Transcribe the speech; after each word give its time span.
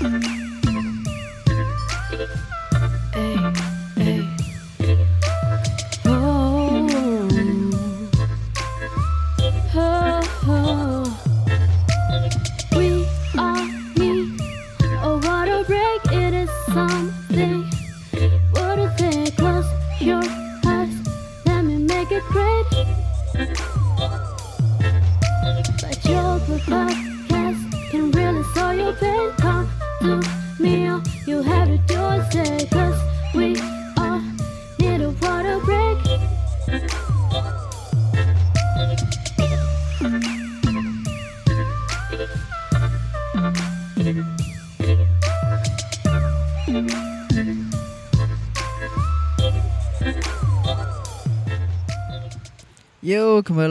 Hey, 0.00 0.08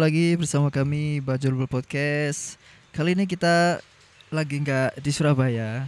lagi 0.10 0.42
bersama 0.42 0.74
kami 0.74 1.22
Bajul 1.22 1.54
Podcast. 1.70 2.58
Kali 2.90 3.14
ini 3.14 3.30
kita 3.30 3.78
lagi 4.34 4.58
nggak 4.58 4.98
di 5.06 5.14
Surabaya. 5.14 5.86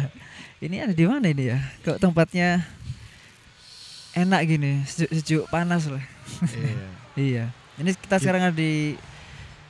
ini 0.64 0.80
ada 0.80 0.96
di 0.96 1.04
mana 1.04 1.28
ini 1.28 1.52
ya? 1.52 1.60
Kok 1.84 2.00
tempatnya 2.00 2.64
enak 4.16 4.40
gini, 4.48 4.88
sejuk-sejuk 4.88 5.52
panas 5.52 5.84
lah. 5.84 6.00
iya. 7.12 7.52
Ini 7.84 7.92
kita 7.92 8.16
sekarang 8.16 8.48
ada 8.48 8.56
di 8.56 8.96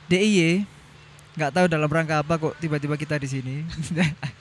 DIY. 0.07 0.63
Nggak 1.35 1.59
tahu 1.59 1.65
dalam 1.67 1.91
rangka 1.91 2.23
apa 2.23 2.39
kok 2.39 2.55
tiba-tiba 2.55 2.95
kita 2.95 3.19
di 3.19 3.27
sini. 3.27 3.67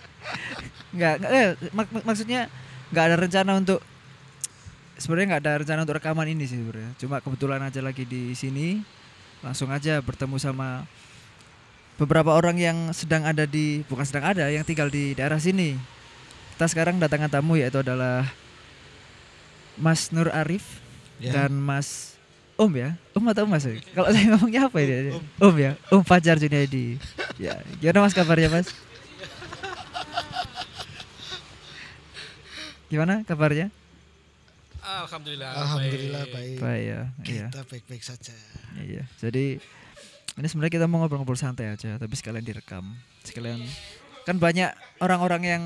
nggak, 0.95 1.14
nggak 1.19 1.31
eh, 1.34 1.59
mak- 1.75 1.91
mak- 1.98 2.06
maksudnya 2.06 2.47
nggak 2.95 3.05
ada 3.11 3.17
rencana 3.19 3.59
untuk 3.59 3.83
sebenarnya 5.03 5.34
nggak 5.34 5.42
ada 5.42 5.53
rencana 5.67 5.81
untuk 5.83 5.98
rekaman 5.98 6.31
ini 6.31 6.47
sih 6.47 6.62
sebenarnya. 6.62 6.95
Cuma 6.95 7.19
kebetulan 7.19 7.59
aja 7.59 7.83
lagi 7.83 8.06
di 8.06 8.39
sini 8.39 8.98
langsung 9.41 9.70
aja 9.70 10.03
bertemu 10.03 10.36
sama 10.36 10.83
beberapa 11.94 12.31
orang 12.31 12.58
yang 12.58 12.78
sedang 12.91 13.22
ada 13.22 13.42
di 13.42 13.83
bukan 13.86 14.06
sedang 14.06 14.25
ada 14.27 14.47
yang 14.50 14.62
tinggal 14.62 14.86
di 14.86 15.14
daerah 15.14 15.39
sini. 15.39 15.75
Kita 16.55 16.67
sekarang 16.67 16.98
datangan 16.98 17.30
tamu 17.30 17.55
yaitu 17.55 17.78
adalah 17.78 18.27
Mas 19.78 20.11
Nur 20.11 20.30
Arif 20.30 20.83
Ya. 21.19 21.34
dan 21.34 21.50
Mas 21.50 22.14
Om 22.55 22.75
ya, 22.75 22.95
Om 23.11 23.27
atau 23.30 23.47
Mas? 23.47 23.67
ya? 23.67 23.75
Kalau 23.95 24.11
saya 24.11 24.34
ngomongnya 24.34 24.67
apa 24.67 24.78
ya? 24.78 25.14
Om 25.39 25.55
ya, 25.58 25.73
Om 25.91 26.02
Fajar 26.02 26.39
Junaidi. 26.39 26.98
Ya, 27.39 27.58
gimana 27.78 28.06
Mas 28.06 28.14
kabarnya 28.14 28.50
Mas? 28.50 28.70
Gimana 32.91 33.23
kabarnya? 33.23 33.70
Alhamdulillah. 34.89 35.53
Alhamdulillah 35.53 36.25
baik. 36.33 36.56
Baik 36.58 36.84
ya, 36.84 37.00
iya. 37.28 37.47
Kita 37.53 37.62
baik-baik 37.69 38.03
saja. 38.03 38.36
Iya. 38.81 39.05
Jadi 39.20 39.61
ini 40.39 40.47
sebenarnya 40.48 40.75
kita 40.80 40.86
mau 40.89 41.05
ngobrol-ngobrol 41.05 41.36
santai 41.36 41.69
aja, 41.69 42.00
tapi 42.00 42.14
sekalian 42.17 42.45
direkam. 42.45 42.97
Sekalian 43.20 43.61
kan 44.25 44.41
banyak 44.41 44.72
orang-orang 45.05 45.42
yang 45.45 45.62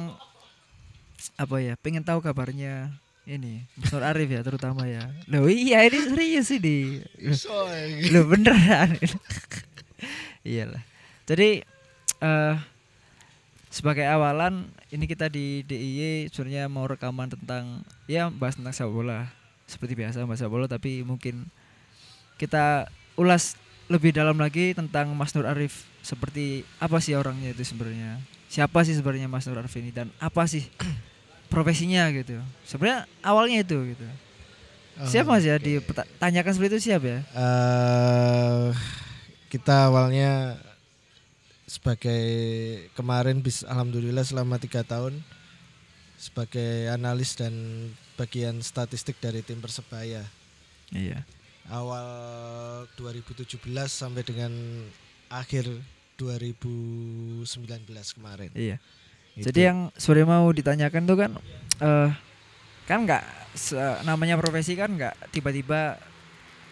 apa 1.38 1.56
ya, 1.62 1.74
pengen 1.78 2.02
tahu 2.02 2.18
kabarnya 2.18 2.90
ini 3.22 3.62
Mas 3.78 3.94
Nur 3.94 4.02
Arif 4.02 4.26
ya 4.26 4.42
terutama 4.42 4.90
ya. 4.90 5.06
Loh 5.30 5.46
iya 5.46 5.86
ini 5.86 5.98
serius 6.02 6.50
ini. 6.50 7.06
Loh, 8.10 8.26
beneran. 8.26 8.98
Iyalah. 10.42 10.82
Jadi 11.30 11.62
eh 12.22 12.56
sebagai 13.70 14.04
awalan 14.04 14.68
ini 14.92 15.08
kita 15.08 15.30
di 15.32 15.64
DIY 15.64 16.28
sebenarnya 16.28 16.68
mau 16.68 16.84
rekaman 16.84 17.32
tentang 17.32 17.86
ya 18.12 18.28
bahas 18.28 18.60
tentang 18.60 18.76
sepak 18.76 18.92
bola. 18.92 19.32
Seperti 19.64 19.96
biasa 19.96 20.28
bahas 20.28 20.44
sepak 20.44 20.52
bola 20.52 20.66
tapi 20.68 21.00
mungkin 21.00 21.48
kita 22.36 22.92
ulas 23.16 23.56
lebih 23.88 24.12
dalam 24.12 24.36
lagi 24.36 24.76
tentang 24.76 25.08
Mas 25.16 25.32
Nur 25.32 25.48
Arif. 25.48 25.88
Seperti 26.04 26.68
apa 26.76 27.00
sih 27.00 27.16
orangnya 27.16 27.56
itu 27.56 27.64
sebenarnya? 27.64 28.20
Siapa 28.52 28.84
sih 28.84 28.92
sebenarnya 28.92 29.32
Mas 29.32 29.48
Nur 29.48 29.56
Arif 29.56 29.72
ini? 29.80 29.88
Dan 29.88 30.12
apa 30.20 30.44
sih 30.44 30.68
profesinya 31.52 32.12
gitu? 32.12 32.36
Sebenarnya 32.68 33.08
awalnya 33.24 33.64
itu 33.64 33.96
gitu. 33.96 34.06
Siapa 34.92 35.32
mas 35.32 35.48
ya 35.48 35.56
Oke. 35.56 35.80
ditanyakan 35.80 36.52
seperti 36.52 36.70
itu 36.76 36.92
siapa 36.92 37.06
ya? 37.08 37.20
Eh, 37.32 38.68
kita 39.48 39.88
awalnya 39.88 40.60
sebagai 41.64 42.24
kemarin 42.92 43.40
bis 43.40 43.64
alhamdulillah 43.64 44.20
selama 44.20 44.60
tiga 44.60 44.84
tahun 44.84 45.16
sebagai 46.20 46.92
analis 46.92 47.32
dan 47.32 47.52
bagian 48.14 48.60
statistik 48.60 49.16
dari 49.18 49.40
tim 49.40 49.58
persebaya 49.58 50.22
iya 50.90 51.24
awal 51.66 52.06
2017 52.96 53.56
sampai 53.86 54.22
dengan 54.22 54.52
akhir 55.28 55.64
2019 56.16 57.46
kemarin. 58.14 58.50
iya 58.52 58.76
Itu. 59.32 59.48
Jadi 59.48 59.60
yang 59.64 59.88
sebenarnya 59.96 60.28
mau 60.28 60.46
ditanyakan 60.52 61.02
tuh 61.08 61.16
kan 61.16 61.30
eh 61.80 62.10
kan 62.84 62.98
nggak 63.06 63.24
namanya 64.04 64.36
profesi 64.36 64.76
kan 64.76 64.92
nggak 64.92 65.32
tiba-tiba 65.32 65.96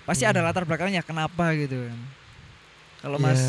pasti 0.04 0.28
ada 0.28 0.42
Hmm. 0.42 0.48
latar 0.50 0.68
belakangnya 0.68 1.00
kenapa 1.00 1.56
gitu 1.56 1.88
kan. 1.88 1.98
Kalau 3.00 3.16
Ya, 3.16 3.24
Mas 3.24 3.40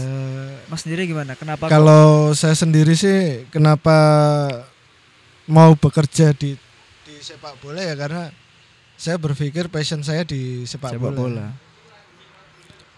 Mas 0.71 0.81
sendiri 0.87 1.03
gimana? 1.03 1.35
Kenapa 1.35 1.67
kalau 1.67 2.31
saya 2.31 2.55
sendiri 2.55 2.95
sih 2.95 3.43
kenapa 3.51 3.91
mau 5.43 5.75
bekerja 5.75 6.31
di 6.31 6.55
di 7.11 7.19
sepak 7.19 7.59
bola 7.59 7.83
ya 7.83 7.95
karena 7.99 8.31
saya 8.95 9.19
berpikir 9.19 9.67
passion 9.67 9.99
saya 9.99 10.23
di 10.23 10.63
sepak, 10.63 10.95
sepak 10.95 11.11
bola? 11.11 11.51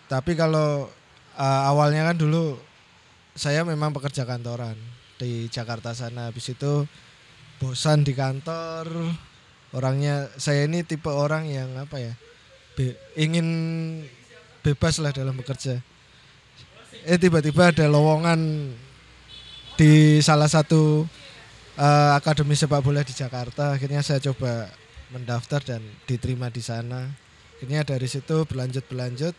Tapi 0.05 0.37
kalau 0.37 0.85
uh, 1.33 1.61
awalnya 1.65 2.13
kan 2.13 2.17
dulu 2.21 2.53
saya 3.33 3.65
memang 3.65 3.89
pekerja 3.89 4.21
kantoran 4.29 4.77
di 5.17 5.49
Jakarta 5.49 5.97
sana. 5.97 6.29
Habis 6.29 6.53
itu 6.53 6.85
bosan 7.57 8.05
di 8.05 8.13
kantor. 8.13 8.85
Orangnya 9.73 10.29
saya 10.37 10.69
ini 10.69 10.85
tipe 10.85 11.09
orang 11.09 11.49
yang 11.49 11.73
apa 11.81 11.97
ya? 11.97 12.13
be- 12.77 12.97
ingin 13.17 13.47
bebas 14.61 15.01
lah 15.01 15.09
dalam 15.09 15.33
bekerja. 15.33 15.81
Eh 17.09 17.17
tiba-tiba 17.17 17.73
ada 17.73 17.89
lowongan 17.89 18.69
di 19.73 20.21
salah 20.21 20.45
satu 20.45 21.09
uh, 21.77 22.17
akademi 22.17 22.53
sepak 22.53 22.81
bola 22.81 23.01
di 23.01 23.13
Jakarta. 23.13 23.73
Akhirnya 23.73 24.01
saya 24.05 24.21
coba 24.21 24.69
mendaftar 25.13 25.61
dan 25.61 25.81
diterima 26.09 26.49
di 26.49 26.61
sana. 26.61 27.09
Akhirnya 27.57 27.85
dari 27.85 28.07
situ 28.09 28.43
berlanjut 28.43 28.83
berlanjut 28.89 29.35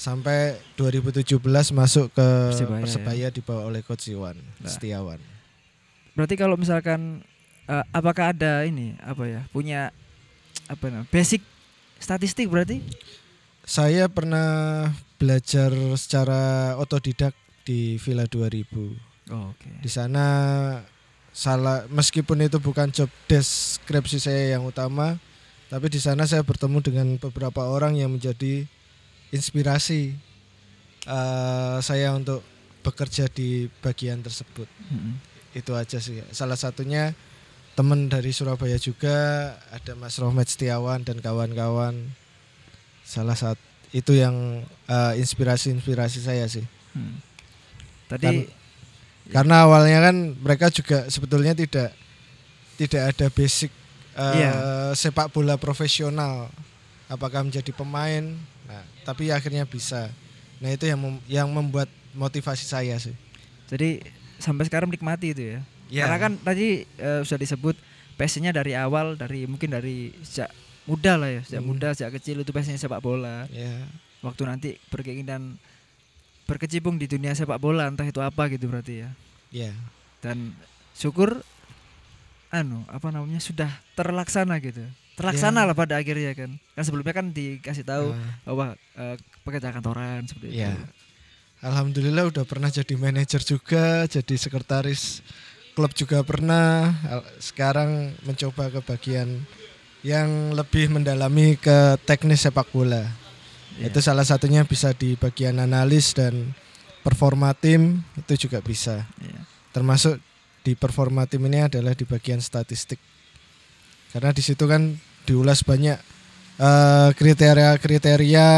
sampai 0.00 0.56
2017 0.80 1.36
masuk 1.76 2.08
ke 2.16 2.28
Persibaya, 2.48 2.80
Persebaya, 2.80 3.26
dibawa 3.28 3.68
oleh 3.68 3.84
Coach 3.84 4.08
Iwan 4.08 4.38
Nah. 4.62 4.70
Setiawan. 4.70 5.20
Berarti 6.16 6.34
kalau 6.40 6.56
misalkan 6.56 7.20
eh, 7.68 7.84
apakah 7.92 8.32
ada 8.32 8.64
ini 8.64 8.96
apa 9.04 9.28
ya 9.28 9.44
punya 9.52 9.92
apa 10.72 10.88
namanya 10.88 11.10
basic 11.12 11.44
statistik 12.00 12.48
berarti? 12.48 12.80
Saya 13.60 14.08
pernah 14.08 14.88
belajar 15.20 15.70
secara 16.00 16.74
otodidak 16.80 17.36
di 17.62 18.00
Villa 18.00 18.24
2000. 18.24 19.30
Oh, 19.30 19.52
Oke. 19.54 19.68
Di 19.84 19.90
sana 19.92 20.24
salah 21.30 21.86
meskipun 21.88 22.42
itu 22.42 22.58
bukan 22.58 22.90
job 22.90 23.08
deskripsi 23.30 24.18
saya 24.18 24.58
yang 24.58 24.66
utama, 24.66 25.16
tapi 25.70 25.86
di 25.86 26.02
sana 26.02 26.26
saya 26.26 26.42
bertemu 26.42 26.78
dengan 26.82 27.06
beberapa 27.18 27.66
orang 27.70 27.94
yang 27.94 28.10
menjadi 28.10 28.66
inspirasi 29.30 30.14
eh, 31.06 31.78
saya 31.78 32.14
untuk 32.14 32.42
bekerja 32.82 33.30
di 33.30 33.70
bagian 33.78 34.24
tersebut. 34.24 34.66
Mm-mm. 34.90 35.14
Itu 35.54 35.78
aja 35.78 36.02
sih. 36.02 36.22
Salah 36.34 36.58
satunya 36.58 37.14
teman 37.78 38.10
dari 38.10 38.34
Surabaya 38.34 38.76
juga 38.76 39.54
ada 39.70 39.94
Mas 39.94 40.18
Rohmet 40.18 40.50
Setiawan 40.50 41.06
dan 41.06 41.22
kawan-kawan. 41.22 41.94
Salah 43.06 43.38
satu 43.38 43.62
itu 43.90 44.14
yang 44.18 44.66
eh, 44.90 45.12
inspirasi-inspirasi 45.22 46.18
saya 46.22 46.46
sih. 46.50 46.66
Hmm. 46.94 47.22
Tadi 48.10 48.50
Karena 49.30 49.62
awalnya 49.62 49.98
kan 50.02 50.16
mereka 50.36 50.66
juga 50.68 51.06
sebetulnya 51.06 51.54
tidak 51.54 51.94
tidak 52.76 53.02
ada 53.10 53.26
basic 53.28 53.70
eh, 54.12 54.34
Iya. 54.36 54.52
sepak 54.92 55.30
bola 55.30 55.54
profesional. 55.54 56.50
Apakah 57.06 57.42
menjadi 57.42 57.70
pemain? 57.70 58.22
Nah, 58.66 58.82
tapi 59.02 59.30
akhirnya 59.30 59.62
bisa. 59.64 60.10
Nah, 60.58 60.70
itu 60.70 60.84
yang 60.84 60.98
mem- 60.98 61.24
yang 61.26 61.48
membuat 61.48 61.86
motivasi 62.12 62.64
saya 62.64 62.98
sih. 62.98 63.14
jadi 63.66 64.02
sampai 64.36 64.66
sekarang 64.66 64.90
menikmati 64.90 65.30
itu 65.30 65.42
ya. 65.46 65.58
Ya. 65.86 66.02
Karena 66.04 66.18
kan 66.20 66.32
tadi 66.36 66.82
eh, 66.82 67.22
sudah 67.22 67.38
disebut 67.38 67.78
passionnya 68.14 68.50
dari 68.50 68.74
awal 68.74 69.14
dari 69.14 69.46
mungkin 69.46 69.70
dari 69.70 70.10
sejak 70.20 70.50
muda 70.84 71.14
lah 71.14 71.30
ya, 71.30 71.42
sejak 71.46 71.62
Hmm. 71.62 71.70
muda 71.70 71.88
sejak 71.94 72.18
kecil 72.18 72.42
itu 72.42 72.50
passionnya 72.50 72.78
sepak 72.78 72.98
bola. 72.98 73.46
Ya. 73.46 73.86
Waktu 74.20 74.42
nanti 74.44 74.70
berkeinginan 74.90 75.54
berkecimpung 76.50 76.98
di 76.98 77.06
dunia 77.06 77.30
sepak 77.30 77.62
bola 77.62 77.86
entah 77.86 78.02
itu 78.02 78.18
apa 78.18 78.50
gitu 78.50 78.66
berarti 78.66 79.06
ya. 79.06 79.10
Ya. 79.54 79.72
Dan 80.18 80.50
syukur 80.92 81.46
anu 82.50 82.82
apa 82.90 83.14
namanya 83.14 83.38
sudah 83.38 83.70
terlaksana 83.94 84.58
gitu. 84.58 84.82
Terlaksana 85.14 85.62
Ya. 85.62 85.66
lah 85.70 85.76
pada 85.78 85.94
akhirnya 86.02 86.34
kan. 86.34 86.50
Kan 86.74 86.82
sebelumnya 86.82 87.14
kan 87.14 87.30
dikasih 87.30 87.86
tahu 87.86 88.10
Nah, 88.10 88.34
bahwa 88.42 88.66
eh, 88.98 89.14
pekerja 89.46 89.70
kantoran 89.70 90.26
seperti 90.26 90.58
ya. 90.58 90.74
itu. 90.74 90.82
Alhamdulillah 91.60 92.24
udah 92.32 92.44
pernah 92.48 92.72
jadi 92.72 92.96
manajer 92.96 93.44
juga, 93.44 94.08
jadi 94.08 94.34
sekretaris 94.34 95.20
klub 95.76 95.92
juga 95.92 96.24
pernah. 96.24 96.88
Sekarang 97.36 98.16
mencoba 98.24 98.72
ke 98.72 98.80
bagian 98.80 99.44
yang 100.00 100.56
lebih 100.56 100.88
mendalami 100.88 101.60
ke 101.60 102.00
teknis 102.08 102.48
sepak 102.48 102.64
bola. 102.72 103.04
Iya. 103.78 103.92
Itu 103.92 104.00
salah 104.02 104.26
satunya 104.26 104.66
bisa 104.66 104.90
di 104.96 105.14
bagian 105.14 105.62
analis 105.62 106.16
dan 106.16 106.56
performa 107.06 107.54
tim 107.54 108.02
itu 108.16 108.48
juga 108.48 108.64
bisa. 108.64 109.06
Iya. 109.20 109.40
Termasuk 109.70 110.18
di 110.60 110.76
performa 110.76 111.24
tim 111.24 111.44
ini 111.46 111.64
adalah 111.64 111.94
di 111.96 112.04
bagian 112.04 112.42
statistik. 112.42 112.98
Karena 114.10 114.34
di 114.34 114.42
situ 114.42 114.66
kan 114.66 114.98
diulas 115.24 115.62
banyak 115.62 115.98
eh, 116.58 117.10
kriteria-kriteria, 117.14 118.48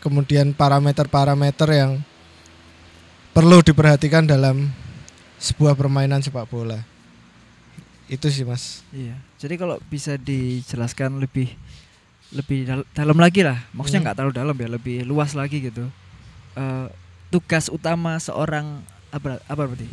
kemudian 0.00 0.56
parameter-parameter 0.56 1.68
yang 1.70 2.00
perlu 3.36 3.62
diperhatikan 3.62 4.26
dalam 4.26 4.72
sebuah 5.38 5.78
permainan 5.78 6.18
sepak 6.18 6.50
bola. 6.50 6.82
Itu 8.10 8.32
sih 8.32 8.42
mas. 8.42 8.82
Iya. 8.90 9.14
Jadi 9.38 9.54
kalau 9.60 9.78
bisa 9.86 10.18
dijelaskan 10.18 11.22
lebih 11.22 11.54
lebih 12.30 12.58
dal- 12.64 12.88
dalam 12.92 13.16
lagi 13.16 13.40
lah. 13.40 13.56
Maksudnya 13.72 14.00
Hmm. 14.00 14.06
nggak 14.06 14.16
terlalu 14.16 14.34
dalam 14.36 14.56
ya, 14.56 14.68
lebih 14.68 14.96
luas 15.02 15.32
lagi 15.32 15.64
gitu. 15.64 15.88
Eh, 16.54 16.86
tugas 17.28 17.68
utama 17.68 18.16
seorang 18.18 18.80
apa 19.08 19.40
apa 19.42 19.62
berarti? 19.64 19.88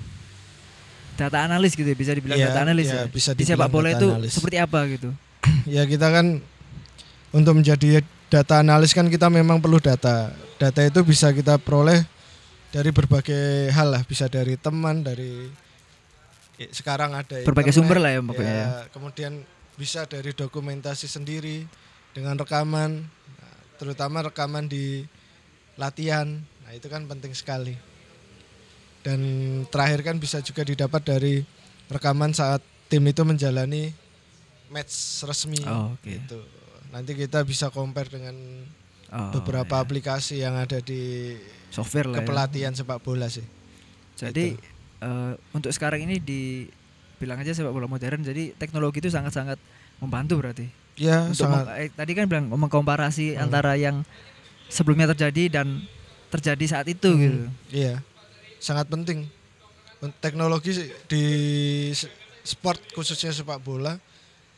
Data 1.16 1.40
analis 1.42 1.72
gitu 1.72 1.88
ya, 1.88 1.96
bisa 1.96 2.12
dibilang 2.12 2.36
Iya, 2.36 2.52
data 2.52 2.62
analis 2.68 2.92
iya, 2.92 2.96
ya. 2.98 3.04
bisa 3.08 3.32
Di 3.32 3.48
sepak 3.48 3.68
dibilang 3.68 3.72
bola 3.72 3.90
itu 3.96 4.08
analis. 4.12 4.32
seperti 4.36 4.58
apa 4.60 4.80
gitu. 4.92 5.10
Ya 5.66 5.84
kita 5.84 6.12
kan 6.12 6.44
untuk 7.32 7.54
menjadi 7.56 8.04
data 8.28 8.60
analis 8.60 8.92
kan 8.92 9.08
kita 9.08 9.31
memang 9.31 9.64
perlu 9.64 9.80
data. 9.80 10.36
Data 10.56 10.81
itu 10.84 11.00
bisa 11.02 11.31
kita 11.31 11.56
peroleh 11.56 12.04
dari 12.70 12.92
berbagai 12.92 13.72
hal 13.72 13.96
lah, 13.96 14.04
bisa 14.04 14.28
dari 14.28 14.60
teman, 14.60 15.00
dari 15.00 15.48
ya, 16.58 16.68
sekarang 16.70 17.16
ada 17.16 17.40
Berbagai 17.42 17.72
internet, 17.72 17.80
sumber 17.80 17.98
lah 18.04 18.12
ya 18.12 18.20
pokoknya 18.20 18.52
ya. 18.54 18.68
Kemudian 18.92 19.31
bisa 19.76 20.04
dari 20.04 20.31
dokumentasi 20.31 21.08
sendiri 21.08 21.64
dengan 22.16 22.40
rekaman, 22.40 23.04
nah, 23.36 23.56
terutama 23.76 24.24
rekaman 24.24 24.66
di 24.66 25.04
latihan. 25.76 26.40
Nah 26.64 26.72
itu 26.72 26.88
kan 26.88 27.04
penting 27.06 27.36
sekali. 27.36 27.76
Dan 29.04 29.20
terakhir 29.70 30.02
kan 30.02 30.16
bisa 30.18 30.40
juga 30.40 30.66
didapat 30.66 31.04
dari 31.04 31.44
rekaman 31.92 32.34
saat 32.34 32.64
tim 32.90 33.06
itu 33.06 33.22
menjalani 33.22 33.94
match 34.74 35.22
resmi 35.22 35.62
Oh, 35.62 35.94
oke. 35.94 36.08
gitu. 36.08 36.42
Nanti 36.90 37.14
kita 37.14 37.44
bisa 37.44 37.70
compare 37.70 38.10
dengan 38.10 38.34
Oh, 39.06 39.30
beberapa 39.38 39.78
iya. 39.78 39.84
aplikasi 39.86 40.42
yang 40.42 40.58
ada 40.58 40.82
di 40.82 41.36
software 41.70 42.10
lah. 42.10 42.18
ya. 42.18 42.26
kepelatihan 42.26 42.74
sepak 42.74 43.06
bola 43.06 43.30
sih. 43.30 43.46
Jadi 44.18 44.58
Gitu. 44.58 44.66
eh, 45.06 45.34
untuk 45.54 45.70
sekarang 45.70 46.02
ini 46.02 46.18
di 46.18 46.66
bilang 47.22 47.38
aja 47.38 47.54
sepak 47.54 47.70
bola 47.70 47.86
modern 47.86 48.26
jadi 48.26 48.58
teknologi 48.58 49.06
itu 49.06 49.14
sangat-sangat 49.14 49.62
membantu 50.02 50.42
berarti. 50.42 50.66
Ya, 50.95 51.27
Untuk 51.27 51.44
sangat 51.44 51.68
meng- 51.68 51.75
eh, 51.75 51.89
tadi 51.92 52.12
kan 52.15 52.25
bilang 52.25 52.47
mengkomparasi 52.47 53.36
Hmm. 53.36 53.44
antara 53.44 53.75
yang 53.75 54.07
sebelumnya 54.71 55.12
terjadi 55.12 55.59
dan 55.62 55.83
terjadi 56.31 56.65
saat 56.65 56.88
itu 56.88 57.12
Hmm, 57.12 57.21
gitu. 57.21 57.39
Iya. 57.69 57.95
Sangat 58.57 58.88
penting. 58.88 59.27
Teknologi 60.21 60.71
di 61.07 61.25
sport 62.42 62.77
khususnya 62.94 63.33
sepak 63.33 63.57
bola 63.59 63.97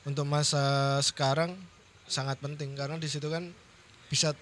untuk 0.04 0.28
masa 0.28 0.60
sekarang 1.00 1.56
sangat 2.04 2.36
penting 2.38 2.76
karena 2.76 3.00
di 3.00 3.08
situ 3.08 3.28
kan 3.28 3.48
bisa 4.08 4.36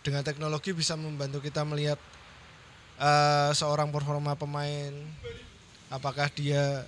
dengan 0.00 0.22
teknologi 0.22 0.70
bisa 0.70 0.94
membantu 0.94 1.42
kita 1.42 1.62
melihat 1.62 1.98
eh, 2.96 3.50
seorang 3.50 3.90
performa 3.90 4.38
pemain 4.38 4.94
apakah 5.90 6.30
dia 6.30 6.86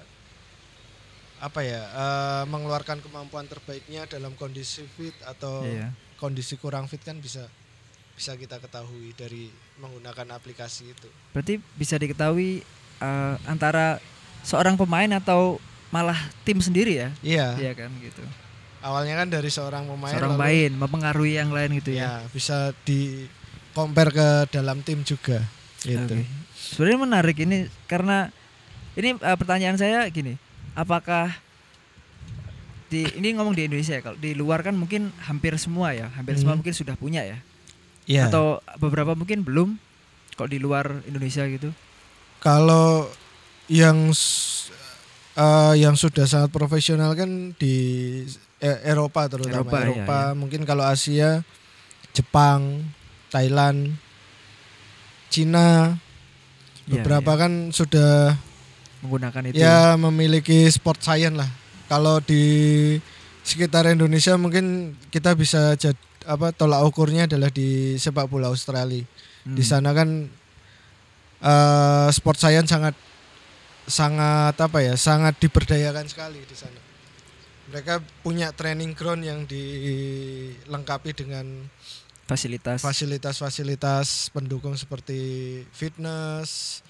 apa 1.37 1.61
ya 1.61 1.83
eh, 1.85 2.45
mengeluarkan 2.49 3.05
kemampuan 3.05 3.45
terbaiknya 3.45 4.09
dalam 4.09 4.33
kondisi 4.35 4.89
fit 4.97 5.13
atau 5.23 5.61
Iya. 5.63 5.93
kondisi 6.17 6.57
kurang 6.57 6.89
fit 6.89 7.01
kan 7.01 7.21
bisa 7.21 7.45
bisa 8.17 8.33
kita 8.33 8.57
ketahui 8.57 9.13
dari 9.13 9.53
menggunakan 9.77 10.33
aplikasi 10.33 10.89
itu. 10.89 11.09
Berarti 11.37 11.61
bisa 11.77 12.01
diketahui 12.01 12.65
eh, 12.99 13.35
antara 13.45 14.01
seorang 14.41 14.81
pemain 14.81 15.13
atau 15.13 15.61
malah 15.93 16.17
tim 16.43 16.57
sendiri 16.59 16.97
ya? 16.97 17.09
Iya. 17.21 17.47
Iya 17.61 17.73
kan 17.77 17.93
gitu. 18.01 18.25
Awalnya 18.81 19.21
kan 19.21 19.29
dari 19.29 19.51
seorang 19.53 19.85
pemain 19.85 20.15
Seorang 20.15 20.39
lalu 20.39 20.43
main 20.47 20.71
mempengaruhi 20.79 21.37
yang 21.37 21.51
lain 21.53 21.77
gitu 21.77 21.93
ya. 21.93 22.25
ya 22.25 22.31
bisa 22.33 22.71
di 22.87 23.27
compare 23.77 24.09
ke 24.15 24.29
dalam 24.49 24.81
tim 24.81 25.05
juga 25.05 25.45
gitu. 25.85 26.17
Oke. 26.17 26.25
Sebenarnya 26.57 26.99
menarik 27.05 27.37
ini 27.37 27.69
karena 27.85 28.33
ini 28.97 29.13
eh, 29.13 29.37
pertanyaan 29.37 29.77
saya 29.77 30.09
gini, 30.09 30.41
apakah 30.77 31.33
di 32.87 33.03
ini 33.19 33.35
ngomong 33.35 33.57
di 33.57 33.67
Indonesia 33.67 33.99
ya, 33.99 34.03
kalau 34.05 34.15
di 34.15 34.31
luar 34.37 34.63
kan 34.63 34.77
mungkin 34.77 35.11
hampir 35.27 35.57
semua 35.59 35.91
ya, 35.91 36.07
hampir 36.15 36.39
semua 36.39 36.55
Hmm. 36.55 36.63
mungkin 36.63 36.77
sudah 36.77 36.95
punya 36.95 37.27
ya, 37.27 37.39
Iya. 38.07 38.31
atau 38.31 38.63
beberapa 38.79 39.19
mungkin 39.19 39.43
belum, 39.43 39.75
kok 40.39 40.47
di 40.47 40.63
luar 40.63 41.03
Indonesia 41.09 41.43
gitu. 41.51 41.75
Kalau 42.39 43.11
yang 43.67 44.15
eh, 45.35 45.75
yang 45.83 45.99
sudah 45.99 46.31
sangat 46.31 46.55
profesional 46.55 47.19
kan 47.19 47.57
di 47.59 47.77
eh, 48.63 48.79
Eropa 48.87 49.27
terutama 49.27 49.67
Eropa, 49.67 49.79
Eropa, 49.83 50.19
iya, 50.31 50.39
mungkin 50.39 50.63
kalau 50.63 50.87
Asia 50.87 51.43
Jepang, 52.15 52.87
Thailand, 53.29 53.99
Cina 55.29 55.99
Iya, 56.87 57.03
beberapa 57.03 57.35
iya. 57.35 57.41
kan 57.43 57.53
sudah 57.75 58.39
menggunakan 59.07 59.43
itu. 59.47 59.63
ya 59.63 59.95
memiliki 59.95 60.67
sport 60.67 60.99
science 60.99 61.39
lah. 61.39 61.51
Kalau 61.87 62.19
di 62.19 62.43
sekitar 63.47 63.87
Indonesia 63.87 64.35
mungkin 64.35 64.99
kita 65.15 65.39
bisa 65.39 65.79
jad, 65.79 65.95
apa 66.27 66.51
tolak 66.51 66.83
ukurnya 66.83 67.31
adalah 67.31 67.47
di 67.55 67.95
sepak 67.95 68.27
bola 68.27 68.51
Australia. 68.51 69.07
Hmm. 69.47 69.55
Di 69.55 69.63
sana 69.63 69.95
kan 69.95 70.27
eh, 71.39 72.09
sport 72.11 72.39
science 72.43 72.75
sangat 72.75 72.99
sangat 73.87 74.59
apa 74.59 74.83
ya 74.83 74.99
sangat 74.99 75.39
diberdayakan 75.39 76.11
sekali 76.11 76.43
di 76.43 76.57
sana. 76.59 76.83
Mereka 77.71 78.03
punya 78.23 78.51
training 78.51 78.95
ground 78.95 79.23
yang 79.27 79.47
dilengkapi 79.47 81.15
dengan 81.15 81.67
fasilitas. 82.27 82.83
fasilitas-fasilitas 82.83 84.35
pendukung 84.35 84.75
seperti 84.75 85.19
fitness, 85.71 86.83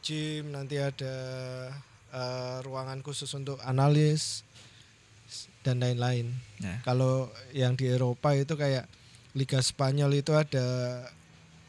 gym, 0.00 0.52
nanti 0.52 0.80
ada 0.80 1.14
eh, 2.10 2.56
ruangan 2.64 3.00
khusus 3.00 3.30
untuk 3.36 3.60
analis 3.62 4.42
dan 5.62 5.78
lain-lain. 5.80 6.32
Nah, 6.64 6.80
Kalau 6.82 7.28
yang 7.52 7.76
di 7.76 7.86
Eropa 7.88 8.32
itu 8.34 8.56
kayak 8.56 8.88
Liga 9.36 9.62
Spanyol 9.62 10.18
itu 10.18 10.34
ada 10.34 10.66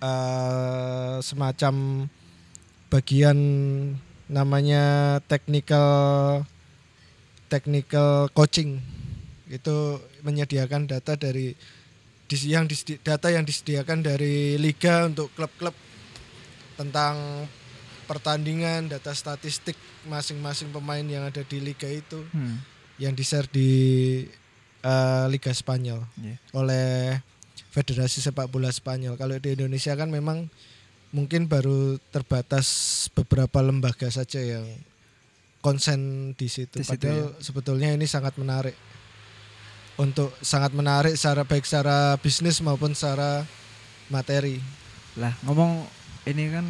eh, 0.02 1.16
semacam 1.22 2.08
bagian 2.92 3.40
namanya 4.32 5.20
technical 5.28 6.42
technical 7.52 8.32
coaching 8.32 8.80
itu 9.52 10.00
menyediakan 10.24 10.88
data 10.88 11.20
dari 11.20 11.52
yang 12.48 12.64
disedi- 12.64 13.04
data 13.04 13.28
yang 13.28 13.44
disediakan 13.44 14.00
dari 14.00 14.56
liga 14.56 15.04
untuk 15.04 15.28
klub-klub 15.36 15.76
tentang 16.80 17.44
pertandingan 18.12 18.91
data 18.91 19.15
statistik 19.15 19.80
masing-masing 20.03 20.68
pemain 20.75 21.03
yang 21.08 21.24
ada 21.24 21.48
di 21.48 21.63
liga 21.63 21.88
itu 21.88 22.20
hmm, 22.36 22.60
yang 23.00 23.15
di-share 23.15 23.48
di 23.48 23.72
eh, 24.84 25.25
Liga 25.32 25.56
Spanyol 25.56 26.03
iya. 26.20 26.36
oleh 26.51 27.15
Federasi 27.72 28.20
Sepak 28.20 28.51
Bola 28.51 28.68
Spanyol. 28.68 29.15
Kalau 29.15 29.39
di 29.39 29.56
Indonesia 29.56 29.96
kan 29.96 30.12
memang 30.12 30.51
mungkin 31.15 31.48
baru 31.48 31.96
terbatas 32.12 33.08
beberapa 33.15 33.63
lembaga 33.63 34.12
saja 34.12 34.44
yang 34.44 34.68
konsen 35.63 36.34
di 36.36 36.51
situ. 36.51 36.84
Di 36.84 36.84
situ, 36.84 37.00
Padahal 37.00 37.39
sebetulnya 37.39 37.96
ini 37.96 38.03
sangat 38.12 38.36
menarik 38.36 38.75
untuk 39.96 40.36
sangat 40.44 40.75
menarik 40.75 41.15
secara 41.15 41.48
baik 41.48 41.63
secara 41.63 42.20
bisnis 42.20 42.60
maupun 42.60 42.91
secara 42.91 43.48
materi. 44.12 44.60
Lah 45.15 45.32
ngomong 45.48 45.88
ini 46.27 46.51
kan 46.51 46.68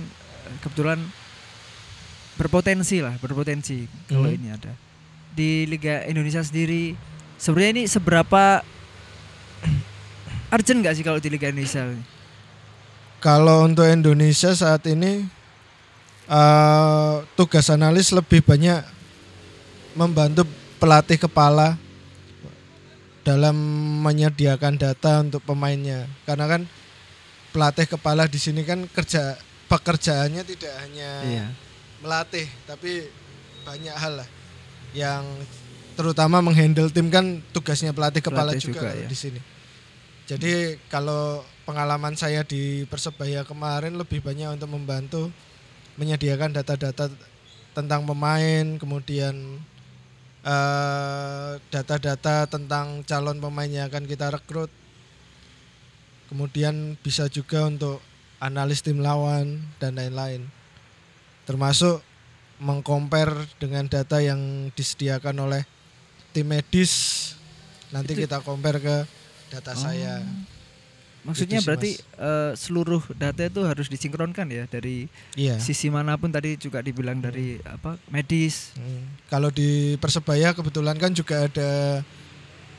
kebetulan 0.61 1.01
berpotensi 2.35 2.99
lah, 2.99 3.15
berpotensi 3.17 3.85
kalau 4.07 4.27
Hmm. 4.27 4.37
ini 4.37 4.47
ada. 4.51 4.71
Di 5.31 5.63
Liga 5.63 6.03
Indonesia 6.05 6.43
sendiri 6.43 6.95
sebenarnya 7.35 7.71
ini 7.79 7.83
seberapa 7.87 8.61
urgent 10.55 10.79
nggak 10.83 10.95
sih 10.95 11.03
kalau 11.03 11.19
di 11.19 11.29
Liga 11.31 11.47
Indonesia? 11.47 11.85
ini? 11.85 12.03
Kalau 13.21 13.63
untuk 13.63 13.85
Indonesia 13.85 14.51
saat 14.51 14.81
ini 14.89 15.23
eh, 16.25 17.15
tugas 17.35 17.69
analis 17.69 18.09
lebih 18.09 18.41
banyak 18.41 18.81
membantu 19.93 20.47
pelatih 20.79 21.19
kepala 21.19 21.75
dalam 23.21 23.53
menyediakan 24.01 24.75
data 24.75 25.21
untuk 25.21 25.45
pemainnya. 25.45 26.09
Karena 26.25 26.49
kan 26.49 26.61
pelatih 27.53 27.85
kepala 27.85 28.25
di 28.25 28.39
sini 28.41 28.65
kan 28.65 28.87
kerja 28.89 29.37
pekerjaannya 29.69 30.41
tidak 30.41 30.73
hanya 30.81 31.11
Iya. 31.21 31.47
Melatih, 32.01 32.49
tapi 32.65 33.07
banyak 33.61 33.93
hal 33.93 34.25
lah 34.25 34.29
yang 34.91 35.23
terutama 35.95 36.41
menghandle 36.41 36.89
tim 36.89 37.07
kan 37.07 37.39
tugasnya 37.53 37.93
pelatih 37.93 38.23
kepala 38.23 38.51
Pelatih 38.55 38.73
juga, 38.73 38.89
juga, 38.89 38.89
ya. 38.97 39.07
di 39.07 39.17
sini. 39.17 39.41
Jadi 40.25 40.79
kalau 40.87 41.43
pengalaman 41.67 42.15
saya 42.15 42.41
di 42.47 42.87
Persebaya 42.87 43.43
kemarin 43.43 43.99
lebih 43.99 44.23
banyak 44.23 44.55
untuk 44.55 44.69
membantu 44.71 45.23
menyediakan 45.99 46.55
data-data 46.55 47.11
tentang 47.75 48.07
pemain, 48.07 48.79
kemudian 48.79 49.59
eh, 50.43 51.51
data-data 51.67 52.47
tentang 52.47 53.03
calon 53.03 53.37
pemain 53.43 53.67
yang 53.67 53.91
akan 53.91 54.07
kita 54.07 54.31
rekrut. 54.31 54.71
Kemudian 56.31 56.95
bisa 57.03 57.27
juga 57.27 57.67
untuk 57.67 57.99
analis 58.39 58.79
tim 58.79 59.03
lawan 59.03 59.59
dan 59.83 59.99
lain-lain. 59.99 60.47
Termasuk 61.43 61.99
mengcompare 62.61 63.49
dengan 63.57 63.89
data 63.89 64.21
yang 64.21 64.69
disediakan 64.71 65.35
oleh 65.41 65.61
tim 66.31 66.45
medis. 66.45 66.93
Nanti 67.89 68.13
Itu- 68.13 68.23
kita 68.23 68.39
compare 68.39 68.77
ke 68.77 68.97
data 69.49 69.73
Oh. 69.73 69.81
saya. 69.81 70.21
Maksudnya 71.21 71.61
berarti 71.61 72.01
Mas. 72.01 72.17
eh, 72.17 72.51
seluruh 72.57 73.01
data 73.13 73.45
itu 73.45 73.61
harus 73.61 73.85
disinkronkan 73.85 74.49
ya 74.49 74.65
dari 74.65 75.05
Iya. 75.37 75.61
sisi 75.61 75.85
mana 75.85 76.17
pun 76.17 76.33
tadi 76.33 76.57
juga 76.57 76.81
dibilang 76.81 77.21
dari 77.21 77.61
apa 77.61 78.01
medis. 78.09 78.73
Hmm. 78.73 79.05
Kalau 79.29 79.53
di 79.53 80.01
Persebaya 80.01 80.57
kebetulan 80.57 80.97
kan 80.97 81.13
juga 81.13 81.45
ada 81.45 82.01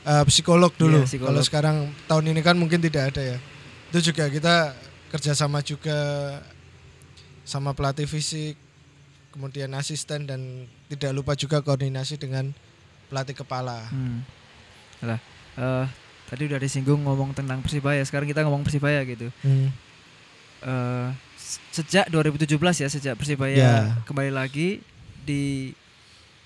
uh, 0.03 0.23
psikolog 0.27 0.75
dulu. 0.75 0.99
Iya, 0.99 1.07
psikolog. 1.07 1.31
Kalau 1.31 1.41
sekarang 1.47 1.75
tahun 2.03 2.35
ini 2.35 2.43
kan 2.43 2.59
mungkin 2.59 2.83
tidak 2.83 3.15
ada 3.15 3.23
ya. 3.23 3.37
Itu 3.95 4.11
juga 4.11 4.27
kita 4.27 4.75
kerjasama 5.07 5.63
juga 5.63 5.95
sama 7.43 7.71
pelatih 7.71 8.07
fisik, 8.07 8.55
kemudian 9.29 9.71
asisten 9.75 10.23
dan 10.25 10.65
tidak 10.87 11.11
lupa 11.11 11.33
juga 11.33 11.59
koordinasi 11.59 12.15
dengan 12.15 12.51
pelatih 13.07 13.35
kepala. 13.35 13.87
Hmm. 13.89 14.23
Lah, 15.03 15.19
eh, 15.55 15.85
tadi 16.27 16.47
udah 16.47 16.57
disinggung 16.57 17.03
ngomong 17.03 17.35
tentang 17.35 17.59
Persibaya, 17.59 17.99
sekarang 18.01 18.25
kita 18.25 18.41
ngomong 18.43 18.63
Persibaya 18.63 19.03
gitu. 19.03 19.27
Hmm. 19.43 19.69
Se- 21.35 21.83
sejak 21.83 22.07
2017 22.07 22.79
ya, 22.79 22.87
sejak 22.87 23.19
Persibaya 23.19 23.51
Ya. 23.53 23.75
kembali 24.07 24.31
lagi 24.31 24.79
di 25.27 25.75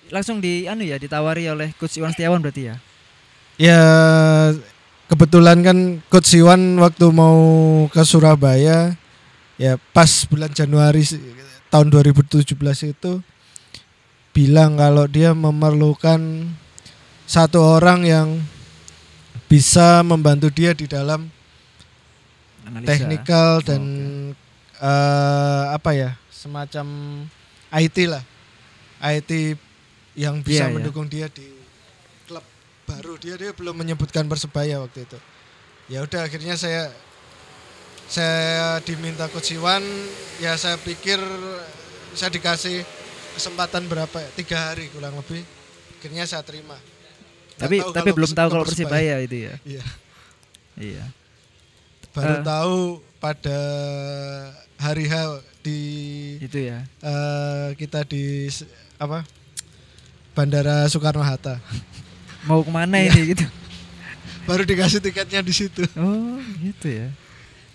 langsung 0.09 0.41
di 0.41 0.65
anu 0.65 0.81
ya 0.81 0.97
ditawari 0.97 1.45
oleh 1.45 1.69
coach 1.77 2.01
Iwan 2.01 2.15
Setiawan 2.15 2.41
berarti 2.41 2.73
ya. 2.73 2.75
Ya 3.57 3.81
kebetulan 5.05 5.61
kan 5.61 5.77
Coach 6.09 6.33
Iwan 6.33 6.77
waktu 6.81 7.09
mau 7.13 7.37
ke 7.89 8.01
Surabaya 8.01 8.97
ya 9.57 9.75
pas 9.91 10.25
bulan 10.29 10.53
Januari 10.53 11.01
tahun 11.67 11.87
2017 11.89 12.53
itu 12.87 13.11
bilang 14.31 14.77
kalau 14.77 15.09
dia 15.09 15.33
memerlukan 15.33 16.45
satu 17.25 17.59
orang 17.59 18.05
yang 18.05 18.27
bisa 19.49 20.05
membantu 20.05 20.53
dia 20.53 20.77
di 20.77 20.85
dalam 20.85 21.27
Analisa. 22.63 22.87
teknikal 22.87 23.59
Oh, 23.59 23.65
dan 23.65 23.81
eh, 24.77 25.63
apa 25.73 25.91
ya 25.97 26.09
semacam 26.29 26.85
IT 27.73 27.97
lah 28.07 28.23
IT 29.01 29.57
yang 30.13 30.39
bisa 30.45 30.65
Iya, 30.65 30.69
iya. 30.69 30.75
mendukung 30.75 31.07
dia 31.09 31.27
di 31.33 31.47
klub 32.29 32.45
baru 32.85 33.17
dia 33.17 33.35
dia 33.35 33.51
belum 33.57 33.73
menyebutkan 33.73 34.29
persebaya 34.29 34.77
waktu 34.83 35.03
itu 35.07 35.17
ya 35.87 36.03
udah 36.05 36.27
akhirnya 36.27 36.53
saya 36.53 36.93
saya 38.07 38.79
diminta 38.81 39.27
coach 39.27 39.51
Iwan 39.51 39.83
ya 40.39 40.55
saya 40.55 40.79
pikir 40.79 41.19
saya 42.13 42.31
dikasih 42.31 42.87
kesempatan 43.35 43.85
berapa 43.85 44.15
ya 44.17 44.29
tiga 44.33 44.57
hari 44.71 44.87
kurang 44.89 45.15
lebih 45.15 45.43
akhirnya 45.99 46.23
saya 46.23 46.41
terima 46.41 46.79
Tapi 47.57 47.81
tahu 47.81 47.89
tapi 47.91 48.09
belum 48.11 48.31
tahu 48.31 48.47
kalau 48.47 48.63
Persibaya 48.63 49.17
itu 49.19 49.37
ya. 49.43 49.53
iya 49.63 49.83
Iya. 50.77 51.05
baru 52.13 52.33
Eh. 52.33 52.43
tahu 52.43 52.77
pada 53.17 53.59
hari 54.77 55.05
H 55.05 55.15
di 55.59 55.81
Itu 56.39 56.57
ya. 56.57 56.85
eh, 57.01 57.67
kita 57.75 58.05
di 58.05 58.45
apa 58.95 59.25
Bandara 60.31 60.85
Soekarno 60.85 61.21
Hatta 61.21 61.57
Mau 62.45 62.61
ke 62.61 62.69
mana 62.69 63.01
Iya. 63.01 63.09
ini 63.11 63.33
gitu. 63.33 63.45
baru 64.45 64.63
dikasih 64.63 65.01
tiketnya 65.01 65.41
di 65.41 65.51
situ 65.51 65.81
Oh, 65.97 66.37
gitu 66.61 66.87
ya. 66.87 67.09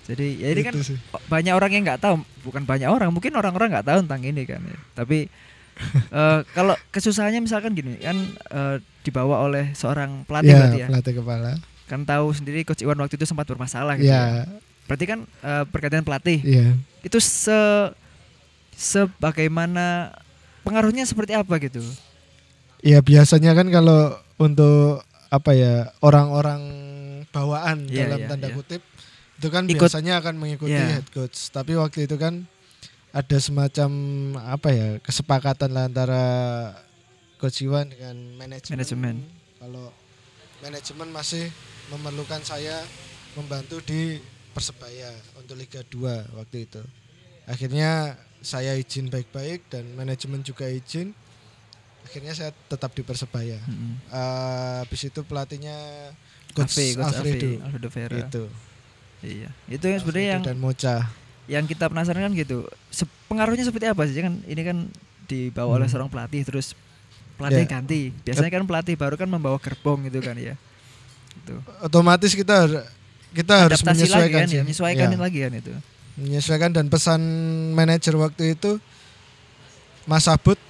Jadi 0.02 0.26
ya 0.36 0.48
ini 0.50 0.62
kan 0.62 0.74
Gitu 0.74 0.94
sih. 0.94 0.98
banyak 1.26 1.52
orang 1.52 1.70
yang 1.70 1.82
nggak 1.84 2.00
tahu, 2.00 2.14
bukan 2.42 2.62
banyak 2.62 2.86
orang, 2.86 3.10
mungkin 3.10 3.32
orang-orang 3.32 3.70
nggak 3.70 3.86
tahu 3.86 3.98
tentang 4.02 4.22
ini 4.22 4.42
kan. 4.42 4.60
ya. 4.60 4.78
Tapi 4.94 5.30
eh, 6.12 6.38
kalau 6.52 6.74
kesusahannya 6.90 7.40
misalkan 7.40 7.72
gini 7.72 7.96
kan 7.96 8.18
eh, 8.50 8.76
dibawa 9.02 9.42
oleh 9.42 9.70
seorang 9.72 10.22
pelatih 10.24 10.50
ya, 10.50 10.58
berarti 10.58 10.78
ya. 10.78 10.88
pelatih 10.88 11.14
kepala 11.18 11.50
Kan 11.84 12.02
tahu 12.02 12.30
sendiri 12.30 12.62
coach 12.62 12.80
Iwan 12.80 12.96
waktu 12.96 13.14
itu 13.14 13.24
sempat 13.24 13.44
bermasalah 13.44 13.96
gitu. 13.96 14.06
ya. 14.06 14.42
ya 14.42 14.46
Berarti 14.84 15.04
kan 15.06 15.18
eh, 15.24 15.64
berkaitan 15.66 16.02
pelatih 16.02 16.38
iya 16.40 16.76
itu 17.00 17.18
se 17.18 17.54
sebagaimana 18.72 20.12
pengaruhnya 20.62 21.02
seperti 21.02 21.32
apa 21.32 21.54
gitu. 21.58 21.82
ya 22.80 22.98
biasanya 22.98 23.52
kan 23.52 23.66
kalau 23.68 24.10
untuk 24.36 25.00
apa 25.28 25.50
ya 25.52 25.74
orang-orang 25.98 26.60
bawaan 27.28 27.86
Iya, 27.86 28.06
dalam 28.06 28.18
iya, 28.18 28.28
tanda 28.28 28.48
iya. 28.48 28.54
kutip 28.54 28.82
itu 29.42 29.48
kan 29.48 29.66
Ikut- 29.66 29.82
biasanya 29.82 30.22
akan 30.22 30.38
mengikuti 30.38 30.70
Iya. 30.70 31.02
head 31.02 31.08
coach 31.10 31.50
tapi 31.50 31.74
waktu 31.74 32.06
itu 32.06 32.14
kan 32.14 32.46
ada 33.10 33.36
semacam 33.36 33.90
apa 34.40 34.68
ya 34.70 34.88
kesepakatan 34.98 35.68
lah 35.68 35.84
antara 35.84 36.22
coach 37.36 37.58
Iwan 37.60 37.90
dengan 37.90 38.14
manajemen 38.38 38.78
Manajemen. 38.78 39.16
kalau 39.58 39.90
manajemen 40.60 41.10
masih 41.10 41.50
memerlukan 41.90 42.38
saya 42.40 42.86
membantu 43.34 43.82
di 43.82 44.22
Persebaya 44.52 45.10
untuk 45.34 45.56
Liga 45.56 45.82
2 45.82 45.98
waktu 46.32 46.70
itu 46.70 46.78
akhirnya 47.44 48.14
saya 48.38 48.74
izin 48.74 49.08
baik-baik 49.08 49.66
dan 49.66 49.90
manajemen 49.92 50.38
juga 50.40 50.64
izin 50.64 51.10
akhirnya 52.02 52.30
saya 52.30 52.54
tetap 52.68 52.92
di 52.92 53.02
Persebaya 53.02 53.58
Mm-mm. 53.60 53.98
Eh, 54.06 54.76
habis 54.78 55.02
itu 55.02 55.20
pelatihnya 55.20 55.74
coach 56.52 56.70
Ave, 56.70 56.86
coach 56.94 57.10
Alfredo 57.12 57.48
Alfredo 57.60 57.88
Vera. 57.90 58.16
itu 58.20 58.44
Iya. 59.22 59.48
Itu 59.66 59.86
yang 59.86 59.98
sebenarnya 59.98 60.28
yang 60.32 60.42
dan 60.42 60.58
Mocha 60.58 60.96
yang 61.46 61.64
kita 61.64 61.86
penasaran 61.86 62.22
kan 62.22 62.32
gitu. 62.32 62.62
Se- 62.88 63.06
pengaruhnya 63.26 63.62
seperti 63.62 63.86
apa 63.86 64.02
sih? 64.04 64.18
Kan 64.18 64.42
ini 64.44 64.62
kan 64.62 64.86
dibawa 65.24 65.76
oleh 65.76 65.86
Hmm. 65.86 65.92
seorang 65.92 66.10
pelatih 66.10 66.42
terus 66.42 66.74
pelatih 67.34 67.64
Ya. 67.64 67.70
ganti. 67.70 68.00
Biasanya 68.20 68.50
kan 68.52 68.62
pelatih 68.62 68.94
baru 68.94 69.14
kan 69.14 69.26
membawa 69.26 69.58
gerbong 69.58 70.06
gitu 70.06 70.18
kan 70.18 70.34
ya. 70.34 70.54
Itu. 71.32 71.56
otomatis 71.80 72.30
kita 72.30 72.54
har- 72.60 72.84
kita 73.32 73.54
harus 73.64 73.80
Adaptasi 73.80 74.04
lagi 74.04 74.04
menyesuaikan 74.04 74.36
kan 74.36 74.46
sih. 74.46 74.52
ya, 74.52 74.62
menyesuaikan 74.62 75.08
Ya, 75.08 75.16
lagi 75.16 75.38
kan 75.40 75.52
itu. 75.56 75.72
menyesuaikan 76.14 76.70
dan 76.70 76.86
pesan 76.86 77.20
manajer 77.72 78.14
waktu 78.14 78.52
itu 78.52 78.76
Mas 80.04 80.28
Abut 80.28 80.60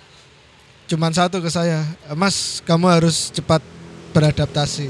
cuman 0.86 1.10
satu 1.10 1.40
ke 1.40 1.48
saya 1.48 1.82
Mas 2.12 2.62
kamu 2.62 2.86
harus 2.86 3.28
cepat 3.28 3.58
beradaptasi 4.12 4.86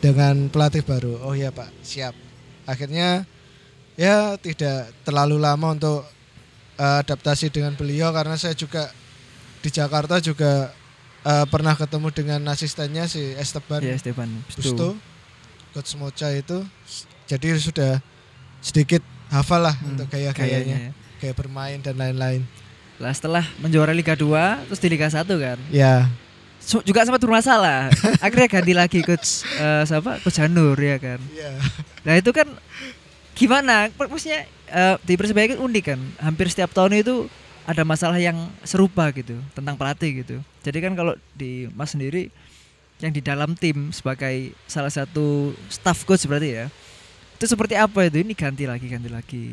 dengan 0.00 0.48
pelatih 0.48 0.82
baru 0.82 1.22
oh 1.22 1.30
iya 1.30 1.48
Pak 1.48 1.70
siap 1.80 2.18
akhirnya 2.66 3.24
ya 3.94 4.36
tidak 4.36 4.92
terlalu 5.02 5.40
lama 5.40 5.72
untuk 5.72 6.04
eh, 6.76 6.96
adaptasi 7.00 7.48
dengan 7.48 7.72
beliau 7.72 8.12
karena 8.12 8.36
saya 8.36 8.52
juga 8.52 8.90
di 9.62 9.70
Jakarta 9.72 10.20
juga 10.20 10.70
eh, 11.24 11.46
pernah 11.48 11.72
ketemu 11.72 12.08
dengan 12.12 12.40
asistennya 12.50 13.08
si 13.08 13.32
Esteban 13.34 13.80
Ya 13.80 13.96
Stefan 13.96 14.28
Busto, 14.52 14.98
Coach 15.72 15.96
Mocha 15.96 16.28
itu 16.30 16.60
jadi 17.26 17.56
sudah 17.58 17.98
sedikit 18.60 19.02
hafal 19.30 19.66
lah 19.66 19.74
Hmm, 19.78 19.94
untuk 19.94 20.06
gaya-gayanya, 20.10 20.90
ya. 20.90 20.92
gaya 21.18 21.34
bermain 21.34 21.78
dan 21.82 21.98
lain-lain. 21.98 22.46
Lah 23.02 23.10
setelah 23.10 23.42
menjuara 23.58 23.90
Liga 23.90 24.14
2 24.14 24.70
terus 24.70 24.80
di 24.80 24.88
Liga 24.88 25.10
1 25.10 25.26
kan. 25.26 25.58
Ya, 25.68 26.06
juga 26.66 27.06
sempat 27.06 27.22
bermasalah. 27.22 27.94
Akhirnya 28.24 28.48
ganti 28.50 28.72
lagi 28.74 29.00
coach 29.06 29.46
eh, 29.56 29.82
siapa? 29.86 30.18
Coach 30.20 30.36
Janur 30.42 30.76
ya 30.76 30.98
kan. 30.98 31.22
ya, 31.32 31.54
Nah 32.02 32.14
itu 32.18 32.30
kan 32.34 32.46
gimana? 33.38 33.86
Maksudnya 33.94 34.50
eh, 34.70 34.96
di 35.06 35.14
Persebaya 35.14 35.54
kan 35.54 35.60
unik 35.62 35.84
kan. 35.86 36.00
Hampir 36.18 36.50
setiap 36.50 36.74
tahun 36.74 37.00
itu 37.00 37.30
ada 37.66 37.82
masalah 37.82 38.18
yang 38.18 38.50
serupa 38.62 39.10
gitu 39.10 39.38
tentang 39.54 39.74
pelatih 39.74 40.22
gitu. 40.22 40.36
Jadi 40.62 40.78
kan 40.82 40.92
kalau 40.94 41.14
di 41.34 41.66
Mas 41.74 41.94
sendiri 41.94 42.30
yang 43.02 43.12
di 43.12 43.20
dalam 43.20 43.52
tim 43.52 43.92
sebagai 43.92 44.56
salah 44.64 44.88
satu 44.88 45.52
staff 45.68 46.06
coach 46.06 46.24
berarti 46.24 46.62
ya. 46.62 46.66
Itu 47.36 47.44
seperti 47.44 47.76
apa 47.76 48.08
itu? 48.08 48.24
Ini 48.24 48.32
ganti 48.32 48.64
lagi, 48.64 48.86
ganti 48.88 49.10
lagi. 49.12 49.46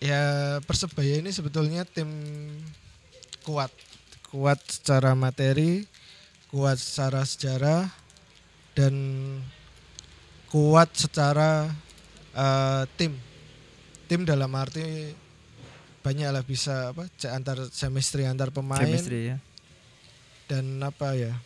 Ya 0.00 0.56
Persebaya 0.64 1.20
ini 1.20 1.28
sebetulnya 1.28 1.84
tim 1.84 2.08
kuat, 3.44 3.68
kuat 4.32 4.56
secara 4.64 5.12
materi, 5.12 5.84
kuat 6.50 6.76
secara 6.76 7.22
sejarah, 7.22 7.86
dan 8.74 8.94
kuat 10.50 10.90
secara 10.92 11.70
eh, 12.34 12.82
tim. 12.98 13.14
Tim 14.10 14.26
dalam 14.26 14.50
arti 14.58 15.14
banyak 16.00 16.28
lah 16.32 16.42
bisa 16.42 16.90
apa 16.90 17.06
antar 17.30 17.68
chemistry 17.70 18.24
antar 18.24 18.48
pemain 18.48 18.80
Chemistry 18.80 19.30
ya. 19.30 19.36
dan 20.48 20.80
apa 20.80 21.12
ya 21.12 21.36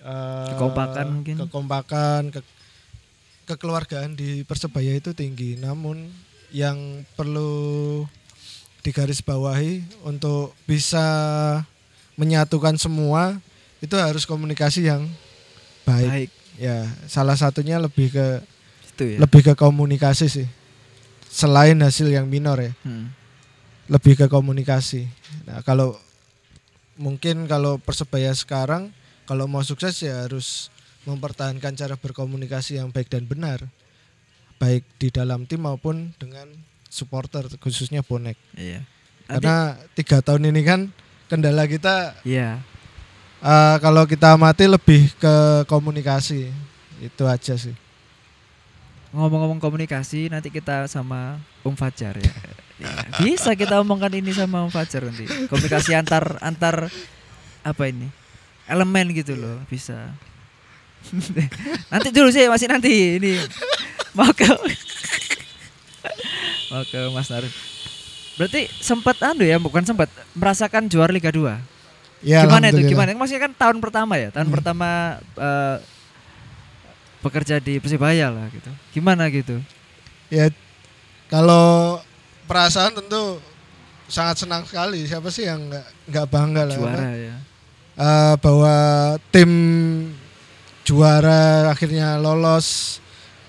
eh, 0.00 0.48
Kekompakan 0.54 1.06
mungkin. 1.10 1.34
kekompakan 1.44 2.22
ke- 2.30 2.54
kekeluargaan 3.44 4.14
di 4.14 4.46
persebaya 4.46 4.94
itu 4.94 5.10
tinggi 5.12 5.58
namun 5.58 6.08
yang 6.54 7.02
perlu 7.18 8.06
digarisbawahi 8.86 10.06
untuk 10.06 10.54
bisa 10.64 11.02
menyatukan 12.14 12.78
semua 12.78 13.42
itu 13.84 13.94
harus 13.94 14.24
komunikasi 14.24 14.88
yang 14.88 15.04
baik, 15.84 16.08
Baik. 16.08 16.30
ya 16.56 16.88
salah 17.04 17.36
satunya 17.36 17.76
lebih 17.76 18.08
ke 18.08 18.26
Itu 18.90 19.04
ya. 19.04 19.18
lebih 19.20 19.44
ke 19.44 19.54
komunikasi 19.54 20.26
sih 20.26 20.48
selain 21.28 21.76
hasil 21.78 22.08
yang 22.08 22.24
minor 22.24 22.56
ya 22.56 22.72
Hmm. 22.80 23.12
lebih 23.84 24.16
ke 24.16 24.26
komunikasi. 24.26 25.04
Nah, 25.44 25.60
kalau 25.60 25.92
mungkin 26.94 27.44
kalau 27.44 27.76
Persebaya 27.76 28.32
sekarang 28.32 28.94
kalau 29.24 29.44
mau 29.44 29.60
sukses 29.60 29.92
ya 29.98 30.24
harus 30.24 30.72
mempertahankan 31.04 31.76
cara 31.76 31.94
berkomunikasi 31.94 32.80
yang 32.80 32.88
baik 32.88 33.12
dan 33.12 33.28
benar. 33.28 33.60
Baik 34.56 34.86
di 34.96 35.12
dalam 35.12 35.44
tim 35.44 35.60
maupun 35.60 36.16
dengan 36.16 36.48
supporter 36.88 37.44
khususnya 37.58 38.00
bonek. 38.00 38.38
Iya. 38.54 38.86
Karena 39.26 39.76
tiga 39.92 40.22
tahun 40.22 40.48
ini 40.48 40.62
kan 40.62 40.80
kendala 41.26 41.66
kita 41.66 42.16
Iya. 42.24 42.62
Eh, 43.44 43.76
kalau 43.84 44.08
kita 44.08 44.32
amati 44.32 44.64
lebih 44.64 45.12
ke 45.20 45.68
komunikasi. 45.68 46.48
Itu 47.04 47.28
aja 47.28 47.54
sih. 47.60 47.76
Ngomong-ngomong 49.14 49.62
komunikasi 49.62 50.32
nanti 50.32 50.50
kita 50.50 50.88
sama 50.90 51.38
Om 51.62 51.76
Fajar 51.76 52.18
ya. 52.18 52.32
Ya, 52.74 52.90
Bisa 53.22 53.54
kita 53.54 53.78
omongkan 53.78 54.10
ini 54.10 54.34
sama 54.34 54.66
Om 54.66 54.72
Fajar 54.72 55.06
nanti. 55.06 55.28
Komunikasi 55.46 55.94
antar 55.94 56.40
antar 56.42 56.90
apa 57.62 57.82
ini? 57.86 58.10
Elemen 58.66 59.12
gitu 59.12 59.36
loh, 59.36 59.60
bisa. 59.68 60.10
nanti 61.92 62.08
dulu 62.08 62.32
sih 62.32 62.48
masih 62.48 62.64
nanti 62.64 63.20
ini 63.20 63.36
mau 64.16 64.32
ke 64.32 64.48
mau 66.72 66.82
ke 66.88 67.00
Mas 67.12 67.28
Narif. 67.28 67.52
Berarti 68.34 68.66
sempat 68.82 69.14
anu 69.22 69.46
ya, 69.46 69.62
bukan 69.62 69.84
sempat 69.86 70.10
merasakan 70.34 70.90
juara 70.90 71.14
Liga 71.14 71.30
2. 71.30 71.73
Ya, 72.24 72.42
gimana 72.42 72.72
itu? 72.72 72.80
Gimana? 72.88 73.12
Maksudnya 73.12 73.42
kan 73.44 73.52
tahun 73.52 73.78
pertama 73.78 74.16
ya, 74.16 74.32
tahun 74.32 74.48
Hmm. 74.48 74.54
pertama 74.56 74.88
eh, 75.36 75.76
bekerja 77.20 77.56
di 77.58 77.76
Persibaya 77.78 78.28
lah 78.28 78.48
gitu. 78.48 78.68
Gimana 78.92 79.28
gitu? 79.28 79.60
Ya 80.28 80.48
kalau 81.28 82.00
perasaan 82.44 82.92
tentu 82.92 83.40
sangat 84.06 84.40
senang 84.40 84.64
sekali. 84.64 85.04
Siapa 85.04 85.28
sih 85.28 85.44
yang 85.44 85.68
nggak 85.68 85.86
nggak 86.08 86.26
bangga 86.28 86.62
lah? 86.68 86.76
Juara 86.76 87.10
ya. 87.14 87.36
Eh, 87.94 88.34
bahwa 88.40 88.74
tim 89.30 89.50
juara 90.82 91.70
akhirnya 91.70 92.18
lolos 92.18 92.98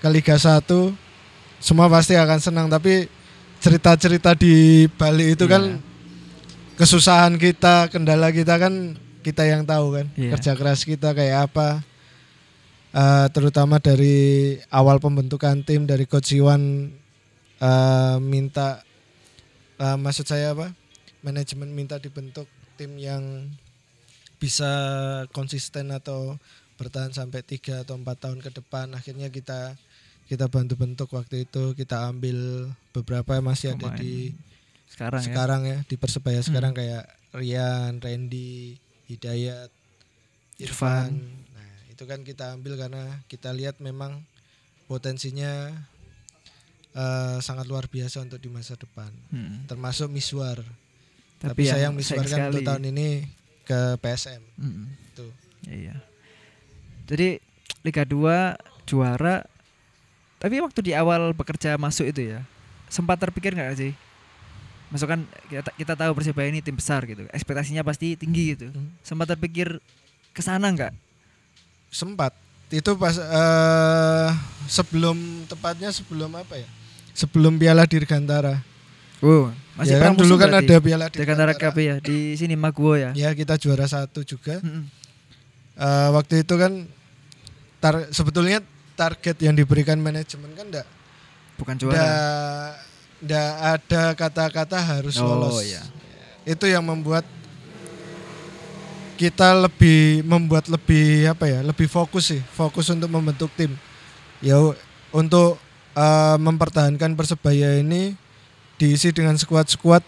ke 0.00 0.08
Liga 0.08 0.36
1 0.36 0.94
semua 1.58 1.88
pasti 1.88 2.16
akan 2.16 2.38
senang 2.38 2.66
tapi 2.66 3.08
cerita-cerita 3.58 4.32
di 4.32 4.86
Bali 4.88 5.34
itu 5.34 5.44
Iya. 5.44 5.52
kan 5.52 5.62
kesusahan 6.76 7.40
kita, 7.40 7.88
kendala 7.88 8.30
kita 8.30 8.60
kan 8.60 8.94
kita 9.24 9.42
yang 9.48 9.66
tahu 9.66 9.96
kan. 9.96 10.06
Iya. 10.14 10.36
Kerja 10.38 10.52
keras 10.54 10.84
kita 10.84 11.16
kayak 11.16 11.50
apa. 11.50 11.82
Eh, 12.96 13.26
terutama 13.34 13.76
dari 13.76 14.56
awal 14.72 14.96
pembentukan 14.96 15.60
tim 15.66 15.84
dari 15.84 16.08
Coach 16.08 16.32
Iwan 16.32 16.88
eh, 17.60 18.16
minta 18.22 18.80
eh, 19.76 19.98
maksud 20.00 20.24
saya 20.24 20.56
apa? 20.56 20.72
Manajemen 21.20 21.74
minta 21.74 22.00
dibentuk 22.00 22.46
tim 22.80 22.96
yang 22.96 23.50
bisa 24.36 24.68
konsisten 25.32 25.92
atau 25.92 26.36
bertahan 26.76 27.12
sampai 27.12 27.40
tiga 27.40 27.84
atau 27.84 27.96
empat 27.96 28.28
tahun 28.28 28.44
ke 28.44 28.52
depan 28.52 28.92
akhirnya 28.92 29.32
kita 29.32 29.80
kita 30.28 30.44
bantu 30.52 30.76
bentuk 30.76 31.08
waktu 31.08 31.48
itu 31.48 31.72
kita 31.72 32.12
ambil 32.12 32.68
beberapa 32.92 33.40
yang 33.40 33.48
masih 33.48 33.72
ada 33.72 33.96
Pemain 33.96 34.00
di 34.00 34.36
Sekarang, 34.86 35.22
sekarang 35.22 35.60
ya 35.66 35.78
di 35.84 35.96
persebaya 35.96 36.40
Hmm. 36.40 36.48
sekarang 36.48 36.72
kayak 36.72 37.04
Rian, 37.34 38.00
Randy, 38.00 38.80
Hidayat, 39.06 39.68
Irfan. 40.56 41.12
Irfan. 41.12 41.12
Nah 41.52 41.70
itu 41.90 42.02
kan 42.04 42.20
kita 42.22 42.54
ambil 42.54 42.74
karena 42.74 43.20
kita 43.26 43.52
lihat 43.52 43.78
memang 43.78 44.24
potensinya 44.86 45.68
eh, 46.92 47.38
sangat 47.44 47.68
luar 47.68 47.92
biasa 47.92 48.24
untuk 48.24 48.40
di 48.40 48.48
masa 48.48 48.72
depan. 48.72 49.12
ya. 49.28 49.36
Hmm. 49.36 49.68
Termasuk 49.68 50.08
Miswar. 50.08 50.64
Tapi, 51.36 51.52
Tapi, 51.52 51.62
sayang 51.68 51.92
yang 51.92 51.94
Miswar 51.94 52.24
kan 52.24 52.48
untuk 52.48 52.64
tahun 52.64 52.88
ini 52.88 53.28
ke 53.68 54.00
PSM. 54.00 54.40
Mm-mm. 54.56 54.86
Tuh. 55.12 55.28
Iya. 55.68 56.00
Jadi 57.04 57.36
Liga 57.84 58.08
2 58.08 58.56
juara. 58.88 59.44
Tapi 60.40 60.56
waktu 60.64 60.80
di 60.80 60.92
awal 60.96 61.36
bekerja 61.36 61.76
masuk 61.76 62.08
itu 62.08 62.32
ya, 62.32 62.40
sempat 62.88 63.20
terpikir 63.20 63.52
nggak 63.52 63.76
sih? 63.76 63.92
Masuk 64.96 65.12
kan 65.12 65.20
kita, 65.52 65.70
kita 65.76 65.92
tahu 65.92 66.16
Persibaya 66.16 66.48
ini 66.48 66.64
tim 66.64 66.72
besar 66.72 67.04
gitu. 67.04 67.28
Ekspektasinya 67.28 67.84
pasti 67.84 68.16
tinggi 68.16 68.56
gitu. 68.56 68.72
Hmm. 68.72 68.88
Sempat 69.04 69.36
terpikir 69.36 69.76
ke 70.32 70.40
sana 70.40 70.72
nggak? 70.72 70.96
Sempat. 71.92 72.32
Itu 72.72 72.96
pas 72.96 73.12
eh, 73.20 74.28
sebelum 74.66 75.44
tepatnya 75.44 75.92
sebelum 75.92 76.32
apa 76.32 76.56
ya? 76.56 76.68
Sebelum 77.12 77.60
Piala 77.60 77.84
Dirgantara. 77.84 78.64
Oh, 79.24 79.48
masih 79.76 79.96
ya 79.96 80.04
kan 80.04 80.12
dulu 80.16 80.36
kan 80.36 80.48
berarti? 80.52 80.68
ada 80.72 80.76
Piala 80.80 81.06
Dirgantara. 81.12 81.52
Cup 81.52 81.76
ya 81.76 82.00
di 82.00 82.32
sini 82.40 82.56
Maguwo 82.56 82.96
ya. 82.96 83.12
Ya 83.12 83.36
kita 83.36 83.60
juara 83.60 83.84
satu 83.84 84.24
juga. 84.24 84.64
Mm-mm. 84.64 84.88
Eh, 85.76 86.08
waktu 86.16 86.40
itu 86.40 86.56
kan 86.56 86.88
tar- 87.84 88.08
sebetulnya 88.08 88.64
target 88.96 89.36
yang 89.44 89.52
diberikan 89.52 90.00
manajemen 90.00 90.48
kan 90.56 90.72
enggak 90.72 90.88
Bukan 91.60 91.76
juara. 91.76 91.96
enggak 92.00 92.72
enggak 93.22 93.50
ada 93.78 94.02
kata-kata 94.14 94.78
harus 94.78 95.16
Oh, 95.18 95.26
lolos. 95.26 95.64
iya. 95.64 95.82
Itu 96.44 96.68
yang 96.68 96.84
membuat 96.84 97.24
kita 99.16 99.56
lebih 99.56 100.20
membuat 100.28 100.68
lebih 100.68 101.32
apa 101.32 101.48
ya? 101.48 101.64
Lebih 101.64 101.88
fokus 101.88 102.36
sih, 102.36 102.42
fokus 102.52 102.92
untuk 102.92 103.08
membentuk 103.08 103.48
tim. 103.56 103.72
Ya 104.44 104.60
untuk 105.10 105.56
eh, 105.96 106.36
mempertahankan 106.36 107.16
Persebaya 107.16 107.80
ini 107.80 108.12
diisi 108.76 109.08
dengan 109.16 109.40
skuad-skuad 109.40 110.04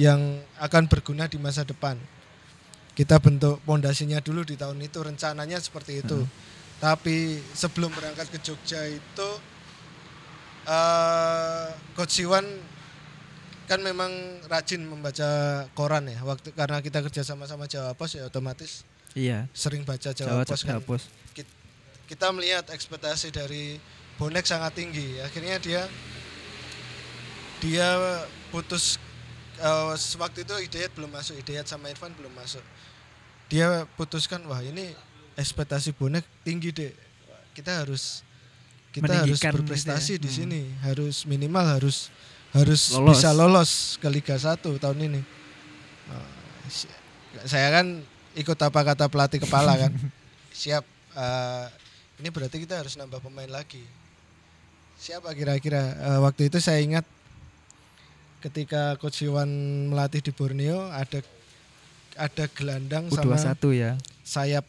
yang 0.00 0.40
akan 0.56 0.88
berguna 0.88 1.28
di 1.28 1.36
masa 1.36 1.64
depan. 1.68 2.00
Kita 2.96 3.20
bentuk 3.20 3.60
pondasinya 3.68 4.24
dulu 4.24 4.40
di 4.40 4.56
tahun 4.56 4.80
itu 4.80 5.04
rencananya 5.04 5.60
seperti 5.60 6.00
itu. 6.00 6.24
Tapi 6.80 7.40
sebelum 7.52 7.92
berangkat 7.92 8.32
ke 8.32 8.38
Jogja 8.40 8.80
itu 8.88 9.28
eh 10.66 11.66
Coach 11.94 12.20
Siwan 12.20 12.44
kan 13.66 13.82
memang 13.82 14.10
rajin 14.46 14.82
membaca 14.86 15.26
koran 15.74 16.06
ya 16.06 16.22
waktu 16.22 16.54
karena 16.54 16.78
kita 16.78 17.02
kerja 17.02 17.22
sama-sama 17.26 17.66
Jawa 17.66 17.94
Pos 17.98 18.14
ya 18.14 18.26
otomatis 18.26 18.86
Iya. 19.16 19.48
sering 19.56 19.82
baca 19.82 20.12
Jawa 20.12 20.42
Jawa, 20.42 20.44
Pos 20.46 20.62
kan 20.62 20.78
Jawa 20.78 20.82
Pos. 20.86 21.02
kita 22.06 22.30
melihat 22.30 22.70
ekspektasi 22.70 23.34
dari 23.34 23.82
bonek 24.14 24.46
sangat 24.46 24.78
tinggi 24.78 25.18
akhirnya 25.18 25.58
dia 25.58 25.82
dia 27.58 27.88
putus 28.54 29.02
eh, 29.58 29.94
waktu 30.20 30.46
itu 30.46 30.54
Hidayat 30.70 30.94
belum 30.94 31.10
masuk 31.10 31.34
Hidayat 31.42 31.66
sama 31.66 31.90
Irfan 31.90 32.14
belum 32.14 32.30
masuk 32.38 32.62
dia 33.50 33.82
putuskan 33.98 34.42
wah 34.46 34.62
ini 34.62 34.94
ekspektasi 35.34 35.90
bonek 35.98 36.22
tinggi 36.46 36.70
deh 36.70 36.92
kita 37.58 37.82
harus 37.82 38.22
kita 38.96 39.12
harus 39.14 39.36
Meninggikan 39.36 39.52
berprestasi 39.54 40.12
gitu 40.12 40.18
ya. 40.18 40.22
di 40.22 40.28
Hmm. 40.28 40.38
sini 40.38 40.60
harus 40.80 41.16
minimal 41.22 41.66
harus 41.70 42.08
harus 42.50 42.82
Lolos. 42.90 43.10
bisa 43.12 43.28
lolos 43.30 43.70
ke 43.96 44.08
Liga 44.08 44.34
1 44.34 44.56
tahun 44.74 44.98
ini 45.02 45.20
si- 46.66 46.88
saya 47.44 47.68
kan 47.70 48.00
ikut 48.34 48.56
apa 48.58 48.80
kata 48.82 49.06
pelatih 49.06 49.38
kepala 49.38 49.76
kan 49.76 49.92
siap 50.52 50.82
eh, 51.12 51.64
ini 52.16 52.28
berarti 52.28 52.56
kita 52.58 52.80
harus 52.80 52.96
nambah 52.96 53.20
pemain 53.20 53.46
lagi 53.46 53.84
siapa 54.96 55.30
kira-kira 55.30 55.92
Eh, 55.94 56.18
waktu 56.18 56.48
itu 56.48 56.56
saya 56.56 56.80
ingat 56.80 57.04
ketika 58.38 58.96
Coach 58.96 59.20
Iwan 59.20 59.48
melatih 59.88 60.20
di 60.20 60.30
Borneo 60.30 60.88
ada 60.88 61.20
ada 62.16 62.44
gelandang 62.48 63.10
sama 63.10 63.36
U21 63.36 63.52
ya. 63.74 63.92
sayap 64.22 64.64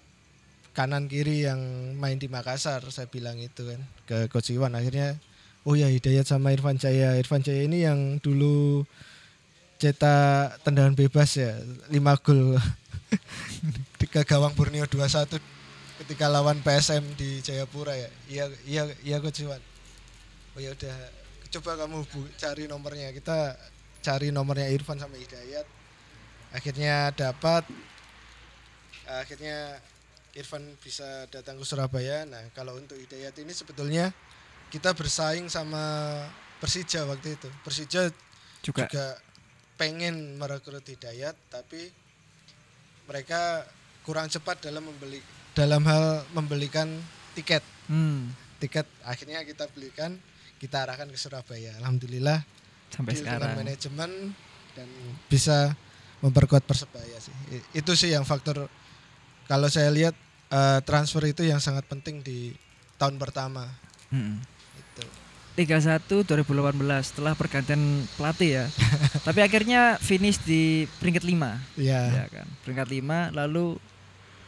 kanan 0.77 1.09
kiri 1.09 1.49
yang 1.49 1.57
main 1.97 2.21
di 2.21 2.29
Makassar 2.29 2.85
saya 2.93 3.09
bilang 3.09 3.41
itu 3.41 3.65
kan 3.65 3.81
ke 4.05 4.29
Coach 4.29 4.53
Iwan. 4.53 4.77
Akhirnya 4.77 5.17
oh 5.65 5.73
ya 5.73 5.89
Hidayat 5.89 6.29
sama 6.29 6.53
Irfan 6.53 6.77
Jaya. 6.77 7.17
Irfan 7.17 7.41
Jaya 7.41 7.65
ini 7.65 7.81
yang 7.81 8.21
dulu 8.21 8.85
cetak 9.81 10.61
tendangan 10.61 10.93
bebas 10.93 11.33
ya 11.33 11.57
5 11.89 11.97
gol. 12.21 12.61
Ke 14.13 14.21
gawang 14.21 14.53
Borneo 14.53 14.85
21 14.85 15.41
ketika 16.05 16.29
lawan 16.29 16.61
PSM 16.61 17.01
di 17.17 17.41
Jayapura 17.41 17.97
ya. 17.97 18.09
Iya 18.29 18.45
iya 18.69 18.83
iya 19.01 19.17
Coach 19.17 19.41
Iwan. 19.41 19.61
Oh 20.53 20.61
ya 20.61 20.77
udah 20.77 20.97
coba 21.57 21.73
kamu 21.73 22.05
bu, 22.05 22.21
cari 22.37 22.69
nomornya. 22.69 23.09
Kita 23.17 23.57
cari 24.05 24.29
nomornya 24.29 24.69
Irfan 24.69 25.01
sama 25.01 25.17
Hidayat. 25.17 25.65
Akhirnya 26.53 27.09
dapat. 27.17 27.65
Akhirnya 29.09 29.81
Irfan 30.37 30.61
bisa 30.77 31.25
datang 31.33 31.57
ke 31.57 31.65
Surabaya. 31.65 32.23
Nah, 32.29 32.45
kalau 32.53 32.77
untuk 32.77 32.93
Hidayat 32.93 33.33
ini 33.41 33.49
sebetulnya 33.51 34.13
kita 34.69 34.93
bersaing 34.93 35.49
sama 35.49 35.81
Persija 36.61 37.09
waktu 37.09 37.35
itu. 37.41 37.49
Persija 37.65 38.13
Juga, 38.61 38.85
juga, 38.85 39.05
pengen 39.81 40.37
merekrut 40.37 40.85
Hidayat 40.85 41.33
tapi 41.49 41.89
mereka 43.09 43.65
kurang 44.05 44.29
cepat 44.29 44.61
dalam 44.61 44.85
membeli 44.85 45.21
dalam 45.57 45.81
hal 45.89 46.21
membelikan 46.37 46.89
tiket. 47.33 47.65
hmm, 47.89 48.29
Tiket 48.61 48.85
akhirnya 49.05 49.41
kita 49.45 49.69
belikan, 49.73 50.17
kita 50.61 50.85
arahkan 50.85 51.09
ke 51.09 51.17
Surabaya. 51.17 51.73
Alhamdulillah 51.81 52.45
sampai 52.91 53.13
sekarang. 53.17 53.51
manajemen 53.57 54.11
dan 54.73 54.87
bisa 55.27 55.73
memperkuat 56.23 56.63
persebaya 56.65 57.17
sih 57.21 57.33
itu 57.77 57.91
sih 57.93 58.13
yang 58.13 58.25
faktor 58.25 58.71
kalau 59.45 59.69
saya 59.69 59.91
lihat 59.93 60.15
eh, 60.49 60.79
transfer 60.81 61.23
itu 61.23 61.41
yang 61.41 61.57
sangat 61.57 61.83
penting 61.83 62.19
di 62.19 62.53
tahun 62.95 63.15
pertama 63.15 63.67
Mm-mm. 64.09 64.39
itu 64.75 65.03
Liga 65.53 65.77
1 65.77 66.05
2018 66.05 66.77
setelah 67.01 67.33
pergantian 67.33 67.81
pelatih 68.13 68.61
ya. 68.61 68.65
Tapi 69.27 69.41
akhirnya 69.41 69.97
finish 69.97 70.37
di 70.39 70.61
peringkat 71.01 71.25
5. 71.25 71.81
ya 71.81 72.01
Ya 72.13 72.25
kan. 72.29 72.45
Peringkat 72.61 72.87
5 72.87 73.33
lalu 73.33 73.81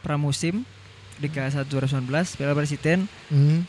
pramusim 0.00 0.62
Liga 1.18 1.44
1 1.44 1.66
2019 1.66 2.06
Piala 2.38 2.54
Presiden 2.54 3.10
hmm, 3.28 3.66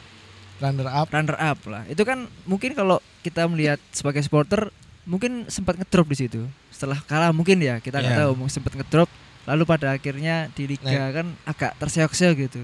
runner 0.62 0.88
up 0.88 1.10
runner 1.10 1.34
up 1.36 1.60
lah. 1.66 1.84
Itu 1.90 2.06
kan 2.06 2.30
mungkin 2.46 2.72
kalau 2.72 3.02
kita 3.22 3.44
melihat 3.46 3.82
sebagai 3.90 4.22
supporter 4.22 4.70
mungkin 5.04 5.50
sempat 5.50 5.76
ngedrop 5.76 6.08
di 6.08 6.18
situ. 6.22 6.42
Setelah 6.70 7.02
kalah 7.04 7.34
mungkin 7.34 7.58
ya, 7.58 7.82
kita 7.82 8.00
nggak 8.00 8.16
Iya. 8.16 8.22
tahu 8.30 8.32
sempat 8.48 8.78
ngedrop 8.78 9.10
lalu 9.50 9.64
pada 9.66 9.96
akhirnya 9.96 10.50
di 10.54 10.70
liga 10.70 11.10
kan 11.12 11.34
agak 11.46 11.74
terseok-seok 11.82 12.36
gitu. 12.38 12.62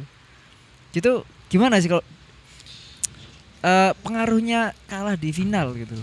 Itu 0.93 1.11
gimana 1.49 1.81
sih 1.81 1.89
kalau 1.89 2.05
eh, 3.63 3.91
pengaruhnya 4.05 4.73
kalah 4.85 5.17
di 5.17 5.29
final 5.33 5.73
gitu. 5.73 5.97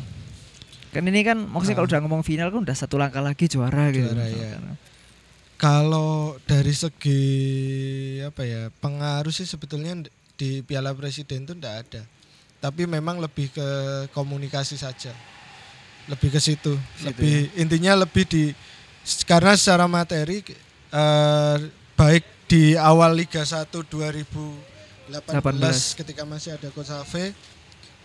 Kan 0.95 1.07
ini 1.11 1.27
kan 1.27 1.39
maksudnya 1.43 1.79
kalau 1.79 1.89
Ah. 1.91 1.93
udah 1.95 2.01
ngomong 2.07 2.23
final 2.23 2.49
kan 2.55 2.61
udah 2.63 2.77
satu 2.77 2.99
langkah 2.99 3.23
lagi 3.23 3.51
juara, 3.51 3.91
gitu. 3.91 4.11
Juara, 4.11 4.27
iya. 4.31 4.59
kalau 5.55 6.35
dari 6.45 6.75
segi 6.75 7.23
apa 8.27 8.43
ya 8.43 8.63
pengaruh 8.83 9.31
sih 9.31 9.47
sebetulnya 9.47 10.07
di 10.35 10.61
Piala 10.67 10.91
Presiden 10.93 11.47
itu 11.47 11.55
ndak 11.55 11.75
ada 11.87 12.03
tapi 12.59 12.91
memang 12.91 13.23
lebih 13.23 13.55
ke 13.55 13.69
komunikasi 14.11 14.75
saja 14.75 15.15
lebih 16.11 16.35
ke 16.35 16.41
situ 16.43 16.75
Situ 16.75 17.07
lebih 17.07 17.55
intinya 17.55 18.03
lebih 18.03 18.27
di 18.27 18.45
karena 19.25 19.53
secara 19.55 19.85
materi 19.85 20.41
eh, 20.91 21.57
baik 21.95 22.25
di 22.45 22.77
awal 22.77 23.13
Liga 23.15 23.41
1 23.41 23.69
2018 23.69 25.21
18. 25.21 26.01
ketika 26.01 26.23
masih 26.25 26.57
ada 26.57 26.69
Coach 26.71 26.89
Ave 26.89 27.37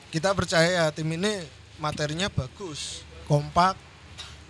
kita 0.10 0.34
percaya 0.34 0.90
tim 0.92 1.08
ini 1.08 1.44
materinya 1.78 2.28
bagus 2.28 3.04
kompak 3.24 3.78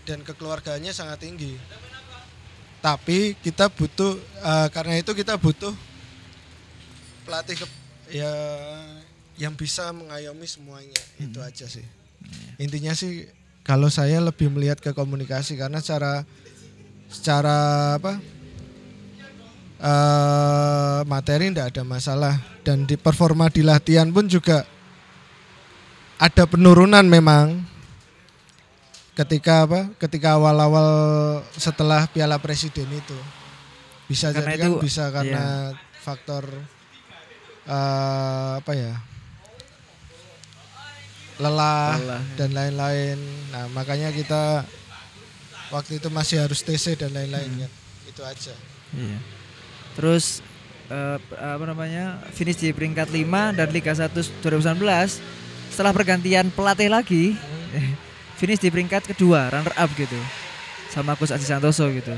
dan 0.07 0.25
kekeluargaannya 0.25 0.89
sangat 0.89 1.21
tinggi. 1.21 1.53
Tapi 2.79 3.35
kita 3.37 3.67
butuh 3.67 4.15
eh, 4.39 4.67
karena 4.71 4.97
itu 4.97 5.11
kita 5.11 5.35
butuh 5.35 5.75
pelatih 7.27 7.59
ke- 7.59 7.77
ya 8.09 8.31
yang 9.37 9.53
bisa 9.53 9.91
mengayomi 9.91 10.47
semuanya. 10.47 10.97
Itu 11.19 11.43
aja 11.43 11.67
sih. 11.67 11.85
Intinya 12.57 12.95
sih 12.95 13.27
kalau 13.69 13.85
saya 13.85 14.17
lebih 14.17 14.49
melihat 14.49 14.81
ke 14.81 14.97
komunikasi 14.97 15.53
karena 15.53 15.77
secara 15.77 16.25
secara 17.05 17.57
apa 18.01 18.17
eh 19.77 20.99
materi 21.05 21.53
tidak 21.53 21.77
ada 21.77 21.83
masalah. 21.85 22.35
Dan 22.65 22.89
di 22.89 22.97
performa 22.97 23.45
di 23.53 23.61
latihan 23.61 24.09
pun 24.09 24.25
juga 24.25 24.65
ada 26.17 26.49
penurunan 26.49 27.05
memang. 27.05 27.61
Ketika 29.13 29.69
apa 29.69 29.93
ketika 30.01 30.39
awal-awal 30.39 30.89
setelah 31.53 32.09
Piala 32.09 32.41
Presiden 32.41 32.89
itu. 32.89 33.17
Bisa 34.09 34.33
Karena 34.33 34.57
jadi 34.57 34.57
kan 34.65 34.71
itu, 34.73 34.81
bisa 34.81 35.03
karena 35.13 35.45
faktor 36.01 36.49
eh, 37.69 38.51
apa 38.57 38.73
ya 38.73 38.97
lelah, 41.39 41.95
Lelah, 41.95 42.21
ya. 42.21 42.35
dan 42.35 42.49
lain-lain 42.51 43.17
nah 43.49 43.65
makanya 43.71 44.11
kita 44.11 44.67
waktu 45.69 45.97
itu 45.97 46.07
masih 46.09 46.43
harus 46.43 46.59
TC 46.59 46.95
dan 46.95 47.11
lain-lain 47.11 47.47
Hmm. 47.47 47.61
kan 47.63 47.71
itu 48.05 48.21
aja 48.21 48.53
Iya. 48.89 49.17
Terus 49.93 50.41
eh, 50.87 51.17
apa 51.37 51.61
namanya? 51.63 52.17
Finish 52.33 52.57
di 52.57 52.73
peringkat 52.73 53.07
5 53.07 53.53
dan 53.53 53.69
Liga 53.69 53.93
1 53.93 54.09
2019 54.41 54.81
setelah 55.69 55.93
pergantian 55.93 56.49
pelatih 56.49 56.89
lagi 56.89 57.37
finish 58.41 58.57
di 58.57 58.73
peringkat 58.73 59.05
kedua, 59.05 59.53
runner 59.53 59.75
up 59.77 59.93
gitu. 59.93 60.17
Sama 60.89 61.13
Coach 61.13 61.29
Aziz 61.29 61.45
Santoso 61.45 61.85
gitu. 61.93 62.09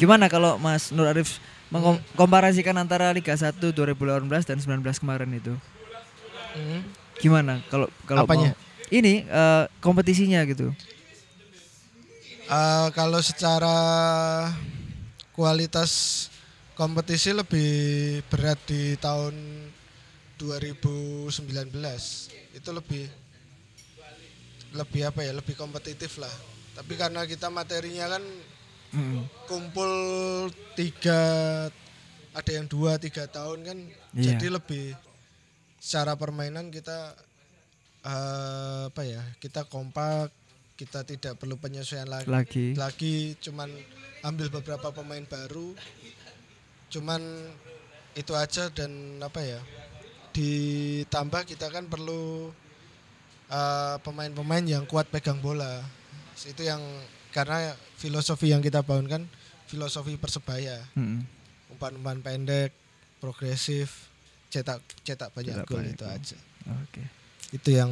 Gimana 0.00 0.32
kalau 0.32 0.56
Mas 0.56 0.88
Nur 0.88 1.04
Arif 1.04 1.36
mengkomparasikan 1.68 2.72
antara 2.80 3.12
Liga 3.12 3.36
1 3.36 3.52
2018 3.60 4.24
dan 4.48 4.56
19 4.56 4.80
kemarin 4.96 5.28
itu? 5.28 5.52
Hmm. 6.56 6.80
Gimana 7.18 7.60
kalau 7.68 7.86
kalau 8.06 8.24
Apanya? 8.24 8.54
mau 8.54 8.58
ini 8.88 9.22
eh, 9.22 9.64
kompetisinya 9.78 10.40
gitu. 10.46 10.72
Eh, 12.48 12.86
kalau 12.96 13.20
secara 13.20 13.76
kualitas 15.32 16.26
kompetisi 16.72 17.30
lebih 17.30 17.68
berat 18.26 18.56
di 18.64 18.96
tahun 18.96 19.34
2019 20.38 21.34
itu 22.54 22.70
lebih 22.70 23.04
lebih 24.70 25.02
apa 25.04 25.20
ya 25.22 25.32
lebih 25.34 25.58
kompetitif 25.58 26.16
lah 26.16 26.30
tapi 26.72 26.94
karena 26.94 27.26
kita 27.26 27.50
materinya 27.50 28.16
kan 28.16 28.24
Mm. 28.88 29.20
kumpul 29.44 29.92
tiga 30.72 31.20
ada 32.32 32.48
yang 32.48 32.64
dua 32.64 32.96
tiga 32.96 33.28
tahun 33.28 33.60
kan 33.60 33.78
Iya. 34.16 34.32
jadi 34.32 34.56
lebih 34.56 34.96
secara 35.88 36.20
permainan 36.20 36.68
kita 36.68 37.16
eh, 38.04 38.92
apa 38.92 39.02
ya 39.08 39.24
kita 39.40 39.64
kompak 39.64 40.28
kita 40.76 41.00
tidak 41.08 41.40
perlu 41.40 41.56
penyesuaian 41.56 42.04
lagi 42.04 42.28
Lagi. 42.28 42.66
lagi 42.76 43.16
cuman 43.40 43.72
ambil 44.20 44.52
beberapa 44.52 44.92
pemain 44.92 45.24
baru 45.24 45.72
cuman 46.92 47.24
itu 48.12 48.36
aja 48.36 48.68
dan 48.68 49.16
apa 49.24 49.40
ya 49.40 49.60
ditambah 50.36 51.48
kita 51.48 51.72
kan 51.72 51.88
perlu 51.88 52.52
eh, 53.48 53.96
pemain-pemain 54.04 54.68
yang 54.68 54.84
kuat 54.84 55.08
pegang 55.08 55.40
bola 55.40 55.80
itu 56.36 56.68
yang 56.68 56.84
karena 57.32 57.72
filosofi 57.96 58.52
yang 58.52 58.60
kita 58.60 58.84
bangun 58.84 59.08
kan 59.08 59.22
filosofi 59.64 60.20
persebaya 60.20 60.84
Mm. 60.92 61.24
umpan-umpan 61.72 62.20
pendek 62.20 62.76
progresif 63.24 64.07
cetak 64.48 64.80
cetak 65.02 65.28
banyak 65.30 65.54
Cetak 65.54 65.66
gol 65.66 65.78
banyak 65.78 65.92
itu 65.92 66.02
gol. 66.02 66.14
aja 66.14 66.38
Oke. 66.80 67.02
itu 67.50 67.68
yang 67.70 67.90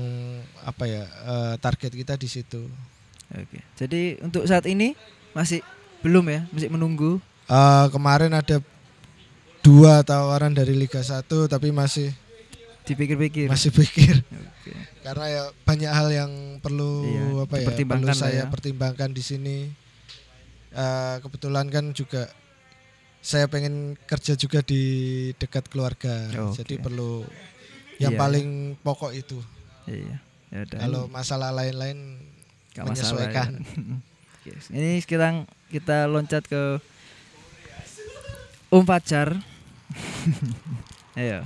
apa 0.63 0.85
ya 0.85 1.05
eh, 1.05 1.55
target 1.59 1.93
kita 1.93 2.15
di 2.15 2.27
situ 2.27 2.65
Oke. 3.29 3.59
Jadi 3.75 4.23
untuk 4.23 4.47
saat 4.47 4.63
ini 4.65 4.95
masih 5.33 5.59
belum 5.99 6.23
ya, 6.27 6.47
masih 6.47 6.71
menunggu. 6.71 7.19
Eh, 7.45 7.87
kemarin 7.91 8.31
ada 8.31 8.63
dua 9.59 9.99
tawaran 10.01 10.55
dari 10.55 10.71
Liga 10.73 11.03
1 11.03 11.27
tapi 11.27 11.75
masih 11.75 12.15
Dipikir-pikir. 12.85 13.51
masih 13.51 13.75
pikir 13.75 14.23
Oke. 14.23 14.71
karena 15.03 15.27
ya 15.27 15.43
banyak 15.61 15.91
hal 15.91 16.09
yang 16.09 16.33
perlu 16.63 17.03
Iya, 17.03 17.23
apa 17.43 17.55
ya 17.59 17.67
perlu 17.67 18.15
saya 18.15 18.41
ya. 18.41 18.47
pertimbangkan 18.47 19.11
di 19.11 19.21
sini 19.21 19.59
Eh, 20.71 21.17
kebetulan 21.19 21.67
kan 21.67 21.91
juga 21.91 22.29
saya 23.19 23.47
pengen 23.47 23.99
kerja 24.07 24.35
juga 24.35 24.63
di 24.63 24.83
dekat 25.37 25.67
keluarga 25.67 26.31
Oke. 26.47 26.63
jadi 26.63 26.75
perlu 26.79 27.27
yang 27.97 28.15
Iya, 28.15 28.21
paling 28.21 28.49
pokok 28.81 29.13
itu 29.13 29.39
Iya. 29.87 30.21
Ya 30.47 30.59
udah. 30.63 30.79
kalau 30.79 31.03
masalah 31.09 31.51
lain-lain 31.51 32.23
Gak 32.73 32.87
masalah. 32.87 33.27
ya. 33.27 33.45
menyesuaikan. 33.51 33.51
Ini 34.71 35.03
sekarang 35.03 35.35
kita 35.69 36.07
loncat 36.07 36.47
ke 36.47 36.79
Um 38.69 38.85
Pacar. 38.85 39.35
Ayo. 41.19 41.43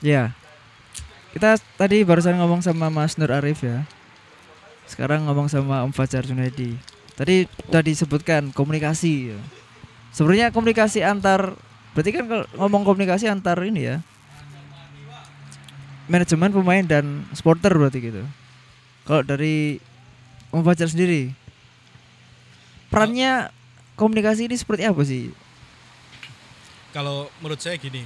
Ya. 0.00 0.34
Kita 1.30 1.54
tadi 1.78 2.02
barusan 2.02 2.34
ngomong 2.40 2.60
sama 2.60 2.90
Mas 2.90 3.14
Nur 3.14 3.30
Arif 3.30 3.62
ya. 3.62 3.86
Sekarang 4.90 5.30
ngomong 5.30 5.46
sama 5.46 5.86
Om 5.86 5.94
Fajar 5.94 6.26
Junaidi. 6.26 6.74
Tadi 7.14 7.44
sudah 7.66 7.82
disebutkan 7.82 8.42
komunikasi. 8.50 9.34
ya. 9.34 9.38
Sebenarnya 10.10 10.50
komunikasi 10.50 11.04
antar 11.06 11.54
berarti 11.94 12.10
kan 12.14 12.24
kalau 12.26 12.46
ngomong 12.58 12.82
komunikasi 12.86 13.26
antar 13.26 13.58
ini 13.62 13.86
ya. 13.86 13.96
Manajemen 16.10 16.50
pemain 16.50 16.82
dan 16.82 17.22
supporter 17.30 17.70
berarti 17.70 17.98
gitu. 18.02 18.22
Kalau 19.06 19.22
dari 19.22 19.78
Om 20.50 20.66
Fajar 20.66 20.90
sendiri 20.90 21.30
perannya 22.90 23.54
komunikasi 23.94 24.50
ini 24.50 24.58
seperti 24.58 24.82
apa 24.82 24.98
sih? 25.06 25.30
Kalau 26.90 27.30
menurut 27.38 27.62
saya 27.62 27.78
gini, 27.78 28.02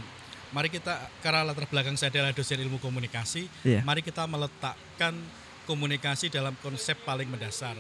mari 0.53 0.69
kita 0.69 1.09
karena 1.25 1.40
latar 1.49 1.64
belakang 1.64 1.97
saya 1.97 2.12
adalah 2.12 2.37
dosen 2.37 2.61
ilmu 2.61 2.77
komunikasi, 2.77 3.49
Iya. 3.64 3.81
mari 3.81 4.05
kita 4.05 4.29
meletakkan 4.29 5.17
komunikasi 5.64 6.29
dalam 6.29 6.53
konsep 6.61 7.01
paling 7.09 7.25
mendasar. 7.33 7.73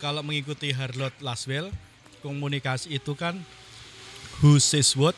Kalau 0.00 0.24
mengikuti 0.24 0.72
Harlot 0.72 1.12
Laswell, 1.20 1.68
komunikasi 2.24 2.96
itu 2.96 3.12
kan 3.12 3.36
who 4.40 4.56
says 4.56 4.96
what, 4.96 5.12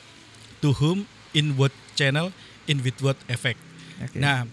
to 0.59 0.74
whom, 0.76 1.07
in 1.31 1.55
what 1.55 1.70
channel, 1.94 2.35
in 2.66 2.83
with 2.83 2.98
what 2.98 3.16
effect. 3.31 3.59
Oke. 4.02 4.18
Nah, 4.18 4.44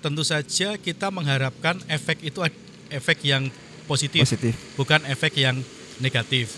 tentu 0.00 0.22
saja 0.22 0.78
kita 0.78 1.10
mengharapkan 1.10 1.82
efek 1.90 2.22
itu 2.22 2.40
efek 2.88 3.18
yang 3.26 3.50
positif, 3.90 4.22
positif. 4.22 4.54
bukan 4.78 5.02
efek 5.10 5.34
yang 5.34 5.58
negatif. 5.98 6.54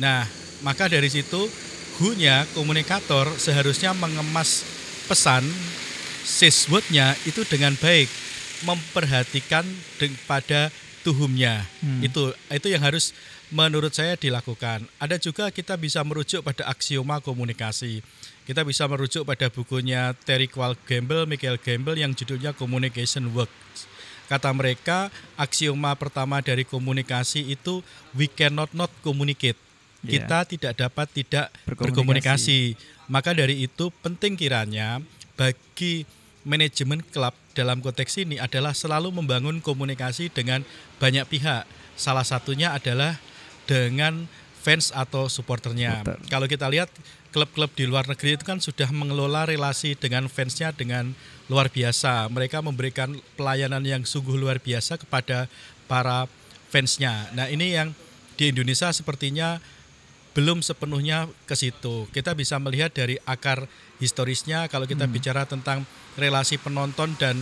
Nah, 0.00 0.24
maka 0.64 0.88
dari 0.88 1.08
situ 1.12 1.48
who-nya 2.00 2.44
komunikator 2.52 3.28
seharusnya 3.36 3.96
mengemas 3.96 4.64
pesan 5.08 5.44
says 6.26 6.66
what-nya 6.68 7.14
itu 7.28 7.46
dengan 7.46 7.72
baik, 7.78 8.10
memperhatikan 8.66 9.64
pada 10.26 10.72
tuhumnya. 11.06 11.62
Hmm. 11.78 12.02
Itu 12.02 12.34
itu 12.50 12.66
yang 12.66 12.82
harus 12.82 13.14
menurut 13.54 13.94
saya 13.94 14.18
dilakukan. 14.18 14.90
Ada 14.98 15.22
juga 15.22 15.54
kita 15.54 15.78
bisa 15.78 16.02
merujuk 16.02 16.42
pada 16.42 16.66
aksioma 16.66 17.22
komunikasi. 17.22 18.02
Kita 18.42 18.66
bisa 18.66 18.90
merujuk 18.90 19.22
pada 19.22 19.46
bukunya 19.46 20.14
Terry 20.26 20.50
Qual 20.50 20.74
Gamble, 20.86 21.30
Michael 21.30 21.62
Gamble 21.62 21.98
yang 21.98 22.14
judulnya 22.14 22.54
Communication 22.54 23.30
Works. 23.30 23.86
Kata 24.26 24.50
mereka, 24.50 25.14
aksioma 25.38 25.94
pertama 25.94 26.42
dari 26.42 26.66
komunikasi 26.66 27.46
itu 27.46 27.86
we 28.18 28.26
cannot 28.26 28.74
not 28.74 28.90
communicate. 29.06 29.58
Iya. 30.02 30.26
Kita 30.26 30.38
tidak 30.46 30.72
dapat 30.78 31.06
tidak 31.14 31.46
Berkomunikasi. 31.66 32.74
berkomunikasi. 32.74 33.06
Maka 33.06 33.30
dari 33.34 33.62
itu 33.62 33.94
penting 34.02 34.34
kiranya 34.34 34.98
bagi 35.38 36.02
manajemen 36.46 37.02
klub 37.10 37.34
dalam 37.58 37.82
konteks 37.82 38.22
ini 38.22 38.38
adalah 38.38 38.70
selalu 38.70 39.10
membangun 39.10 39.58
komunikasi 39.58 40.30
dengan 40.30 40.62
banyak 41.02 41.26
pihak. 41.26 41.66
Salah 41.98 42.22
satunya 42.22 42.70
adalah 42.70 43.18
dengan 43.66 44.30
fans 44.62 44.94
atau 44.94 45.26
supporternya. 45.26 46.06
Supporter. 46.06 46.30
Kalau 46.30 46.46
kita 46.46 46.66
lihat 46.70 46.88
klub-klub 47.34 47.74
di 47.74 47.84
luar 47.84 48.06
negeri 48.06 48.38
itu 48.38 48.46
kan 48.46 48.62
sudah 48.62 48.88
mengelola 48.94 49.44
relasi 49.44 49.98
dengan 49.98 50.30
fansnya 50.30 50.70
dengan 50.70 51.12
luar 51.50 51.68
biasa. 51.68 52.30
Mereka 52.30 52.62
memberikan 52.62 53.18
pelayanan 53.34 53.82
yang 53.82 54.06
sungguh 54.06 54.38
luar 54.38 54.62
biasa 54.62 54.96
kepada 55.02 55.50
para 55.90 56.30
fansnya. 56.70 57.28
Nah 57.34 57.50
ini 57.50 57.74
yang 57.74 57.92
di 58.38 58.54
Indonesia 58.54 58.88
sepertinya 58.94 59.58
belum 60.36 60.60
sepenuhnya 60.60 61.32
ke 61.48 61.56
situ. 61.56 62.04
Kita 62.12 62.36
bisa 62.36 62.60
melihat 62.60 62.92
dari 62.92 63.16
akar 63.24 63.64
historisnya 63.98 64.66
kalau 64.66 64.84
kita 64.84 65.04
bicara 65.06 65.44
tentang 65.44 65.84
relasi 66.14 66.56
penonton 66.56 67.14
dan 67.16 67.40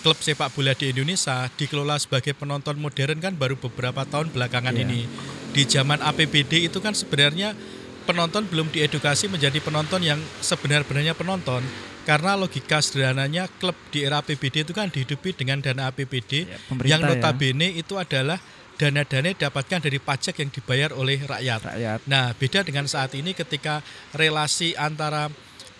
klub 0.00 0.16
sepak 0.16 0.52
bola 0.52 0.70
di 0.70 0.90
Indonesia 0.90 1.50
dikelola 1.52 1.98
sebagai 1.98 2.30
penonton 2.32 2.76
modern 2.76 3.18
kan 3.18 3.34
baru 3.34 3.54
beberapa 3.54 4.02
tahun 4.02 4.30
belakangan 4.30 4.72
Iya. 4.72 4.82
ini. 4.82 5.00
Di 5.50 5.62
zaman 5.64 5.98
APBD 5.98 6.68
itu 6.68 6.78
kan 6.78 6.92
sebenarnya 6.92 7.56
penonton 8.04 8.46
belum 8.46 8.70
diedukasi 8.70 9.26
menjadi 9.26 9.58
penonton 9.58 9.98
yang 9.98 10.20
sebenar-benarnya 10.38 11.18
penonton 11.18 11.58
karena 12.06 12.38
logika 12.38 12.78
sederhananya 12.78 13.50
klub 13.58 13.74
di 13.90 14.06
era 14.06 14.22
APBD 14.22 14.62
itu 14.62 14.70
kan 14.70 14.86
dihidupi 14.86 15.34
dengan 15.34 15.58
dana 15.58 15.90
APBD 15.90 16.46
Ya, 16.46 16.54
pemerintah 16.70 16.86
yang 16.86 17.00
ya. 17.02 17.08
notabene 17.10 17.68
itu 17.74 17.98
adalah 17.98 18.38
dana-dana 18.76 19.26
yang 19.26 19.36
didapatkan 19.40 19.80
dari 19.82 19.98
pajak 19.98 20.34
yang 20.38 20.50
dibayar 20.52 20.94
oleh 20.94 21.18
rakyat. 21.18 21.60
Rakyat. 21.66 21.98
Nah, 22.06 22.30
beda 22.36 22.60
dengan 22.62 22.86
saat 22.86 23.10
ini 23.16 23.32
ketika 23.32 23.80
relasi 24.12 24.76
antara 24.76 25.26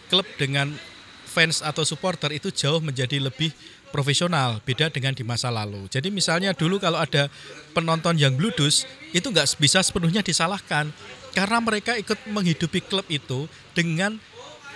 klub 0.07 0.27
dengan 0.37 0.73
fans 1.27 1.61
atau 1.61 1.85
supporter 1.85 2.33
itu 2.33 2.49
jauh 2.49 2.81
menjadi 2.81 3.21
lebih 3.21 3.53
profesional, 3.87 4.59
beda 4.65 4.89
dengan 4.89 5.13
di 5.13 5.23
masa 5.23 5.49
lalu. 5.49 5.87
Jadi 5.87 6.09
misalnya 6.09 6.53
dulu 6.53 6.77
kalau 6.77 6.97
ada 6.97 7.29
penonton 7.73 8.17
yang 8.17 8.35
bludus, 8.35 8.85
itu 9.11 9.25
nggak 9.25 9.47
bisa 9.57 9.81
sepenuhnya 9.81 10.21
disalahkan 10.21 10.91
karena 11.33 11.59
mereka 11.61 11.93
ikut 11.95 12.17
menghidupi 12.27 12.81
klub 12.83 13.05
itu 13.09 13.45
dengan 13.73 14.17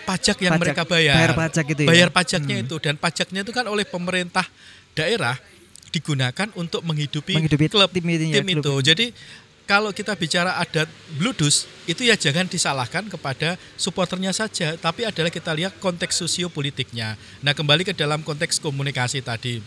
pajak 0.05 0.37
yang 0.41 0.57
Pajak, 0.57 0.63
mereka 0.63 0.83
bayar. 0.85 1.17
bayar 1.17 1.33
pajak 1.37 1.65
itu 1.69 1.81
ya? 1.85 1.89
Bayar 1.89 2.11
pajaknya 2.11 2.57
Hmm. 2.61 2.65
itu 2.65 2.77
dan 2.81 2.95
pajaknya 2.97 3.41
itu 3.43 3.53
kan 3.53 3.65
oleh 3.67 3.85
pemerintah 3.85 4.47
daerah 4.93 5.37
digunakan 5.91 6.49
untuk 6.55 6.81
menghidupi, 6.87 7.35
Menghidupi 7.35 7.67
klub 7.67 7.91
tim 7.91 8.05
ini 8.07 8.31
tim 8.31 8.47
klub 8.47 8.63
itu. 8.63 8.73
ini. 8.73 8.87
Jadi 8.87 9.07
kalau 9.71 9.95
kita 9.95 10.19
bicara 10.19 10.59
ada 10.59 10.83
bludus 11.15 11.71
itu 11.87 12.03
ya 12.03 12.19
jangan 12.19 12.51
disalahkan 12.51 13.07
kepada 13.07 13.55
supporternya 13.79 14.35
saja, 14.35 14.75
tapi 14.75 15.07
adalah 15.07 15.31
kita 15.31 15.55
lihat 15.55 15.79
konteks 15.79 16.19
sosiopolitiknya. 16.19 17.15
Nah, 17.39 17.55
kembali 17.55 17.87
ke 17.87 17.95
dalam 17.95 18.27
konteks 18.27 18.59
komunikasi 18.59 19.23
tadi. 19.23 19.63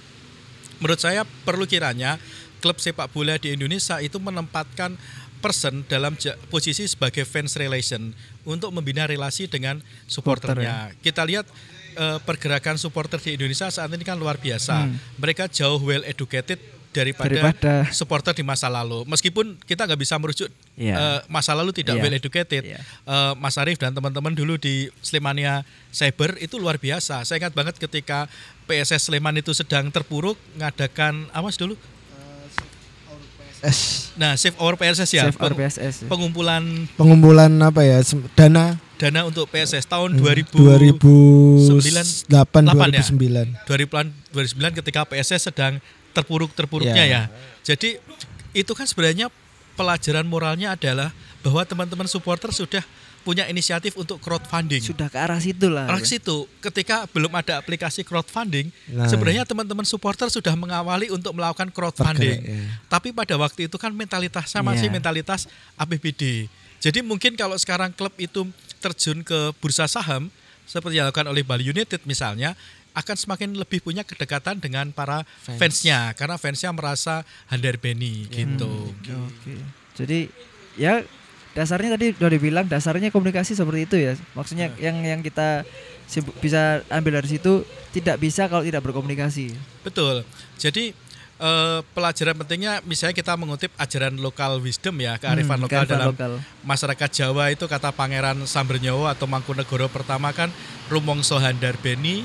Menurut 0.84 1.00
saya 1.00 1.24
perlu 1.48 1.64
kiranya 1.64 2.20
klub 2.60 2.84
sepak 2.84 3.16
bola 3.16 3.40
di 3.40 3.56
Indonesia 3.56 4.04
itu 4.04 4.20
menempatkan 4.20 5.00
person 5.40 5.88
dalam 5.88 6.20
posisi 6.52 6.84
sebagai 6.84 7.24
fans 7.24 7.56
relation 7.56 8.12
untuk 8.44 8.76
membina 8.76 9.08
relasi 9.08 9.48
dengan 9.48 9.80
supporternya. 10.12 11.00
Kita 11.00 11.24
lihat 11.24 11.48
eh, 11.96 12.20
pergerakan 12.28 12.76
supporter 12.76 13.24
di 13.24 13.40
Indonesia 13.40 13.72
saat 13.72 13.88
ini 13.88 14.04
kan 14.04 14.20
luar 14.20 14.36
biasa. 14.36 14.84
Hmm. 14.84 15.00
Mereka 15.16 15.48
jauh 15.48 15.80
well 15.80 16.04
educated 16.04 16.83
daripada, 16.94 17.34
Daripada 17.50 17.90
supporter 17.90 18.32
di 18.32 18.42
masa 18.42 18.70
lalu. 18.70 19.02
Meskipun 19.04 19.58
kita 19.60 19.84
nggak 19.84 19.98
bisa 19.98 20.16
merujuk 20.16 20.48
Iya. 20.74 20.94
eh, 20.94 21.20
masa 21.28 21.52
lalu 21.52 21.74
tidak 21.74 21.98
Iya. 21.98 22.04
well 22.04 22.14
educated. 22.14 22.64
Iya. 22.64 22.80
Eh, 22.80 23.34
Mas 23.36 23.58
Arief 23.58 23.76
dan 23.76 23.92
teman-teman 23.92 24.32
dulu 24.32 24.56
di 24.56 24.88
Slemania 25.00 25.66
Cyber 25.90 26.38
itu 26.38 26.56
luar 26.56 26.78
biasa. 26.78 27.26
Saya 27.26 27.42
ingat 27.42 27.52
banget 27.52 27.76
ketika 27.76 28.30
PSS 28.64 29.10
Sleman 29.10 29.36
itu 29.36 29.52
sedang 29.52 29.90
terpuruk 29.90 30.38
ngadakan 30.56 31.28
apa 31.30 31.44
Mas 31.44 31.58
dulu? 31.58 31.74
S 33.64 34.12
Nah, 34.14 34.36
Save 34.36 34.60
Our 34.60 34.76
PSS 34.76 35.10
ya. 35.10 35.24
Save 35.26 35.40
Our 35.40 35.56
PSS. 35.56 35.96
ya. 36.04 36.08
Pengumpulan 36.08 36.62
pengumpulan 36.94 37.50
apa 37.58 37.82
ya 37.82 38.04
dana 38.36 38.76
dana 38.94 39.20
untuk 39.24 39.48
PSS 39.48 39.88
tahun 39.88 40.16
Hmm, 40.16 40.22
2000 40.22 40.54
2008 41.72 42.28
Delapan 42.28 42.92
ya? 42.92 43.02
2009 43.02 43.56
2009 43.66 44.80
ketika 44.80 45.02
PSS 45.04 45.50
sedang 45.50 45.80
terpuruk-terpuruknya 46.14 47.04
Ya. 47.04 47.06
ya. 47.06 47.24
Jadi 47.66 47.98
itu 48.54 48.72
kan 48.72 48.86
sebenarnya 48.86 49.28
pelajaran 49.74 50.24
moralnya 50.24 50.78
adalah 50.78 51.10
bahwa 51.42 51.66
teman-teman 51.66 52.06
supporter 52.06 52.54
sudah 52.54 52.86
punya 53.24 53.48
inisiatif 53.48 53.96
untuk 53.96 54.20
crowdfunding. 54.20 54.84
Sudah 54.84 55.08
ke 55.08 55.16
arah 55.16 55.40
situ 55.40 55.72
lah. 55.72 55.88
Arah 55.88 56.04
situ, 56.04 56.44
ketika 56.60 57.08
belum 57.08 57.32
ada 57.32 57.56
aplikasi 57.56 58.04
crowdfunding, 58.04 58.68
Nah. 58.92 59.08
sebenarnya 59.08 59.48
teman-teman 59.48 59.88
supporter 59.88 60.28
sudah 60.28 60.52
mengawali 60.60 61.08
untuk 61.08 61.32
melakukan 61.32 61.72
crowdfunding. 61.72 62.44
Bergerak, 62.44 62.68
ya. 62.68 62.92
Tapi 62.92 63.10
pada 63.16 63.36
waktu 63.40 63.72
itu 63.72 63.80
kan 63.80 63.96
mentalitasnya 63.96 64.60
masih 64.60 64.92
mentalitas 64.92 65.48
APBD. 65.80 66.52
Jadi 66.84 67.00
mungkin 67.00 67.40
kalau 67.40 67.56
sekarang 67.56 67.96
klub 67.96 68.12
itu 68.20 68.44
terjun 68.84 69.24
ke 69.24 69.56
bursa 69.64 69.88
saham 69.88 70.28
seperti 70.68 71.00
yang 71.00 71.08
dilakukan 71.08 71.32
oleh 71.32 71.48
Bali 71.48 71.64
United 71.64 72.04
misalnya, 72.04 72.60
akan 72.94 73.16
semakin 73.18 73.58
lebih 73.58 73.82
punya 73.82 74.06
kedekatan 74.06 74.62
dengan 74.62 74.94
para 74.94 75.26
Fans. 75.42 75.58
fansnya 75.58 76.14
karena 76.14 76.38
fansnya 76.38 76.70
merasa 76.70 77.26
handar 77.50 77.78
beni 77.78 78.30
gitu. 78.30 78.94
Oke. 78.94 79.54
Jadi 79.98 80.30
ya 80.78 81.02
dasarnya 81.54 81.94
tadi 81.94 82.18
udah 82.18 82.32
dibilang 82.32 82.66
dasarnya 82.66 83.10
komunikasi 83.10 83.54
seperti 83.54 83.86
itu 83.86 83.96
ya. 83.98 84.14
Maksudnya 84.34 84.74
yang 84.78 85.02
yang 85.02 85.22
kita 85.22 85.66
bisa 86.38 86.82
ambil 86.90 87.22
dari 87.22 87.30
situ 87.30 87.66
tidak 87.90 88.22
bisa 88.22 88.46
kalau 88.46 88.62
tidak 88.62 88.86
berkomunikasi. 88.86 89.54
Betul. 89.82 90.22
Jadi 90.58 90.94
eh, 91.38 91.80
pelajaran 91.94 92.38
pentingnya 92.38 92.86
misalnya 92.86 93.18
kita 93.18 93.34
mengutip 93.34 93.74
ajaran 93.78 94.18
lokal 94.18 94.62
wisdom 94.62 94.94
ya, 95.02 95.18
kearifan 95.18 95.58
Hmm, 95.58 95.66
lokal 95.66 95.84
dalam 95.90 96.14
lokal. 96.14 96.32
masyarakat 96.62 97.10
Jawa 97.10 97.50
itu 97.50 97.66
kata 97.66 97.90
Pangeran 97.90 98.38
Sambernyawa 98.46 99.18
atau 99.18 99.26
Mangkunegoro 99.26 99.90
pertama 99.90 100.30
kan 100.30 100.54
rumongso 100.90 101.42
handar 101.42 101.74
beni 101.82 102.22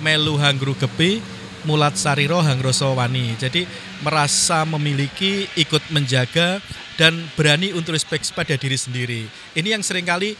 melu 0.00 0.40
hanggru 0.40 0.72
gepi 0.78 1.20
Mulat 1.62 1.94
Sariro 1.94 2.42
Hangrosowani. 2.42 3.38
Jadi 3.38 3.62
merasa 4.02 4.66
memiliki, 4.66 5.46
ikut 5.54 5.94
menjaga 5.94 6.58
dan 6.98 7.14
berani 7.38 7.70
untuk 7.70 7.94
respect 7.94 8.26
pada 8.34 8.58
diri 8.58 8.74
sendiri. 8.74 9.22
Ini 9.54 9.78
yang 9.78 9.82
sering 9.86 10.02
kali 10.02 10.34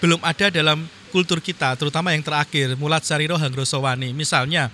belum 0.00 0.18
ada 0.24 0.48
dalam 0.48 0.88
kultur 1.12 1.44
kita, 1.44 1.76
terutama 1.76 2.16
yang 2.16 2.24
terakhir 2.24 2.72
Mulat 2.80 3.04
Sariro 3.04 3.36
Hangrosowani. 3.36 4.16
Misalnya 4.16 4.72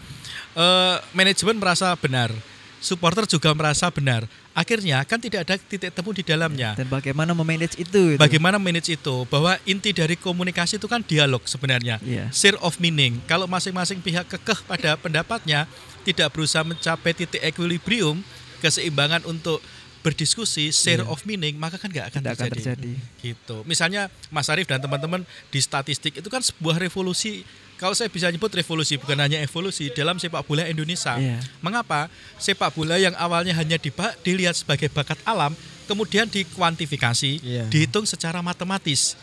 eh, 0.55 0.97
manajemen 1.11 1.59
merasa 1.59 1.91
benar, 1.99 2.31
supporter 2.79 3.27
juga 3.27 3.51
merasa 3.53 3.91
benar. 3.91 4.25
Akhirnya 4.59 5.07
kan 5.07 5.23
tidak 5.23 5.47
ada 5.47 5.55
titik 5.55 5.95
temu 5.95 6.11
di 6.11 6.27
dalamnya. 6.27 6.75
Dan 6.75 6.91
bagaimana 6.91 7.31
memanage 7.31 7.79
itu? 7.79 8.19
gitu. 8.19 8.19
Bagaimana 8.19 8.59
manage 8.59 8.91
itu? 8.91 9.23
Bahwa 9.31 9.55
inti 9.63 9.95
dari 9.95 10.19
komunikasi 10.19 10.83
itu 10.83 10.91
kan 10.91 10.99
dialog 11.07 11.47
sebenarnya. 11.47 12.03
Iya. 12.03 12.27
Share 12.35 12.59
of 12.59 12.83
meaning. 12.83 13.23
Kalau 13.31 13.47
masing-masing 13.47 14.03
pihak 14.03 14.27
kekeh 14.27 14.67
pada 14.67 14.99
pendapatnya, 14.99 15.71
tidak 16.03 16.35
berusaha 16.35 16.67
mencapai 16.67 17.15
titik 17.15 17.39
equilibrium, 17.39 18.19
keseimbangan 18.59 19.23
untuk 19.31 19.63
berdiskusi, 20.03 20.75
share 20.75 21.07
of 21.07 21.23
meaning, 21.23 21.55
maka 21.55 21.79
kan 21.79 21.91
nggak 21.95 22.11
akan 22.11 22.21
Tidak 22.23 22.35
akan 22.35 22.47
terjadi. 22.51 22.59
terjadi. 22.59 22.93
Gitu. 23.23 23.57
Misalnya 23.63 24.11
Mas 24.35 24.51
Arief 24.51 24.67
dan 24.67 24.83
teman-teman 24.83 25.23
di 25.55 25.61
statistik 25.63 26.19
itu 26.19 26.27
kan 26.27 26.43
sebuah 26.43 26.83
revolusi. 26.83 27.47
Kalau 27.79 27.95
saya 27.95 28.11
bisa 28.11 28.27
nyebut 28.27 28.51
revolusi 28.51 28.99
bukan 28.99 29.15
hanya 29.17 29.39
evolusi 29.39 29.89
dalam 29.89 30.19
sepak 30.19 30.43
bola 30.43 30.67
Indonesia. 30.67 31.15
Iya. 31.15 31.39
Mengapa 31.63 32.11
sepak 32.37 32.75
bola 32.75 32.99
yang 32.99 33.15
awalnya 33.15 33.55
hanya 33.55 33.79
dilihat 34.21 34.59
sebagai 34.59 34.91
bakat 34.91 35.17
alam, 35.23 35.55
kemudian 35.87 36.27
dikuantifikasi, 36.27 37.39
Iya. 37.39 37.65
dihitung 37.71 38.03
secara 38.03 38.43
matematis. 38.43 39.15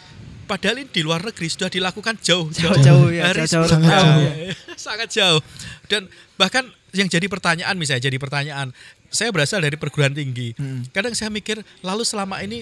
Padahal 0.46 0.80
ini 0.80 0.88
di 0.88 1.02
luar 1.02 1.20
negeri 1.20 1.50
sudah 1.50 1.68
dilakukan 1.68 2.22
jauh 2.22 2.48
Jauh-jauh 2.48 3.10
ya, 3.10 3.34
Hari 3.34 3.44
jauh-jauh 3.44 3.66
sebelum- 3.66 3.82
Sangat 3.82 3.98
jauh. 3.98 4.30
sangat 4.78 5.10
jauh. 5.10 5.42
Dan 5.90 6.02
bahkan 6.38 6.64
yang 6.94 7.10
jadi 7.10 7.26
pertanyaan 7.26 7.76
misalnya 7.76 8.06
jadi 8.06 8.18
pertanyaan, 8.22 8.70
saya 9.10 9.34
berasal 9.34 9.60
dari 9.60 9.76
perguruan 9.76 10.14
tinggi. 10.14 10.54
Hmm. 10.56 10.86
Kadang 10.94 11.12
saya 11.12 11.28
mikir, 11.28 11.60
lalu 11.82 12.06
selama 12.06 12.40
ini 12.40 12.62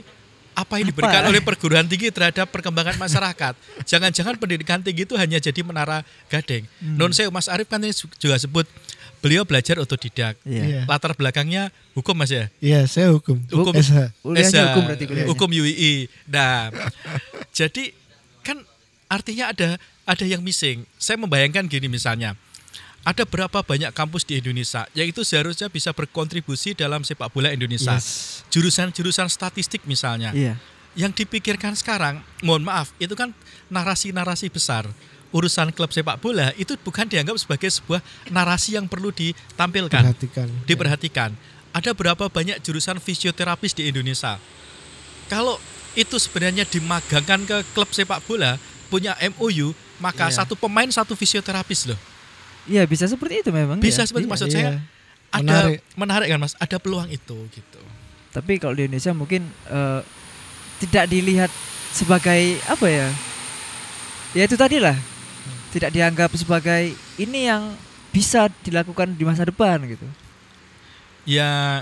apa 0.53 0.79
yang 0.79 0.87
Apa? 0.87 0.91
diberikan 0.93 1.23
oleh 1.29 1.41
perguruan 1.41 1.85
tinggi 1.89 2.13
terhadap 2.13 2.49
perkembangan 2.49 2.97
masyarakat? 2.97 3.53
Jangan-jangan 3.85 4.37
pendidikan 4.37 4.79
tinggi 4.79 5.05
itu 5.05 5.17
hanya 5.17 5.41
jadi 5.41 5.61
menara 5.65 6.05
gading. 6.29 6.69
Hmm. 6.79 6.95
Non 6.97 7.11
saya 7.11 7.33
Mas 7.33 7.49
Arief 7.49 7.67
kan 7.69 7.81
ini 7.81 7.93
juga 7.93 8.37
sebut 8.37 8.69
beliau 9.23 9.47
belajar 9.47 9.79
otodidak. 9.79 10.35
Iya. 10.43 10.63
Iya. 10.63 10.81
Latar 10.83 11.15
belakangnya 11.15 11.71
hukum 11.95 12.13
Mas 12.13 12.29
ya. 12.29 12.51
Iya, 12.59 12.83
saya 12.85 13.15
hukum. 13.15 13.39
Hukum 13.47 13.71
SH. 13.71 14.11
Kuliahnya 14.19 14.51
Esa, 14.51 14.61
hukum 14.69 14.81
berarti 14.83 15.05
kuliahnya. 15.07 15.29
Hukum 15.31 15.49
UII. 15.49 15.93
Nah, 16.27 16.69
jadi 17.57 17.95
kan 18.43 18.59
artinya 19.07 19.55
ada 19.55 19.79
ada 20.03 20.25
yang 20.27 20.43
missing. 20.43 20.83
Saya 20.99 21.15
membayangkan 21.15 21.65
gini 21.71 21.87
misalnya. 21.87 22.35
Ada 23.03 23.27
berapa 23.27 23.59
banyak 23.59 23.91
kampus 23.91 24.23
di 24.23 24.39
Indonesia 24.39 24.87
yang 24.95 25.11
itu 25.11 25.27
seharusnya 25.27 25.67
bisa 25.67 25.91
berkontribusi 25.91 26.71
dalam 26.71 27.03
sepak 27.03 27.27
bola 27.35 27.51
Indonesia. 27.51 27.99
Yes. 27.99 28.47
Jurusan-jurusan 28.47 29.27
statistik 29.27 29.83
misalnya. 29.83 30.31
Iya. 30.31 30.55
Yang 30.95 31.25
dipikirkan 31.25 31.75
sekarang, 31.75 32.23
mohon 32.45 32.63
maaf, 32.63 32.95
itu 33.03 33.11
kan 33.11 33.35
narasi-narasi 33.67 34.47
besar. 34.47 34.87
Urusan 35.35 35.73
klub 35.75 35.91
sepak 35.91 36.21
bola 36.21 36.55
itu 36.55 36.79
bukan 36.79 37.03
dianggap 37.09 37.35
sebagai 37.35 37.67
sebuah 37.67 37.99
narasi 38.31 38.79
yang 38.79 38.87
perlu 38.87 39.11
ditampilkan 39.11 39.99
Perhatikan. 40.13 40.47
diperhatikan. 40.63 41.29
Ada 41.73 41.91
berapa 41.97 42.29
banyak 42.29 42.61
jurusan 42.61 43.01
fisioterapis 43.01 43.73
di 43.73 43.89
Indonesia? 43.89 44.37
Kalau 45.27 45.57
itu 45.97 46.15
sebenarnya 46.21 46.63
dimagangkan 46.69 47.49
ke 47.49 47.57
klub 47.73 47.89
sepak 47.91 48.21
bola 48.23 48.55
punya 48.87 49.17
MOU, 49.33 49.73
maka 49.97 50.29
Iya. 50.29 50.45
satu 50.45 50.53
pemain 50.55 50.87
satu 50.87 51.17
fisioterapis 51.17 51.89
loh. 51.89 51.97
Iya, 52.63 52.88
bisa 52.88 53.06
seperti 53.06 53.43
itu 53.43 53.52
memang. 53.52 53.78
Bisa 53.78 54.04
ya. 54.04 54.08
seperti 54.08 54.26
Iya. 54.26 54.32
maksud 54.32 54.47
iya. 54.47 54.56
saya 54.56 54.69
ada 55.34 55.41
Menarik. 55.65 55.80
menarik. 55.95 56.28
kan 56.30 56.39
Mas, 56.39 56.54
ada 56.56 56.78
peluang 56.78 57.10
itu 57.10 57.38
gitu. 57.49 57.82
Tapi 58.30 58.58
kalau 58.58 58.73
di 58.73 58.86
Indonesia 58.86 59.12
mungkin 59.12 59.43
eh, 59.67 60.02
tidak 60.80 61.06
dilihat 61.08 61.52
sebagai 61.89 62.58
apa 62.65 62.88
ya? 62.88 63.08
Ya 64.34 64.43
itu 64.45 64.56
tadi 64.56 64.78
lah. 64.78 64.97
Tidak 65.69 65.89
dianggap 65.89 66.30
sebagai 66.34 66.93
ini 67.17 67.49
yang 67.49 67.73
bisa 68.10 68.45
dilakukan 68.62 69.17
di 69.17 69.26
masa 69.26 69.43
depan 69.43 69.82
gitu. 69.86 70.06
Ya 71.26 71.82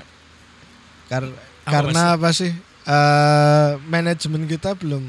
Kar- 1.07 1.27
Apa, 1.27 1.69
karena 1.69 2.15
apa 2.15 2.31
sih? 2.31 2.55
Eh, 2.81 3.69
manajemen 3.85 4.47
kita 4.47 4.73
belum 4.73 5.03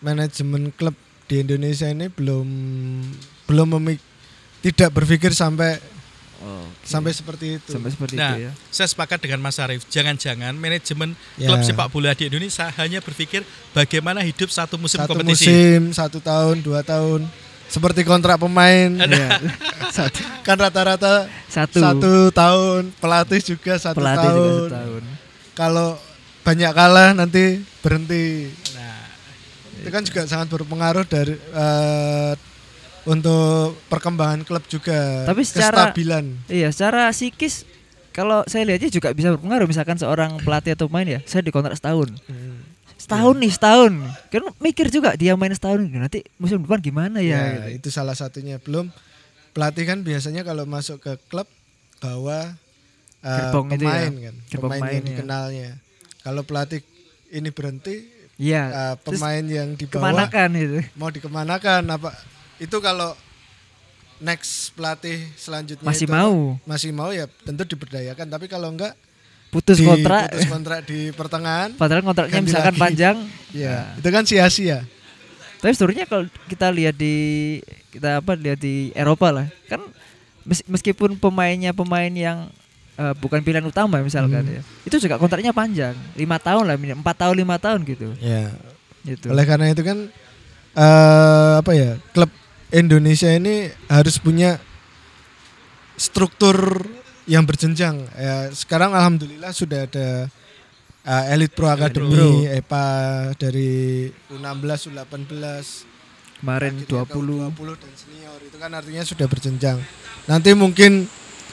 manajemen 0.00 0.72
klub 0.74 0.96
di 1.28 1.40
Indonesia 1.40 1.86
ini 1.86 2.10
belum 2.10 2.48
belum 3.46 3.68
memik- 3.78 4.11
tidak 4.62 4.88
berpikir 4.90 5.32
sampai 5.32 5.78
Oh, 6.38 6.66
sampai 6.82 7.14
seperti 7.14 7.54
itu. 7.54 7.70
sampai 7.70 7.86
seperti 7.88 8.18
Nah, 8.18 8.34
itu 8.34 8.50
ya. 8.50 8.52
saya 8.66 8.90
sepakat 8.90 9.22
dengan 9.22 9.38
Mas 9.38 9.54
Arief. 9.56 9.86
Jangan-jangan 9.86 10.50
manajemen 10.52 11.14
Ya. 11.38 11.46
klub 11.46 11.62
sepak 11.62 11.86
bola 11.86 12.10
di 12.12 12.26
Indonesia 12.26 12.66
hanya 12.76 12.98
berpikir 12.98 13.46
bagaimana 13.70 14.18
hidup 14.20 14.50
satu 14.50 14.74
musim 14.74 14.98
satu 14.98 15.14
kompetisi. 15.14 15.46
musim, 15.46 15.80
satu 15.92 16.18
tahun, 16.18 16.58
dua 16.58 16.82
tahun. 16.82 17.30
Seperti 17.64 18.02
kontrak 18.02 18.36
pemain 18.36 18.90
satu, 19.96 20.18
kan 20.42 20.58
rata-rata 20.58 21.30
satu, 21.46 21.78
satu 21.78 22.12
tahun, 22.28 22.90
pelatih 22.92 23.38
juga 23.46 23.78
satu 23.78 24.02
pelatih 24.02 24.18
tahun. 24.24 24.34
juga 24.34 24.50
satu 24.58 24.74
tahun. 24.74 25.02
Kalau 25.54 25.88
banyak 26.42 26.70
kalah 26.72 27.10
nanti 27.14 27.44
berhenti. 27.78 28.50
Nah, 28.74 28.98
Itu 29.78 29.88
kan 29.88 30.02
juga 30.02 30.26
sangat 30.26 30.50
berpengaruh 30.50 31.06
dari 31.06 31.38
eh, 31.38 32.34
untuk 33.04 33.74
perkembangan 33.86 34.42
klub 34.42 34.62
juga. 34.66 35.26
Tapi 35.26 35.42
secara- 35.42 35.90
kestabilan. 35.90 36.24
Iya, 36.46 36.70
secara 36.70 37.10
psikis 37.10 37.66
kalau 38.10 38.44
saya 38.44 38.62
lihatnya 38.62 38.88
juga 38.88 39.10
bisa 39.10 39.32
berpengaruh 39.32 39.66
misalkan 39.66 39.96
seorang 39.96 40.38
pelatih 40.38 40.76
atau 40.76 40.86
pemain 40.86 41.08
ya, 41.08 41.20
saya 41.24 41.42
dikontrak 41.42 41.74
setahun. 41.74 42.12
Setahun 42.94 43.34
nih, 43.34 43.50
setahun. 43.50 43.92
Kan 44.28 44.42
mikir 44.58 44.86
juga 44.86 45.16
dia 45.16 45.34
main 45.34 45.50
setahun 45.50 45.82
nanti 45.82 46.22
musim 46.36 46.62
depan 46.62 46.78
gimana 46.78 47.18
ya? 47.18 47.34
Ya, 47.34 47.42
gitu. 47.72 47.82
itu 47.82 47.88
salah 47.90 48.14
satunya. 48.14 48.62
Belum 48.62 48.92
pelatih 49.50 49.84
kan 49.84 49.98
biasanya 50.00 50.46
kalau 50.46 50.62
masuk 50.62 51.02
ke 51.02 51.18
klub 51.26 51.50
bawa 51.98 52.54
Gerbong 53.18 53.70
itu 53.70 53.82
pemain 53.82 54.10
ya. 54.10 54.22
kan, 54.24 54.36
Gerbong 54.46 54.62
pemain 54.68 54.80
pemain 54.80 54.92
yang 54.92 55.02
ya. 55.02 55.08
dikenalnya. 55.08 55.70
Kalau 56.22 56.42
pelatih 56.42 56.80
ini 57.30 57.50
berhenti, 57.50 57.96
Iya. 58.34 58.62
eh, 58.66 58.94
terus 59.00 59.18
pemain 59.18 59.44
yang 59.44 59.68
dibawa 59.72 60.02
kemanakan 60.02 60.48
itu? 60.54 60.78
mau 60.94 61.08
dikemanakan 61.08 61.82
apa? 61.88 62.10
Itu 62.56 62.78
kalau 62.78 63.14
next 64.18 64.70
pelatih 64.72 65.18
selanjutnya 65.34 65.82
Masih 65.82 66.06
itu 66.06 66.12
mau 66.12 66.56
masih 66.62 66.90
mau 66.90 67.10
ya 67.10 67.26
tentu 67.42 67.64
diberdayakan. 67.66 68.26
Tapi 68.28 68.46
kalau 68.46 68.70
enggak 68.70 68.94
putus 69.48 69.76
di- 69.76 69.84
kontrak. 69.84 70.30
putus 70.30 70.48
kontrak 70.48 70.80
di 70.84 71.10
pertengahan, 71.10 71.70
Padahal 71.74 72.02
kontraknya 72.02 72.40
misalkan 72.40 72.72
lagi. 72.72 72.80
panjang. 72.80 73.16
ya 73.50 73.92
Nah, 73.92 73.98
itu 73.98 74.08
kan 74.08 74.22
sia-sia. 74.24 74.78
Tapi 75.58 75.72
sebenarnya 75.72 76.06
kalau 76.06 76.24
kita 76.46 76.68
lihat 76.68 76.94
di 76.94 77.14
kita 77.88 78.18
apa 78.18 78.32
lihat 78.32 78.58
di 78.58 78.90
Eropa 78.92 79.30
lah, 79.30 79.46
kan 79.66 79.78
mes- 80.42 80.66
meskipun 80.66 81.14
pemainnya 81.14 81.70
pemain 81.70 82.08
yang 82.08 82.48
eh, 82.92 83.14
bukan 83.16 83.40
pilihan 83.40 83.62
utama 83.62 84.00
misalkan 84.00 84.42
Hmm. 84.42 84.54
ya, 84.54 84.62
itu 84.84 84.96
juga 84.98 85.16
kontraknya 85.16 85.50
panjang, 85.50 85.94
lima 86.12 86.36
tahun 86.36 86.64
lah, 86.64 86.76
empat 86.76 87.16
tahun 87.18 87.34
lima 87.36 87.56
tahun 87.56 87.80
gitu. 87.84 88.12
Ya. 88.18 88.52
Gitu. 89.02 89.28
Oleh 89.28 89.44
karena 89.44 89.68
itu 89.68 89.80
kan 89.80 89.98
eh 90.72 91.52
apa 91.56 91.72
ya 91.72 92.00
klub 92.10 92.32
Indonesia 92.72 93.28
ini 93.28 93.68
harus 93.86 94.16
punya 94.16 94.56
struktur 95.94 96.82
yang 97.28 97.44
berjenjang. 97.44 98.02
Ya, 98.16 98.48
sekarang 98.50 98.96
alhamdulillah 98.96 99.52
sudah 99.52 99.84
ada 99.86 100.26
eh, 101.04 101.32
Elite 101.36 101.54
Pro 101.54 101.68
Academy, 101.68 102.48
EPA 102.48 102.88
dari 103.36 104.08
U16, 104.32 104.90
U18, 104.90 105.92
Kemarin 106.42 106.74
akhirnya 106.74 107.06
ke 107.06 107.14
20 107.14 107.54
U20 107.54 107.68
dan 107.78 107.92
senior 107.94 108.38
itu 108.42 108.56
kan 108.58 108.70
artinya 108.74 109.02
sudah 109.06 109.26
berjenjang. 109.30 109.78
Nanti 110.26 110.50
mungkin 110.58 111.06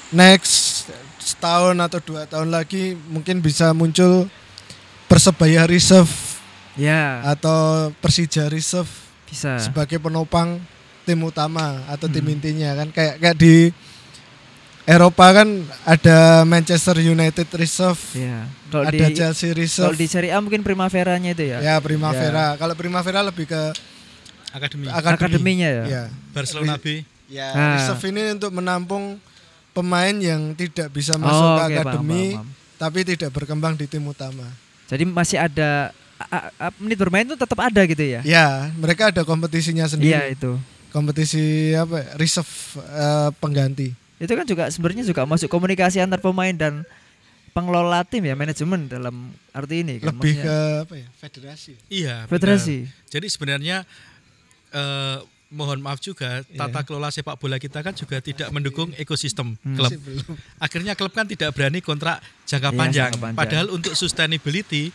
next 0.09 0.89
setahun 1.21 1.77
atau 1.77 2.01
dua 2.01 2.25
tahun 2.25 2.49
lagi 2.49 2.97
mungkin 3.05 3.37
bisa 3.45 3.69
muncul 3.77 4.25
Persebaya 5.05 5.69
Reserve 5.69 6.09
ya 6.73 7.21
atau 7.21 7.93
Persija 8.01 8.49
Reserve 8.49 8.89
bisa. 9.29 9.61
sebagai 9.61 10.01
penopang 10.01 10.57
tim 11.09 11.17
utama 11.19 11.81
atau 11.89 12.05
tim 12.05 12.21
Hmm. 12.21 12.35
intinya 12.37 12.69
kan 12.77 12.87
kayak 12.93 13.17
kayak 13.17 13.35
di 13.35 13.73
Eropa 14.85 15.25
kan 15.31 15.49
ada 15.85 16.41
Manchester 16.43 16.97
United 16.97 17.45
Reserve, 17.53 18.01
Ya. 18.13 18.49
Kalau 18.69 18.85
ada 18.85 18.93
di 18.93 19.13
Chelsea 19.13 19.49
kalau 19.49 19.61
Reserve, 19.61 19.93
di 19.95 20.05
Serie 20.05 20.31
A 20.33 20.37
mungkin 20.37 20.61
Primaveranya 20.61 21.29
itu 21.29 21.45
ya. 21.45 21.57
ya 21.61 21.75
Primavera. 21.77 22.53
Kalau 22.53 22.73
Primavera 22.73 23.21
lebih 23.21 23.45
ke 23.45 23.61
akademi 24.49 24.89
akademi. 24.89 25.13
Akademinya 25.17 25.69
ya. 25.69 25.83
Ya. 25.85 26.03
Barcelona 26.29 26.77
B. 26.77 27.05
Ya, 27.29 27.53
Ah. 27.53 27.77
reserve 27.77 28.01
ini 28.09 28.33
untuk 28.33 28.49
menampung 28.49 29.21
pemain 29.69 30.13
yang 30.13 30.57
tidak 30.57 30.89
bisa 30.89 31.13
Oh, 31.13 31.21
masuk 31.21 31.37
ke 31.37 31.53
oke, 31.53 31.61
paham, 31.61 31.69
akademi 31.77 32.23
paham, 32.27 32.37
paham. 32.41 32.47
tapi 32.75 32.99
tidak 33.05 33.29
berkembang 33.29 33.73
di 33.73 33.85
tim 33.85 34.01
utama. 34.03 34.49
Jadi 34.89 35.05
masih 35.05 35.37
ada 35.37 35.93
a- 36.17 36.49
a- 36.49 36.73
menit 36.81 36.97
bermain 36.97 37.21
itu 37.23 37.37
tetap 37.37 37.61
ada 37.61 37.81
gitu 37.85 38.01
ya. 38.01 38.25
Ya, 38.25 38.73
mereka 38.73 39.13
ada 39.13 39.21
kompetisinya 39.21 39.85
sendiri. 39.85 40.17
Iya 40.17 40.33
itu. 40.33 40.57
Kompetisi 40.89 41.73
apa? 41.77 42.17
Reserve 42.17 42.81
eh, 42.81 43.29
pengganti. 43.37 43.93
Itu 44.19 44.33
kan 44.35 44.43
juga 44.43 44.67
sebenarnya 44.67 45.07
juga 45.07 45.23
masuk 45.23 45.47
komunikasi 45.47 46.03
antar 46.03 46.19
pemain 46.19 46.51
dan 46.51 46.83
pengelola 47.55 48.05
tim 48.05 48.23
ya 48.25 48.35
manajemen 48.37 48.85
dalam 48.89 49.31
arti 49.55 49.81
ini 49.81 49.97
kan. 50.01 50.13
Lebih 50.13 50.35
Maksudnya 50.37 50.43
ke 50.43 50.57
apa 50.85 50.95
ya? 50.95 51.07
Federasi. 51.17 51.73
Iya. 51.87 52.15
benar. 52.25 52.31
federasi. 52.31 52.77
Jadi 53.09 53.27
sebenarnya 53.31 53.77
eh, 54.75 55.17
mohon 55.49 55.81
maaf 55.81 55.97
juga 55.97 56.45
tata 56.45 56.85
kelola 56.85 57.09
sepak 57.09 57.35
bola 57.35 57.57
kita 57.57 57.81
kan 57.81 57.91
juga 57.91 58.21
tidak 58.21 58.49
mendukung 58.49 58.93
ekosistem 58.93 59.57
klub. 59.57 59.89
Akhirnya 60.57 60.93
klub 60.93 61.09
kan 61.09 61.25
tidak 61.25 61.51
berani 61.51 61.81
kontrak 61.81 62.21
jangka 62.45 62.69
Iya, 62.69 62.77
panjang. 62.77 63.09
jangka 63.09 63.17
panjang. 63.19 63.37
Padahal 63.37 63.67
untuk 63.69 63.93
sustainability, 63.93 64.93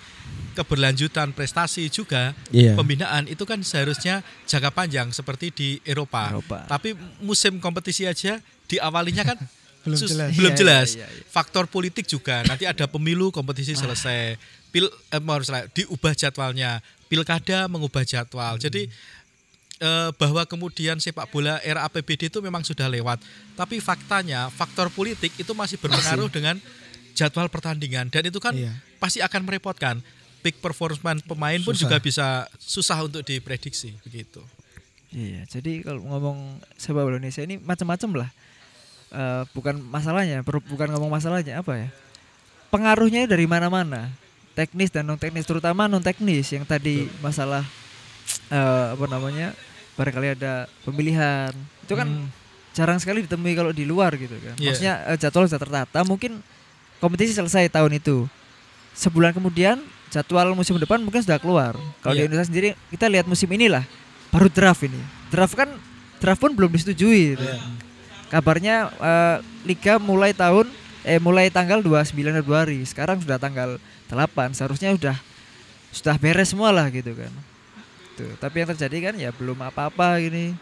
keberlanjutan 0.52 1.34
prestasi 1.34 1.90
juga 1.90 2.32
Iya. 2.48 2.78
pembinaan 2.78 3.26
itu 3.26 3.42
kan 3.42 3.58
seharusnya 3.60 4.22
jangka 4.46 4.70
panjang 4.70 5.10
seperti 5.10 5.50
di 5.50 5.68
Eropa. 5.82 6.30
Eropa. 6.30 6.70
Tapi 6.70 6.94
musim 7.18 7.58
kompetisi 7.58 8.06
aja 8.06 8.38
diawalinya 8.66 9.26
kan 9.26 9.38
Belum 9.84 9.98
sus- 9.98 10.14
jelas. 10.14 10.32
belum 10.32 10.54
Iya, 10.54 10.58
jelas. 10.58 10.88
iya, 10.94 11.04
iya, 11.04 11.06
iya. 11.12 11.26
Faktor 11.28 11.68
politik 11.68 12.06
juga. 12.06 12.40
Nanti 12.40 12.64
ada 12.64 12.86
pemilu 12.86 13.28
kompetisi 13.28 13.74
selesai. 13.74 14.38
Pil 14.72 14.86
eh, 14.86 15.20
salah, 15.42 15.68
diubah 15.68 16.14
jadwalnya. 16.14 16.78
Pilkada 17.04 17.68
mengubah 17.68 18.00
jadwal. 18.00 18.56
Jadi 18.56 18.88
eh, 19.78 20.10
bahwa 20.14 20.42
kemudian 20.46 20.98
sepak 20.98 21.30
bola 21.30 21.58
era 21.62 21.82
APBD 21.86 22.30
itu 22.30 22.38
memang 22.38 22.62
sudah 22.62 22.86
lewat. 22.86 23.18
Tapi 23.54 23.78
faktanya 23.78 24.50
faktor 24.50 24.90
politik 24.90 25.34
itu 25.34 25.52
masih 25.54 25.78
berpengaruh 25.78 26.30
dengan 26.30 26.58
jadwal 27.14 27.46
pertandingan 27.46 28.10
dan 28.10 28.26
itu 28.26 28.42
kan 28.42 28.54
Iya. 28.54 28.74
pasti 28.98 29.22
akan 29.22 29.46
merepotkan. 29.46 30.02
Peak 30.44 30.60
performance 30.60 31.24
pemain 31.24 31.56
pun 31.64 31.72
Susah. 31.72 31.88
juga 31.88 31.96
bisa 32.04 32.26
susah 32.60 33.00
untuk 33.00 33.24
diprediksi 33.24 33.96
begitu. 34.04 34.44
Iya, 35.08 35.46
jadi 35.48 35.80
kalau 35.80 36.04
ngomong 36.04 36.60
sepak 36.76 37.00
bola 37.00 37.16
Indonesia 37.16 37.40
ini 37.40 37.56
macam-macam 37.56 38.10
lah. 38.26 38.30
Eh, 39.14 39.42
bukan 39.54 39.78
masalahnya, 39.78 40.42
bukan 40.42 40.90
ngomong 40.90 41.08
masalahnya 41.08 41.62
apa 41.62 41.86
ya? 41.86 41.88
Pengaruhnya 42.68 43.30
dari 43.30 43.46
mana-mana, 43.46 44.10
teknis 44.58 44.90
dan 44.90 45.06
non 45.06 45.16
teknis, 45.16 45.46
terutama 45.46 45.86
non 45.86 46.02
teknis 46.02 46.50
yang 46.50 46.66
tadi 46.66 47.06
masalah 47.22 47.62
eh, 48.48 48.86
apa 48.92 49.04
namanya, 49.06 49.52
barangkali 49.94 50.28
ada 50.34 50.66
pemilihan, 50.82 51.52
itu 51.80 51.94
kan 51.94 52.08
Hmm. 52.08 52.28
jarang 52.70 52.98
sekali 52.98 53.22
ditemui 53.22 53.54
kalau 53.54 53.70
di 53.70 53.84
luar 53.84 54.14
gitu 54.14 54.34
kan. 54.36 54.54
Iya. 54.56 54.68
Maksudnya 54.68 54.94
eh, 55.06 55.16
jadwal 55.16 55.46
sudah 55.46 55.60
tertata, 55.60 55.98
mungkin 56.02 56.42
kompetisi 56.98 57.32
selesai 57.32 57.68
tahun 57.68 57.96
itu. 57.96 58.26
Sebulan 58.92 59.32
kemudian 59.32 59.82
jadwal 60.08 60.54
musim 60.54 60.78
depan 60.78 60.98
mungkin 60.98 61.18
sudah 61.18 61.38
keluar. 61.38 61.74
Kalau 62.00 62.14
di 62.14 62.22
Iya. 62.22 62.26
Indonesia 62.26 62.48
sendiri 62.48 62.68
kita 62.88 63.06
lihat 63.06 63.26
musim 63.26 63.46
inilah 63.48 63.82
baru 64.30 64.46
draft 64.46 64.82
ini. 64.82 64.98
Draft 65.28 65.54
kan 65.54 65.70
draft 66.18 66.40
pun 66.40 66.54
belum 66.54 66.70
disetujui. 66.70 67.34
gitu. 67.34 67.42
Iya. 67.42 67.58
Kabarnya 68.30 68.76
eh, 68.90 69.36
liga 69.64 69.98
mulai 69.98 70.30
tahun 70.30 70.66
eh 71.04 71.20
mulai 71.20 71.50
tanggal 71.50 71.78
29 71.78 72.10
Februari. 72.40 72.80
Sekarang 72.82 73.20
sudah 73.20 73.36
tanggal 73.36 73.76
8. 74.08 74.54
Seharusnya 74.54 74.90
sudah 74.94 75.16
sudah 75.90 76.16
beres 76.18 76.50
semua 76.50 76.70
lah 76.70 76.90
gitu 76.90 77.14
kan. 77.14 77.30
Tuh, 78.14 78.30
tapi 78.38 78.62
yang 78.62 78.70
terjadi 78.70 79.10
kan 79.10 79.14
ya 79.18 79.30
belum 79.34 79.58
apa-apa 79.58 80.22
gini. 80.22 80.54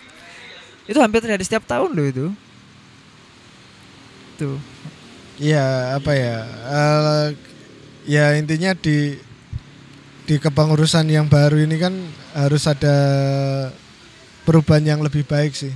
itu 0.90 0.98
hampir 1.00 1.24
terjadi 1.24 1.44
setiap 1.44 1.64
tahun 1.64 1.96
loh 1.96 2.06
itu. 2.06 2.26
Tuh. 4.36 4.60
Iya, 5.40 5.96
apa 5.96 6.12
ya? 6.12 6.36
eh, 6.48 7.26
ya 8.08 8.36
intinya 8.36 8.72
di 8.76 9.16
di 10.26 10.36
kepengurusan 10.36 11.06
yang 11.08 11.28
baru 11.28 11.60
ini 11.64 11.76
kan 11.78 11.94
harus 12.34 12.66
ada 12.66 12.96
perubahan 14.44 14.84
yang 14.84 15.00
lebih 15.00 15.24
baik 15.24 15.56
sih. 15.56 15.72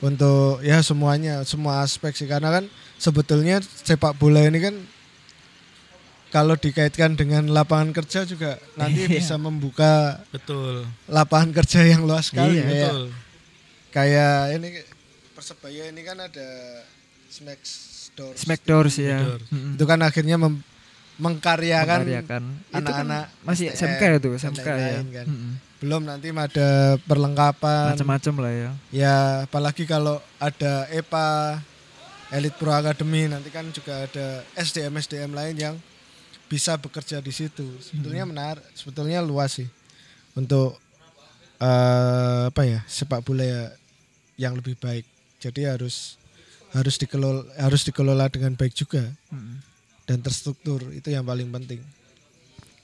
Untuk 0.00 0.60
ya 0.60 0.80
semuanya, 0.84 1.40
semua 1.44 1.80
aspek 1.80 2.12
sih 2.12 2.28
karena 2.28 2.52
kan 2.52 2.64
sebetulnya 3.00 3.60
sepak 3.64 4.16
bola 4.16 4.44
ini 4.44 4.60
kan 4.60 4.74
kalau 6.36 6.52
dikaitkan 6.52 7.16
dengan 7.16 7.48
lapangan 7.48 7.96
kerja 7.96 8.28
juga 8.28 8.60
nanti 8.76 9.08
Iya. 9.08 9.16
bisa 9.16 9.40
membuka 9.40 10.20
Betul. 10.28 10.84
lapangan 11.08 11.56
kerja 11.56 11.80
yang 11.88 12.04
luas 12.04 12.28
sekali 12.28 12.60
Iya, 12.60 12.64
kayak 12.68 12.92
Betul. 12.92 13.04
kayak 13.88 14.36
ini 14.52 14.68
persebaya 15.32 15.82
ini 15.88 16.00
kan 16.00 16.20
ada 16.20 16.48
smack 17.32 17.60
doors 18.12 18.36
Smackdoors 18.36 18.94
ya. 18.96 19.16
Smackdoors. 19.16 19.44
Mm-mm. 19.48 19.72
itu 19.76 19.84
kan 19.84 20.00
akhirnya 20.00 20.36
mem- 20.36 20.64
mengkaryakan 21.16 22.04
Mengkaryakan. 22.04 22.42
Itu 22.52 22.68
kan 22.68 22.76
anak-anak 22.76 23.24
masih 23.40 23.66
STM 23.72 23.96
SMK 23.96 24.02
itu, 24.14 24.28
SMK 24.36 24.68
ya. 24.68 25.00
kan. 25.16 25.26
Mm-mm. 25.26 25.52
belum 25.76 26.02
nanti 26.04 26.28
ada 26.32 26.68
perlengkapan 27.04 27.92
Macam-macam 27.96 28.34
lah 28.40 28.52
ya. 28.52 28.70
ya 28.92 29.16
apalagi 29.44 29.84
kalau 29.84 30.20
ada 30.36 30.84
EPA 30.88 31.60
Elite 32.28 32.56
Pro 32.56 32.72
Academy 32.72 33.28
nanti 33.28 33.48
kan 33.48 33.68
juga 33.70 34.04
ada 34.04 34.26
SDM 34.52 34.96
SDM 34.96 35.32
lain 35.32 35.56
yang 35.56 35.76
bisa 36.46 36.78
bekerja 36.78 37.18
di 37.18 37.32
situ 37.34 37.66
sebetulnya 37.82 38.24
menarik 38.26 38.62
sebetulnya 38.78 39.18
luas 39.22 39.58
sih 39.58 39.68
untuk 40.38 40.78
eh, 41.58 42.42
apa 42.50 42.62
ya 42.62 42.80
sepak 42.86 43.22
bola 43.26 43.42
ya 43.42 43.62
yang 44.38 44.54
lebih 44.54 44.78
baik 44.78 45.02
jadi 45.42 45.74
harus 45.74 46.20
harus 46.70 46.96
dikelola 47.00 47.46
harus 47.58 47.82
dikelola 47.82 48.30
dengan 48.30 48.54
baik 48.54 48.74
juga 48.76 49.02
Mm-mm. 49.32 49.58
dan 50.06 50.18
terstruktur 50.22 50.82
itu 50.94 51.10
yang 51.10 51.26
paling 51.26 51.50
penting 51.50 51.80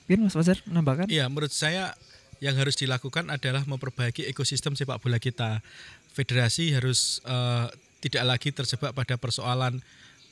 Mungkin 0.03 0.27
Mas 0.27 0.35
Fajar 0.35 0.59
nambahkan? 0.67 1.07
Iya, 1.07 1.31
menurut 1.31 1.49
saya 1.55 1.95
yang 2.43 2.59
harus 2.59 2.75
dilakukan 2.75 3.31
adalah 3.31 3.63
memperbaiki 3.63 4.27
ekosistem 4.27 4.75
sepak 4.75 4.99
bola 4.99 5.15
kita. 5.15 5.63
Federasi 6.11 6.75
harus 6.75 7.23
eh, 7.23 7.67
tidak 8.03 8.23
lagi 8.27 8.49
terjebak 8.51 8.91
pada 8.91 9.15
persoalan 9.15 9.79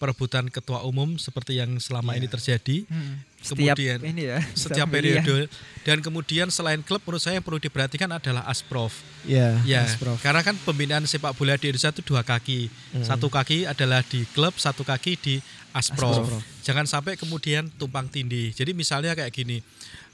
perebutan 0.01 0.49
ketua 0.49 0.81
umum 0.81 1.21
seperti 1.21 1.61
yang 1.61 1.77
selama 1.77 2.17
ini 2.17 2.25
terjadi. 2.25 2.89
Mm. 2.89 3.21
Setiap 3.41 3.77
Kemudian 3.77 3.99
ini 4.01 4.23
ya. 4.33 4.37
Setiap 4.57 4.89
periode 4.89 5.45
dan 5.85 6.01
kemudian 6.01 6.49
selain 6.49 6.81
klub 6.81 7.01
menurut 7.05 7.21
saya 7.21 7.37
yang 7.37 7.45
perlu 7.45 7.61
diperhatikan 7.61 8.09
adalah 8.09 8.41
Asprof. 8.49 8.97
ya 9.25 9.61
Ya, 9.61 9.85
Mas 9.85 9.97
Prof. 10.01 10.17
karena 10.21 10.41
kan 10.41 10.57
pembinaan 10.65 11.05
sepak 11.05 11.37
bola 11.37 11.53
di 11.57 11.69
Indonesia 11.69 11.93
itu 11.93 12.01
dua 12.01 12.25
kaki. 12.25 12.73
Satu 13.05 13.29
kaki 13.29 13.69
adalah 13.69 14.01
di 14.01 14.25
klub, 14.33 14.57
satu 14.57 14.81
kaki 14.81 15.13
di 15.21 15.35
Asprof. 15.73 16.25
Asprof. 16.25 16.41
Jangan 16.65 16.85
sampai 16.89 17.13
kemudian 17.17 17.69
tumpang 17.77 18.09
tindih. 18.09 18.53
Jadi 18.53 18.73
misalnya 18.73 19.13
kayak 19.13 19.29
gini. 19.29 19.61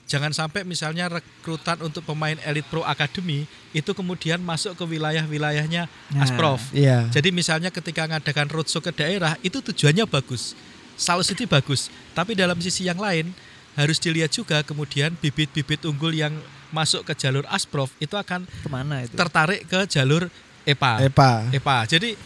Jangan 0.08 0.32
sampai 0.32 0.64
misalnya 0.64 1.12
rekrutan 1.12 1.76
untuk 1.84 2.00
pemain 2.00 2.32
Elite 2.40 2.64
Pro 2.66 2.80
Academy 2.80 3.44
itu 3.70 3.92
kemudian 3.92 4.40
masuk 4.40 4.72
ke 4.72 4.84
wilayah-wilayahnya 4.88 5.84
Nah. 6.16 6.24
Asprof. 6.24 6.72
iya 6.72 7.04
Jadi 7.12 7.28
misalnya 7.28 7.68
ketika 7.68 8.08
ngadakan 8.08 8.48
roadshow 8.48 8.80
ke 8.80 8.88
daerah 8.88 9.36
itu 9.44 9.60
tujuannya 9.60 10.08
bagus. 10.08 10.56
Selalu 10.96 11.22
City 11.28 11.44
bagus. 11.44 11.92
Tapi 12.16 12.32
dalam 12.32 12.56
sisi 12.58 12.88
yang 12.88 12.96
lain 12.96 13.30
harus 13.76 14.00
dilihat 14.00 14.32
juga 14.32 14.64
kemudian 14.64 15.12
bibit-bibit 15.14 15.84
unggul 15.84 16.10
yang 16.10 16.32
masuk 16.72 17.04
ke 17.04 17.12
jalur 17.14 17.44
Asprof 17.52 17.92
itu 18.00 18.16
akan 18.16 18.48
Ke 18.48 18.68
mana 18.72 19.04
itu? 19.04 19.12
tertarik 19.14 19.68
ke 19.68 19.84
jalur 19.86 20.26
EPA. 20.64 21.04
EPA 21.04 21.32
EPA. 21.52 21.78
Jadi 21.84 22.16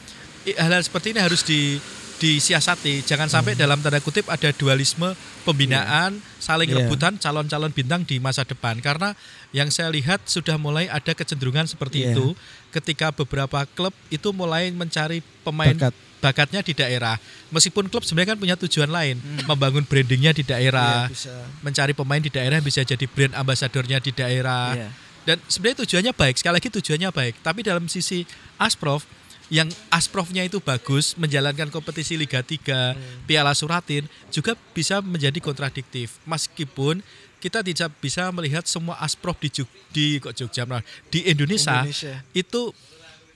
hal-hal 0.55 0.83
seperti 0.83 1.15
ini 1.15 1.21
harus 1.21 1.43
di 1.43 1.83
disiasati. 2.23 3.03
Jangan 3.03 3.27
sampai 3.27 3.59
dalam 3.59 3.83
tanda 3.83 3.99
kutip 3.99 4.31
ada 4.31 4.55
dualisme 4.55 5.11
pembinaan, 5.43 6.23
saling 6.39 6.71
Iya. 6.71 6.87
rebutan 6.87 7.19
calon-calon 7.19 7.75
bintang 7.75 8.07
di 8.07 8.23
masa 8.23 8.47
depan. 8.47 8.79
Karena 8.79 9.19
yang 9.51 9.67
saya 9.75 9.91
lihat 9.91 10.23
sudah 10.31 10.55
mulai 10.55 10.87
ada 10.87 11.11
kecenderungan 11.11 11.67
seperti 11.67 12.07
Iya. 12.07 12.15
itu 12.15 12.39
ketika 12.71 13.11
beberapa 13.11 13.67
klub 13.75 13.91
itu 14.09 14.31
mulai 14.31 14.71
mencari 14.71 15.19
pemain 15.43 15.75
Bakat. 15.75 15.93
bakatnya 16.23 16.63
di 16.63 16.73
daerah. 16.73 17.19
Meskipun 17.51 17.91
klub 17.91 18.07
sebenarnya 18.07 18.39
kan 18.39 18.39
punya 18.39 18.55
tujuan 18.55 18.87
lain, 18.89 19.19
membangun 19.45 19.83
brandingnya 19.83 20.31
di 20.31 20.47
daerah, 20.47 21.11
bisa 21.11 21.35
mencari 21.61 21.91
pemain 21.93 22.23
di 22.23 22.31
daerah 22.31 22.63
yang 22.63 22.65
bisa 22.65 22.87
jadi 22.87 23.05
brand 23.11 23.35
ambasadornya 23.35 23.99
di 23.99 24.15
daerah. 24.15 24.79
Iya. 24.79 24.89
Dan 25.23 25.39
sebenarnya 25.47 25.87
tujuannya 25.87 26.13
baik, 26.15 26.35
sekali 26.39 26.55
lagi 26.59 26.71
tujuannya 26.71 27.11
baik. 27.11 27.35
Tapi 27.43 27.63
dalam 27.63 27.87
sisi 27.87 28.27
Asprof, 28.59 29.07
yang 29.53 29.69
Asprofnya 29.93 30.41
itu 30.49 30.65
bagus, 30.65 31.13
menjalankan 31.21 31.69
kompetisi 31.69 32.17
Liga 32.17 32.41
3, 32.41 32.97
Piala 33.29 33.53
Suratin, 33.53 34.09
juga 34.33 34.57
bisa 34.73 35.05
menjadi 35.05 35.37
kontradiktif. 35.45 36.17
Meskipun 36.25 37.05
kita 37.37 37.61
tidak 37.61 37.93
bisa 38.01 38.33
melihat 38.33 38.65
semua 38.65 38.97
Asprof 38.97 39.37
di, 39.37 39.53
Jog- 39.53 39.77
di 39.93 40.17
kok 40.17 40.33
Jogja, 40.33 40.65
di 41.13 41.29
Indonesia, 41.29 41.85
Indonesia. 41.85 42.25
itu 42.33 42.73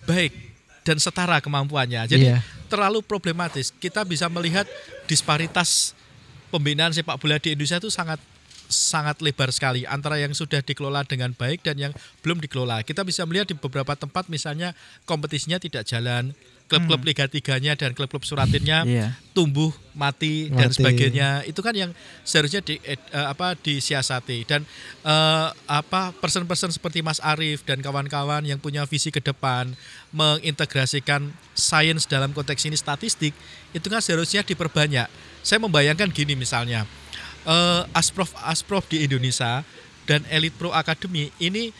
baik 0.08 0.32
dan 0.88 0.96
setara 0.96 1.36
kemampuannya. 1.44 2.08
Jadi 2.08 2.32
Iya. 2.32 2.40
terlalu 2.72 3.04
problematis. 3.04 3.68
Kita 3.76 4.00
bisa 4.08 4.32
melihat 4.32 4.64
disparitas 5.04 5.92
pembinaan 6.48 6.96
sepak 6.96 7.20
bola 7.20 7.36
di 7.36 7.52
Indonesia 7.52 7.76
itu 7.76 7.92
sangat 7.92 8.16
sangat 8.66 9.22
lebar 9.22 9.50
sekali 9.54 9.86
antara 9.86 10.18
yang 10.18 10.34
sudah 10.34 10.60
dikelola 10.62 11.06
dengan 11.06 11.32
baik 11.32 11.62
dan 11.62 11.78
yang 11.78 11.92
belum 12.22 12.42
dikelola. 12.42 12.82
Kita 12.82 13.02
bisa 13.06 13.22
melihat 13.24 13.50
di 13.50 13.56
beberapa 13.56 13.94
tempat 13.94 14.26
misalnya 14.26 14.74
kompetisinya 15.06 15.58
tidak 15.62 15.86
jalan, 15.86 16.34
klub-klub 16.66 17.06
Liga 17.06 17.30
3-nya 17.30 17.78
dan 17.78 17.94
klub-klub 17.94 18.26
Suratinnya 18.26 18.82
Iya. 18.82 19.14
tumbuh 19.30 19.70
mati, 19.94 20.50
dan 20.50 20.68
Mati. 20.70 20.82
sebagainya 20.82 21.46
itu 21.46 21.62
kan 21.62 21.72
yang 21.72 21.90
seharusnya 22.26 22.60
di 22.60 22.76
eh, 22.82 22.98
apa 23.14 23.54
disiasati 23.54 24.42
dan 24.44 24.66
eh, 25.06 25.48
apa 25.70 26.10
person-person 26.18 26.74
seperti 26.74 27.06
Mas 27.06 27.22
Arief 27.22 27.62
dan 27.62 27.78
kawan-kawan 27.80 28.42
yang 28.42 28.58
punya 28.58 28.82
visi 28.84 29.14
ke 29.14 29.22
depan 29.22 29.72
mengintegrasikan 30.10 31.30
sains 31.54 32.04
dalam 32.10 32.34
konteks 32.34 32.66
ini 32.66 32.74
statistik 32.76 33.32
itu 33.72 33.86
kan 33.86 34.02
seharusnya 34.02 34.42
diperbanyak 34.42 35.06
saya 35.46 35.62
membayangkan 35.62 36.10
gini 36.10 36.34
misalnya 36.34 36.82
eh, 37.46 37.82
Asprof 37.92 38.34
Asprof 38.42 38.84
di 38.86 39.02
Indonesia 39.02 39.62
dan 40.04 40.22
Elite 40.28 40.54
Pro 40.54 40.70
Academy 40.70 41.30
ini 41.38 41.70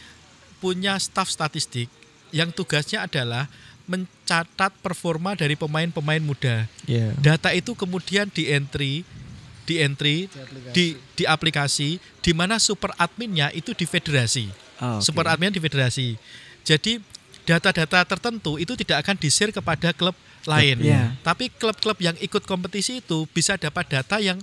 punya 0.57 0.97
staf 0.97 1.29
statistik 1.29 1.87
yang 2.31 2.51
tugasnya 2.51 3.03
adalah 3.03 3.47
mencatat 3.87 4.75
performa 4.81 5.35
dari 5.35 5.55
pemain-pemain 5.55 6.19
muda 6.19 6.67
Iya. 6.85 7.15
data 7.17 7.51
itu 7.51 7.71
kemudian 7.73 8.27
di 8.29 8.51
entry 8.51 9.07
di 9.63 9.79
entry 9.79 10.27
di 10.71 10.95
di 11.13 11.23
aplikasi 11.25 11.99
di 12.19 12.33
mana 12.33 12.59
super 12.59 12.91
adminnya 12.97 13.51
itu 13.53 13.71
di 13.73 13.83
federasi 13.85 14.51
Oh, 14.77 14.99
oke. 14.99 15.03
super 15.03 15.25
admin 15.25 15.49
di 15.49 15.59
federasi 15.59 16.19
jadi 16.63 16.99
data-data 17.43 18.03
tertentu 18.05 18.59
itu 18.59 18.75
tidak 18.75 19.07
akan 19.07 19.17
di-share 19.17 19.55
kepada 19.55 19.95
klub 19.95 20.19
lain 20.45 20.83
Iya. 20.83 21.15
tapi 21.23 21.47
klub-klub 21.49 21.99
yang 21.99 22.19
ikut 22.19 22.43
kompetisi 22.43 22.99
itu 22.99 23.23
bisa 23.29 23.55
dapat 23.55 23.87
data 23.89 24.19
yang 24.19 24.39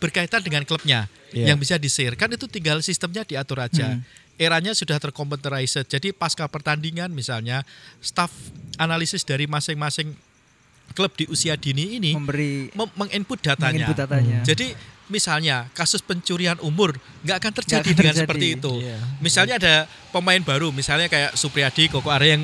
berkaitan 0.00 0.40
dengan 0.40 0.64
klubnya 0.64 1.06
Iya. 1.30 1.52
yang 1.52 1.58
bisa 1.60 1.76
di-share 1.76 2.16
kan 2.16 2.26
itu 2.26 2.48
tinggal 2.48 2.80
sistemnya 2.80 3.22
diatur 3.22 3.60
aja 3.60 3.94
Hmm. 3.94 4.02
eranya 4.34 4.72
sudah 4.72 4.98
terkomputerized 4.98 5.86
jadi 5.86 6.10
pasca 6.10 6.48
pertandingan 6.48 7.06
misalnya 7.06 7.62
staff 8.00 8.32
analisis 8.76 9.22
dari 9.22 9.44
masing-masing 9.44 10.16
klub 10.90 11.14
di 11.14 11.28
usia 11.28 11.54
dini 11.54 12.02
ini 12.02 12.10
memberi 12.10 12.72
mem- 12.72 12.94
menginput 12.98 13.38
datanya. 13.38 13.86
menginput 13.86 13.94
datanya. 13.94 14.42
Jadi 14.42 14.74
misalnya 15.06 15.70
kasus 15.70 16.02
pencurian 16.02 16.58
umur 16.60 16.98
nggak 17.22 17.36
akan 17.38 17.52
terjadi 17.62 17.86
akan 17.86 17.94
dengan 17.94 18.14
terjadi. 18.14 18.26
seperti 18.26 18.46
itu. 18.58 18.72
Iya. 18.82 18.98
Misalnya 19.22 19.54
ada 19.62 19.74
pemain 20.10 20.42
baru, 20.42 20.74
misalnya 20.74 21.06
kayak 21.06 21.38
Supriyadi, 21.38 21.86
Koko 21.86 22.10
Are 22.10 22.26
yang 22.26 22.42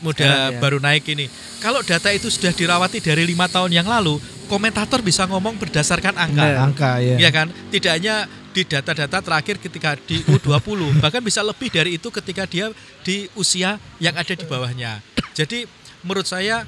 muda 0.00 0.24
Sekarang 0.24 0.52
ya. 0.52 0.60
baru 0.60 0.78
naik 0.80 1.04
ini. 1.08 1.26
Kalau 1.60 1.80
data 1.80 2.12
itu 2.12 2.28
sudah 2.28 2.52
dirawati 2.52 3.00
dari 3.00 3.24
lima 3.24 3.48
tahun 3.48 3.72
yang 3.72 3.88
lalu, 3.88 4.20
komentator 4.46 5.00
bisa 5.02 5.24
ngomong 5.26 5.56
berdasarkan 5.56 6.14
angka. 6.16 6.46
Angka 6.62 6.90
ya. 7.02 7.16
Ya 7.18 7.30
kan? 7.32 7.50
Tidak 7.72 7.92
hanya 7.92 8.28
di 8.56 8.64
data-data 8.64 9.20
terakhir 9.20 9.60
ketika 9.60 10.00
di 10.00 10.24
U20, 10.24 10.80
bahkan 11.04 11.20
bisa 11.20 11.44
lebih 11.44 11.68
dari 11.68 12.00
itu 12.00 12.08
ketika 12.08 12.48
dia 12.48 12.72
di 13.04 13.28
usia 13.36 13.76
yang 14.00 14.16
ada 14.16 14.32
di 14.32 14.44
bawahnya. 14.48 15.04
Jadi 15.36 15.68
menurut 16.00 16.24
saya 16.24 16.64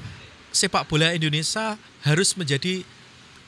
sepak 0.53 0.85
bola 0.85 1.13
Indonesia 1.13 1.77
harus 2.05 2.37
menjadi 2.37 2.85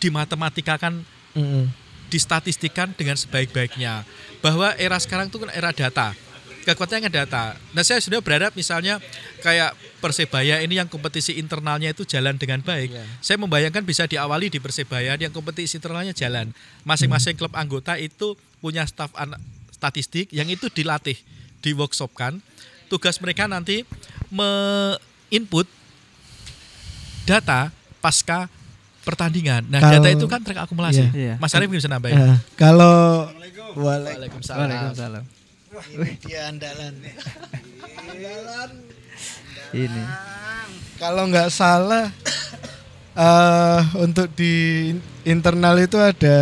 dimatematika-kan, 0.01 1.05
Mm-mm. 1.37 1.69
distatistikan 2.09 2.89
dengan 2.97 3.13
sebaik-baiknya. 3.13 4.01
Bahwa 4.41 4.73
era 4.81 4.97
sekarang 4.97 5.29
itu 5.29 5.37
kan 5.37 5.53
era 5.53 5.69
data. 5.69 6.17
Kekuatannya 6.61 7.09
kan 7.09 7.13
data. 7.25 7.43
Nah 7.73 7.81
saya 7.81 7.97
sudah 7.97 8.21
berharap 8.21 8.53
misalnya 8.53 9.01
kayak 9.41 9.73
Persebaya 10.01 10.65
ini 10.65 10.81
yang 10.81 10.89
kompetisi 10.89 11.37
internalnya 11.37 11.93
itu 11.93 12.01
jalan 12.01 12.33
dengan 12.33 12.57
baik. 12.65 12.89
Iya. 12.89 13.05
Saya 13.21 13.37
membayangkan 13.37 13.85
bisa 13.85 14.09
diawali 14.09 14.49
di 14.49 14.57
Persebaya 14.57 15.13
yang 15.13 15.29
kompetisi 15.29 15.77
internalnya 15.77 16.09
jalan. 16.09 16.49
Masing-masing 16.81 17.37
klub 17.37 17.53
anggota 17.53 18.01
itu 18.01 18.33
punya 18.57 18.81
staf 18.89 19.13
an- 19.13 19.37
statistik 19.69 20.33
yang 20.33 20.49
itu 20.49 20.73
dilatih, 20.73 21.13
di 21.61 21.77
workshopkan. 21.77 22.41
Tugas 22.89 23.21
mereka 23.21 23.45
nanti 23.45 23.85
me-input 24.33 25.69
data 27.25 27.69
pasca 28.01 28.49
pertandingan. 29.05 29.65
Nah, 29.69 29.81
Kalau- 29.81 30.01
data 30.01 30.09
itu 30.09 30.25
kan 30.25 30.41
terakumulasi. 30.41 31.13
Iya. 31.13 31.33
Mas 31.37 31.53
Arief 31.53 31.69
bisa 31.69 31.85
nambahin? 31.85 32.17
Eh, 32.17 32.37
kalau 32.57 33.29
Waalaikumsalam. 33.77 34.65
Waalaikumsalam. 34.65 35.23
Ini 35.71 36.19
dia 36.27 36.51
andalan. 36.51 36.93
Ini. 39.71 40.03
Kalau 40.99 41.23
nggak 41.31 41.47
salah 41.47 42.11
eh 43.11 43.81
untuk 43.99 44.27
di 44.35 44.91
internal 45.23 45.79
itu 45.79 45.95
ada 45.99 46.39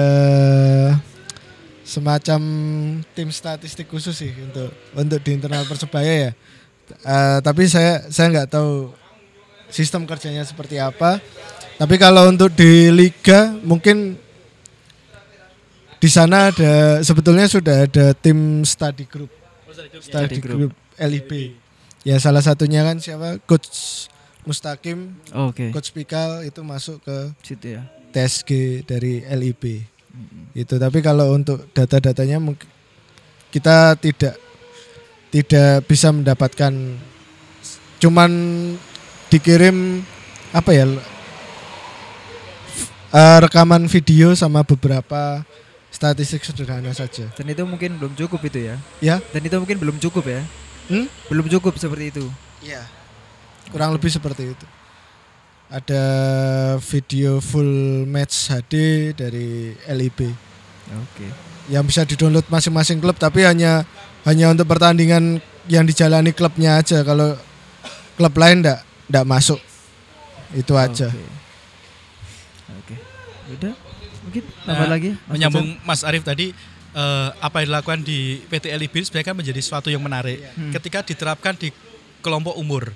semacam 1.82 2.42
tim 3.18 3.30
statistik 3.34 3.90
khusus 3.90 4.14
sih 4.14 4.34
untuk 4.34 4.70
untuk 4.98 5.20
di 5.22 5.30
internal 5.38 5.66
persebaya 5.70 6.30
ya. 6.30 6.32
Eh, 6.90 7.38
tapi 7.46 7.70
saya 7.70 8.10
saya 8.10 8.34
nggak 8.34 8.50
tahu 8.50 8.94
sistem 9.70 10.10
kerjanya 10.10 10.42
seperti 10.42 10.82
apa. 10.82 11.22
Tapi 11.78 11.96
kalau 12.02 12.34
untuk 12.34 12.50
di 12.58 12.90
liga 12.90 13.54
mungkin 13.62 14.18
di 16.00 16.10
sana 16.10 16.50
ada 16.50 17.04
sebetulnya 17.04 17.46
sudah 17.52 17.86
ada 17.86 18.16
tim 18.16 18.64
study 18.64 19.04
group. 19.04 19.32
Study 19.70 20.00
Study 20.00 20.38
group. 20.40 20.58
group 20.72 20.74
LIB. 20.96 21.60
Ya 22.08 22.16
salah 22.18 22.40
satunya 22.40 22.88
kan 22.88 23.04
siapa? 23.04 23.38
Coach 23.44 24.08
Mustaqim, 24.48 25.20
Oke. 25.36 25.70
Coach 25.76 25.92
Pikal 25.92 26.48
itu 26.48 26.64
masuk 26.64 27.04
ke 27.04 27.18
Situ 27.44 27.76
ya. 27.76 27.84
TSG 28.16 28.82
dari 28.88 29.22
LIB. 29.28 29.84
Itu 30.56 30.80
tapi 30.80 31.04
kalau 31.04 31.36
untuk 31.36 31.68
data-datanya 31.76 32.40
mungkin 32.40 32.66
kita 33.52 34.00
tidak 34.00 34.40
tidak 35.30 35.86
bisa 35.86 36.10
mendapatkan 36.10 36.74
cuman 38.02 38.32
dikirim 39.30 40.02
apa 40.50 40.72
ya 40.74 40.86
eh, 43.14 43.38
rekaman 43.44 43.86
video 43.86 44.34
sama 44.34 44.66
beberapa 44.66 45.46
statistik 45.90 46.46
sederhana 46.46 46.94
saja. 46.94 47.28
Dan 47.34 47.46
itu 47.50 47.64
mungkin 47.66 47.98
belum 47.98 48.14
cukup 48.16 48.42
itu 48.46 48.70
ya. 48.70 48.76
Ya? 49.02 49.16
Dan 49.34 49.42
itu 49.46 49.56
mungkin 49.58 49.78
belum 49.78 49.98
cukup 49.98 50.26
ya. 50.30 50.42
Hmm? 50.90 51.06
Belum 51.30 51.46
cukup 51.50 51.78
seperti 51.78 52.14
itu. 52.14 52.26
Iya. 52.66 52.86
Kurang 53.70 53.94
lebih 53.94 54.10
seperti 54.10 54.54
itu. 54.54 54.66
Ada 55.70 56.04
video 56.82 57.38
full 57.38 58.06
match 58.10 58.50
HD 58.50 58.74
dari 59.14 59.78
LIB 59.86 60.34
Oke. 60.98 61.30
yang 61.70 61.86
bisa 61.86 62.02
didownload 62.02 62.50
masing-masing 62.50 62.98
klub 62.98 63.14
tapi 63.22 63.46
hanya 63.46 63.86
hanya 64.26 64.50
untuk 64.50 64.66
pertandingan 64.66 65.38
yang 65.70 65.86
dijalani 65.86 66.34
klubnya 66.34 66.82
aja. 66.82 67.06
Kalau 67.06 67.38
klub 68.18 68.34
lain 68.34 68.66
ndak 68.66 68.82
ndak 69.14 69.26
masuk. 69.30 69.62
Itu 70.58 70.74
aja. 70.74 71.14
Oke. 71.14 71.30
Oke. 72.82 72.96
Udah. 73.54 73.89
Mungkin 74.30 74.46
tambah 74.64 74.86
Nah, 74.86 74.92
lagi. 74.94 75.10
Mas 75.18 75.34
menyambung 75.34 75.68
Mas 75.84 76.02
Arief 76.06 76.22
tadi 76.22 76.54
eh, 76.90 77.30
apa 77.38 77.62
yang 77.62 77.74
dilakukan 77.74 78.00
di 78.02 78.42
PT 78.46 78.70
LIB 78.72 78.94
sebenarnya 79.02 79.28
kan 79.28 79.38
menjadi 79.38 79.60
sesuatu 79.60 79.90
yang 79.90 80.02
menarik 80.02 80.42
Hmm. 80.54 80.70
ketika 80.72 81.02
diterapkan 81.02 81.54
di 81.54 81.70
kelompok 82.22 82.54
umur 82.56 82.94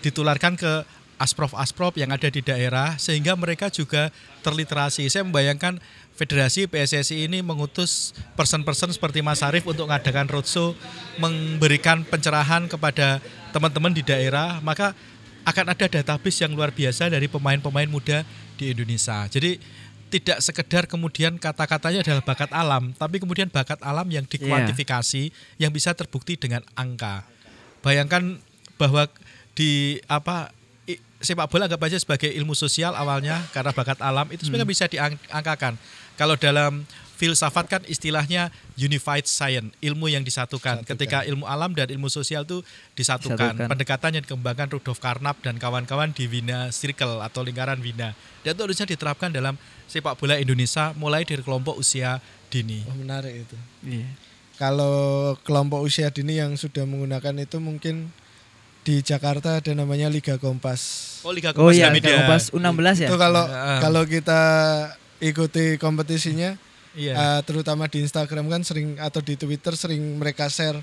ditularkan 0.00 0.56
ke 0.56 0.72
asprof-asprof 1.16 2.00
yang 2.00 2.08
ada 2.08 2.32
di 2.32 2.40
daerah 2.40 2.96
sehingga 2.96 3.36
mereka 3.36 3.68
juga 3.68 4.08
terliterasi. 4.40 5.04
Saya 5.06 5.20
membayangkan 5.22 5.76
Federasi 6.16 6.64
PSSI 6.64 7.28
ini 7.28 7.40
mengutus 7.40 8.12
person-person 8.36 8.88
seperti 8.88 9.20
Mas 9.20 9.40
Arief 9.40 9.64
untuk 9.64 9.88
mengadakan 9.88 10.28
roadshow, 10.28 10.76
memberikan 11.16 12.04
pencerahan 12.04 12.68
kepada 12.68 13.20
teman-teman 13.52 13.92
di 13.92 14.00
daerah, 14.00 14.60
maka 14.60 14.92
akan 15.44 15.72
ada 15.72 15.88
database 15.88 16.44
yang 16.44 16.52
luar 16.52 16.72
biasa 16.72 17.08
dari 17.08 17.24
pemain-pemain 17.24 17.88
muda 17.88 18.24
di 18.56 18.72
Indonesia. 18.72 19.24
Jadi 19.28 19.56
tidak 20.10 20.42
sekedar 20.42 20.84
kemudian 20.84 21.38
kata-katanya 21.38 22.02
adalah 22.02 22.20
bakat 22.20 22.50
alam, 22.50 22.90
tapi 22.92 23.16
kemudian 23.16 23.46
bakat 23.46 23.78
alam 23.80 24.04
yang 24.06 24.26
dikuantifikasi, 24.26 25.30
yang 25.56 25.70
bisa 25.70 25.94
terbukti 25.94 26.34
dengan 26.34 26.66
angka. 26.74 27.22
Bayangkan 27.80 28.42
bahwa 28.74 29.06
di 29.54 30.02
apa 30.04 30.50
i- 30.84 30.98
sepak 31.18 31.46
bola 31.46 31.64
anggap 31.64 31.80
aja 31.80 31.96
sebagai 31.96 32.28
ilmu 32.28 32.52
sosial 32.52 32.92
awalnya 32.92 33.46
karena 33.52 33.70
bakat 33.70 33.98
alam 34.00 34.26
itu 34.28 34.44
sebenarnya 34.44 34.68
bisa 34.68 34.84
diangkakan. 34.84 35.78
Kalau 36.18 36.34
dalam 36.34 36.84
filsafat 37.20 37.68
kan 37.68 37.82
istilahnya 37.84 38.48
unified 38.80 39.28
science, 39.28 39.76
ilmu 39.84 40.08
yang 40.08 40.24
disatukan. 40.24 40.80
Disatukan. 40.80 40.88
Ketika 40.96 41.18
ilmu 41.28 41.44
alam 41.44 41.76
dan 41.76 41.92
ilmu 41.92 42.08
sosial 42.08 42.48
itu 42.48 42.64
disatukan. 42.96 43.36
Disatukan. 43.60 43.68
Pendekatan 43.68 44.10
yang 44.16 44.24
dikembangkan 44.24 44.72
Rudolf 44.72 44.96
Carnap 45.04 45.36
dan 45.44 45.60
kawan-kawan 45.60 46.16
di 46.16 46.24
Wina 46.24 46.72
Circle 46.72 47.20
atau 47.20 47.44
lingkaran 47.44 47.84
Wina. 47.84 48.16
Dan 48.40 48.56
itu 48.56 48.62
harusnya 48.64 48.88
diterapkan 48.88 49.28
dalam 49.28 49.60
sepak 49.84 50.16
bola 50.16 50.40
Indonesia 50.40 50.96
mulai 50.96 51.28
dari 51.28 51.44
kelompok 51.44 51.76
usia 51.76 52.24
dini. 52.48 52.80
Oh, 52.88 52.96
menarik 52.96 53.44
itu. 53.44 53.56
Iya. 53.84 54.08
Kalau 54.56 55.36
kelompok 55.44 55.84
usia 55.84 56.08
dini 56.08 56.40
yang 56.40 56.56
sudah 56.56 56.88
menggunakan 56.88 57.36
itu 57.36 57.60
mungkin 57.60 58.08
di 58.80 59.04
Jakarta 59.04 59.60
ada 59.60 59.72
namanya 59.76 60.08
Liga 60.08 60.40
Kompas. 60.40 60.80
Oh 61.20 61.36
Liga 61.36 61.52
Oh 61.52 61.68
Kompas 61.68 61.76
iya, 61.76 61.92
Gramedia. 61.92 62.16
Kompas 62.24 62.48
U16 62.48 62.96
ya. 63.04 63.08
Itu 63.12 63.16
kalau 63.20 63.44
Ah. 63.44 63.76
kalau 63.84 64.08
kita 64.08 64.40
ikuti 65.20 65.76
kompetisinya 65.76 66.56
Iya. 66.92 67.14
eh, 67.14 67.40
terutama 67.42 67.86
di 67.86 68.00
Instagram 68.00 68.46
kan 68.46 68.60
sering 68.60 68.96
atau 68.96 69.18
di 69.18 69.34
Twitter 69.34 69.72
sering 69.72 70.00
mereka 70.16 70.46
share 70.46 70.82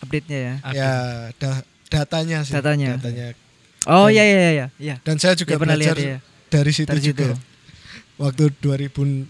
Update-nya 0.00 0.38
ya. 0.38 0.54
Update. 0.58 0.76
ya 0.76 0.92
da- 1.36 1.64
datanya 1.86 2.38
sih. 2.42 2.52
Datanya. 2.52 2.96
Datanya 2.96 3.36
Oh 3.84 4.08
iya 4.08 4.24
iya 4.24 4.38
iya 4.50 4.66
iya. 4.74 4.96
Dan 5.00 5.16
saya 5.16 5.32
juga 5.34 5.54
Ya, 5.54 5.60
pernah 5.60 5.76
belajar 5.76 5.92
lihat 5.94 6.08
ya. 6.10 6.18
dari 6.48 6.72
situ 6.72 6.88
Dari 6.88 7.02
situ. 7.02 7.20
juga. 7.20 7.36
Waktu 8.16 8.44
2015 8.58 9.28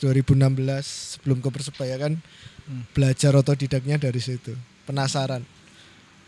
2016 0.00 0.84
sebelum 1.14 1.38
ke 1.38 1.48
Persebaya 1.50 1.96
kan 1.98 2.16
Hmm. 2.64 2.82
belajar 2.90 3.30
otodidaknya 3.32 3.94
dari 3.96 4.18
situ. 4.18 4.56
Penasaran. 4.84 5.44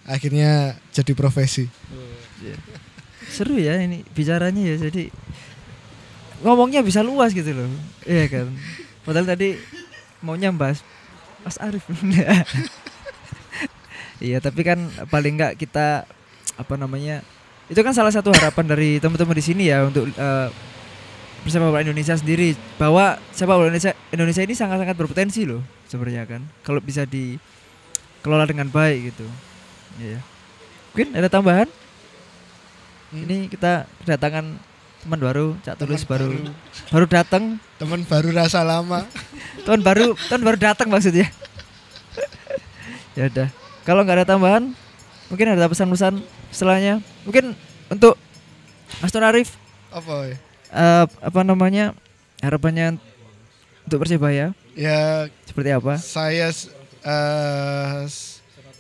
Akhirnya 0.05 0.77
jadi 0.91 1.13
profesi. 1.13 1.67
Seru 3.29 3.57
ya 3.57 3.77
ini 3.77 4.07
bicaranya 4.09 4.63
ya 4.63 4.77
jadi 4.81 5.11
ngomongnya 6.43 6.85
bisa 6.85 7.03
luas 7.03 7.35
gitu 7.35 7.51
loh. 7.51 7.71
Iya 8.07 8.25
kan. 8.31 8.47
Padahal 9.03 9.27
tadi 9.27 9.59
maunya 10.23 10.55
bahas 10.55 10.83
Mas 11.43 11.59
Arif. 11.59 11.83
iya, 14.25 14.43
tapi 14.43 14.67
kan 14.67 14.79
paling 15.09 15.39
enggak 15.39 15.59
kita 15.59 16.07
apa 16.59 16.75
namanya? 16.75 17.23
Itu 17.71 17.81
kan 17.85 17.93
salah 17.93 18.11
satu 18.11 18.33
harapan 18.33 18.67
dari 18.67 18.99
teman-teman 18.99 19.37
di 19.37 19.45
sini 19.45 19.71
ya 19.71 19.87
untuk 19.87 20.09
eh, 20.09 20.49
persepak 21.45 21.71
bola 21.71 21.85
Indonesia 21.85 22.19
sendiri 22.19 22.59
bahwa 22.81 23.21
sepak 23.31 23.55
bola 23.55 23.71
Indonesia 23.71 23.95
Indonesia 24.11 24.43
ini 24.43 24.55
sangat-sangat 24.57 24.97
berpotensi 24.99 25.47
loh 25.47 25.63
sebenarnya 25.87 26.27
kan. 26.27 26.43
Kalau 26.67 26.83
bisa 26.83 27.07
dikelola 27.07 28.49
dengan 28.49 28.67
baik 28.69 29.15
gitu. 29.15 29.27
Iya. 30.03 30.19
Mungkin 30.93 31.09
ada 31.15 31.31
tambahan? 31.31 31.69
Ini 33.09 33.49
kita 33.49 33.89
kedatangan 34.05 34.61
teman 35.09 35.25
baru, 35.25 35.57
Cak 35.65 35.81
Teman 35.81 35.97
baru 35.97 36.05
baru. 36.05 36.53
baru 36.93 37.07
datang, 37.09 37.45
Teman 37.81 38.05
baru 38.05 38.29
rasa 38.31 38.61
lama. 38.61 39.09
tahun 39.65 39.81
baru 39.81 40.13
tahun 40.29 40.43
baru 40.45 40.59
datang 40.61 40.93
maksudnya. 40.93 41.33
ya 43.17 43.25
udah. 43.27 43.49
Kalau 43.83 44.05
nggak 44.05 44.21
ada 44.21 44.29
tambahan, 44.29 44.69
mungkin 45.27 45.47
ada 45.49 45.65
pesan-pesan 45.65 46.21
setelahnya. 46.53 47.01
Mungkin 47.25 47.57
untuk 47.89 48.21
Mas 49.01 49.09
Tun 49.09 49.25
Arif 49.25 49.57
Apa 49.89 50.29
ya? 50.29 50.37
eh, 50.69 51.05
apa 51.09 51.41
namanya 51.41 51.97
harapannya 52.39 53.01
untuk 53.83 54.05
Persebaya 54.05 54.53
Ya 54.77 55.25
seperti 55.43 55.73
apa? 55.73 55.97
saya 55.97 56.53
s- 56.53 56.69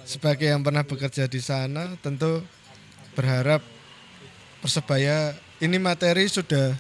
sebagai 0.05 0.45
yang 0.45 0.61
pernah 0.61 0.85
bekerja 0.85 1.25
di 1.25 1.41
sana 1.41 1.97
tentu 1.99 2.45
berharap 3.13 3.65
persebaya 4.59 5.33
ini 5.59 5.77
materi 5.79 6.27
sudah 6.31 6.75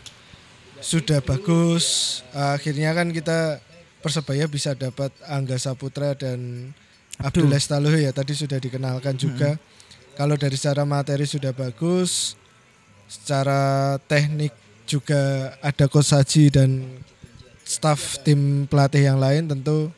sudah 0.78 1.18
bagus. 1.22 2.18
Akhirnya 2.30 2.94
kan 2.94 3.10
kita 3.10 3.58
persebaya 3.98 4.46
bisa 4.46 4.74
dapat 4.78 5.10
Angga 5.26 5.58
Saputra 5.58 6.14
dan 6.14 6.70
Abdul 7.18 7.50
Lestaluh 7.50 7.94
ya 7.98 8.14
tadi 8.14 8.34
sudah 8.34 8.62
dikenalkan 8.62 9.18
juga. 9.18 9.58
Kalau 10.14 10.34
dari 10.34 10.58
secara 10.58 10.82
materi 10.82 11.26
sudah 11.26 11.54
bagus 11.54 12.34
secara 13.08 13.96
teknik 14.04 14.52
juga 14.84 15.54
ada 15.64 15.88
Coach 15.88 16.12
Haji 16.12 16.44
dan 16.52 16.70
staff 17.64 18.20
tim 18.20 18.68
pelatih 18.68 19.08
yang 19.08 19.18
lain 19.20 19.48
tentu 19.48 19.92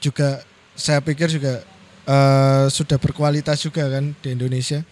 juga 0.00 0.40
saya 0.76 1.00
pikir 1.00 1.30
juga 1.30 1.64
eh, 2.06 2.66
sudah 2.68 2.98
berkualitas 3.00 3.62
juga 3.62 3.86
kan 3.90 4.14
di 4.22 4.28
Indonesia. 4.34 4.82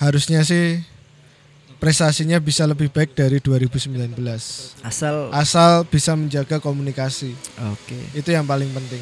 Harusnya 0.00 0.40
sih 0.46 0.80
prestasinya 1.80 2.36
bisa 2.36 2.68
lebih 2.68 2.92
baik 2.92 3.16
dari 3.16 3.40
2019. 3.40 4.12
Asal 4.84 5.32
Asal 5.32 5.82
bisa 5.88 6.12
menjaga 6.12 6.60
komunikasi. 6.60 7.32
Oke. 7.72 7.96
Itu 8.12 8.28
yang 8.30 8.44
paling 8.44 8.68
penting. 8.68 9.00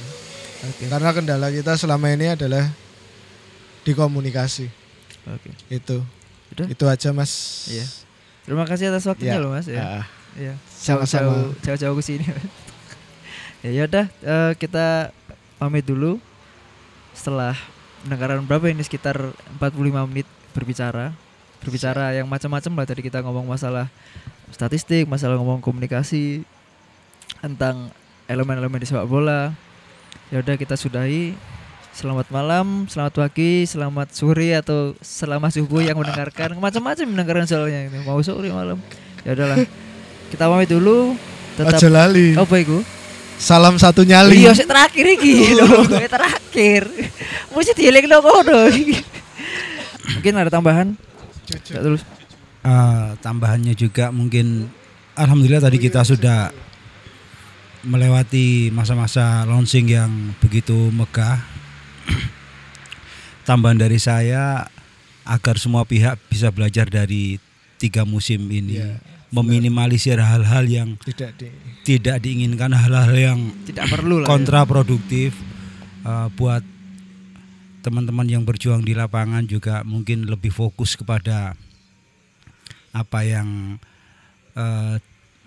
Oke. 0.64 0.86
Karena 0.86 1.10
kendala 1.10 1.50
kita 1.50 1.74
selama 1.74 2.06
ini 2.08 2.32
adalah 2.32 2.70
di 3.82 3.92
komunikasi. 3.92 4.70
Oke. 5.26 5.50
Itu. 5.68 6.00
Udah? 6.54 6.66
Itu 6.70 6.84
aja 6.86 7.10
Mas. 7.10 7.66
Iya. 7.68 7.86
Terima 8.46 8.64
kasih 8.64 8.88
atas 8.88 9.04
waktunya 9.04 9.36
Ya. 9.36 9.42
loh 9.42 9.52
Mas 9.52 9.66
ya. 9.68 9.82
Ah, 9.82 10.06
Iya. 10.38 10.54
Sama-sama. 10.70 11.50
Jauh-jauh 11.60 11.98
ke 11.98 12.04
sini. 12.06 12.24
ya 13.66 13.70
yaudah 13.74 14.06
eh, 14.22 14.52
kita 14.54 15.10
pamit 15.58 15.82
dulu. 15.82 16.22
Setelah 17.10 17.58
mendengarkan 18.06 18.46
berapa 18.46 18.70
ini 18.70 18.86
sekitar 18.86 19.34
45 19.58 20.06
menit 20.06 20.28
berbicara. 20.54 21.10
Berbicara 21.58 22.14
yang 22.14 22.26
macam-macam 22.30 22.72
lah 22.78 22.86
tadi 22.86 23.02
kita 23.02 23.22
ngomong 23.22 23.46
masalah 23.50 23.90
statistik, 24.54 25.10
masalah 25.10 25.36
ngomong 25.36 25.60
komunikasi 25.60 26.46
tentang 27.42 27.90
elemen-elemen 28.30 28.78
di 28.80 28.86
sepak 28.86 29.08
bola. 29.08 29.52
Ya 30.28 30.44
udah 30.44 30.54
kita 30.60 30.76
sudahi. 30.76 31.34
Selamat 31.98 32.30
malam, 32.30 32.86
selamat 32.86 33.26
pagi, 33.26 33.66
selamat 33.66 34.14
sore 34.14 34.54
atau 34.54 34.94
selamat 35.02 35.58
subuh 35.58 35.82
yang 35.82 35.98
mendengarkan. 35.98 36.54
Macam-macam 36.62 37.04
mendengarkan 37.10 37.46
soalnya 37.50 37.90
ini. 37.90 38.06
Mau 38.06 38.22
sore 38.22 38.54
malam. 38.54 38.78
Ya 39.26 39.34
udahlah. 39.34 39.66
Kita 40.30 40.46
pamit 40.46 40.70
dulu. 40.70 41.18
Tetap 41.58 41.74
Ojo 41.74 41.88
lali. 41.90 42.38
apa 42.38 42.54
iku? 42.62 42.78
Salam 43.38 43.78
satu 43.82 44.06
nyali. 44.06 44.46
Iya, 44.46 44.54
terakhir 44.62 45.06
iki 45.18 45.58
lho. 45.58 45.86
Terakhir. 46.14 46.86
Mesti 47.50 47.72
dielingno 47.74 48.22
kono. 48.22 48.66
Mungkin 50.14 50.32
ada 50.38 50.50
tambahan? 50.50 51.07
Enggak 51.48 51.82
terus. 51.82 52.02
Eh, 52.68 53.08
tambahannya 53.24 53.72
juga 53.72 54.12
mungkin 54.12 54.68
alhamdulillah 55.16 55.64
tadi 55.64 55.78
kita 55.80 56.04
sudah 56.04 56.52
melewati 57.86 58.68
masa-masa 58.74 59.46
launching 59.48 59.88
yang 59.88 60.10
begitu 60.42 60.76
megah. 60.92 61.40
Tambahan 63.48 63.80
dari 63.80 63.96
saya 63.96 64.68
agar 65.24 65.56
semua 65.56 65.88
pihak 65.88 66.20
bisa 66.28 66.52
belajar 66.52 66.90
dari 66.90 67.40
tiga 67.78 68.02
musim 68.04 68.44
ini, 68.50 68.82
Ya, 68.82 68.98
meminimalisir 69.30 70.18
hal-hal 70.18 70.64
yang 70.66 70.88
Tidak 71.00 71.30
di 71.38 71.48
tidak 71.88 72.20
diinginkan, 72.20 72.74
hal-hal 72.76 73.16
yang 73.16 73.40
Tidak 73.64 73.86
perlu 73.88 74.24
ya. 74.24 74.26
kontraproduktif 74.28 75.32
eh, 76.04 76.28
buat 76.36 76.60
teman-teman 77.80 78.26
yang 78.26 78.42
berjuang 78.42 78.82
di 78.82 78.92
lapangan 78.92 79.46
juga 79.46 79.86
mungkin 79.86 80.26
lebih 80.26 80.50
fokus 80.50 80.98
kepada 80.98 81.54
apa 82.92 83.20
yang 83.22 83.78
eh, 84.58 84.96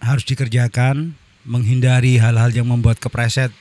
harus 0.01 0.23
dikerjakan 0.25 1.13
menghindari 1.43 2.21
hal-hal 2.21 2.53
yang 2.53 2.69
membuat 2.69 3.01
kepreset 3.01 3.51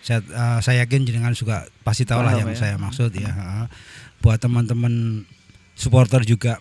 saya, 0.00 0.20
eh, 0.24 0.58
saya 0.64 0.76
yakin 0.86 1.04
jenengan 1.04 1.36
juga 1.36 1.68
pasti 1.84 2.08
tahu 2.08 2.24
lah 2.24 2.36
yang 2.36 2.48
ya. 2.52 2.58
saya 2.58 2.74
maksud 2.80 3.12
ya 3.12 3.28
Heeh. 3.30 3.66
buat 4.24 4.40
teman-teman 4.40 5.24
supporter 5.76 6.24
juga 6.24 6.56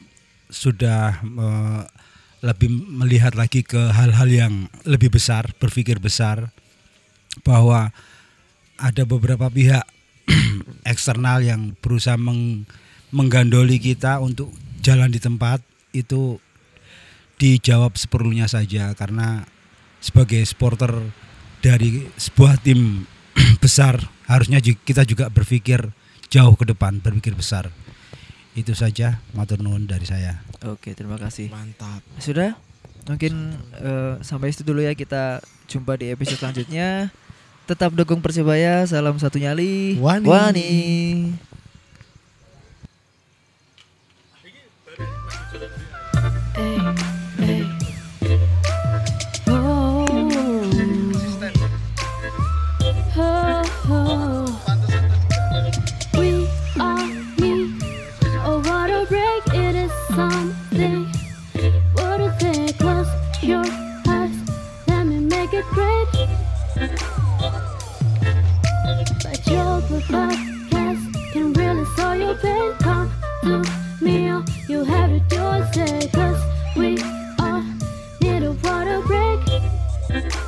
sudah 0.51 1.19
eh, 1.23 1.83
lebih 2.39 2.71
melihat 2.71 3.35
lagi 3.35 3.67
ke 3.67 3.91
hal-hal 3.91 4.29
yang 4.31 4.53
lebih 4.87 5.11
besar 5.11 5.51
berpikir 5.59 5.99
besar 5.99 6.51
bahwa 7.43 7.91
ada 8.79 9.03
beberapa 9.03 9.51
pihak 9.51 9.83
eksternal 10.89 11.45
yang 11.45 11.77
berusaha 11.77 12.17
meng- 12.17 12.65
menggandoli 13.13 13.77
kita 13.77 14.17
untuk 14.17 14.49
jalan 14.81 15.13
di 15.13 15.21
tempat 15.21 15.61
itu 15.93 16.41
dijawab 17.37 17.95
seperlunya 17.95 18.49
saja 18.49 18.91
karena 18.97 19.45
sebagai 20.01 20.41
supporter 20.43 20.91
dari 21.61 22.09
sebuah 22.17 22.59
tim 22.59 23.05
besar 23.63 24.01
harusnya 24.25 24.59
kita 24.59 25.05
juga 25.05 25.29
berpikir 25.29 25.93
jauh 26.27 26.55
ke 26.57 26.65
depan 26.67 26.99
berpikir 26.99 27.33
besar 27.37 27.71
itu 28.57 28.75
saja 28.75 29.23
matur 29.31 29.61
nuwun 29.63 29.87
dari 29.87 30.03
saya 30.03 30.41
Oke, 30.67 30.91
terima 30.91 31.15
kasih. 31.15 31.47
mantap. 31.47 32.03
Sudah? 32.19 32.59
Mungkin 33.07 33.55
eh, 33.79 34.13
sampai 34.19 34.51
situ 34.51 34.67
dulu 34.67 34.83
ya 34.83 34.91
kita 34.91 35.39
jumpa 35.71 35.95
di 35.95 36.11
episode 36.11 36.35
selanjutnya. 36.35 37.15
Tetap 37.69 37.93
dukung 37.93 38.17
Persebaya. 38.17 38.81
Salam 38.89 39.21
satu 39.21 39.37
nyali. 39.37 39.93
Wani. 40.01 40.25
Wani. 40.25 40.71
You 74.69 74.83
have 74.83 75.09
to 75.09 75.19
do 75.29 76.09
cause 76.11 76.41
we 76.77 77.01
all 77.39 77.63
need 78.21 78.43
a 78.43 78.51
water 78.51 79.01
break. 79.01 80.38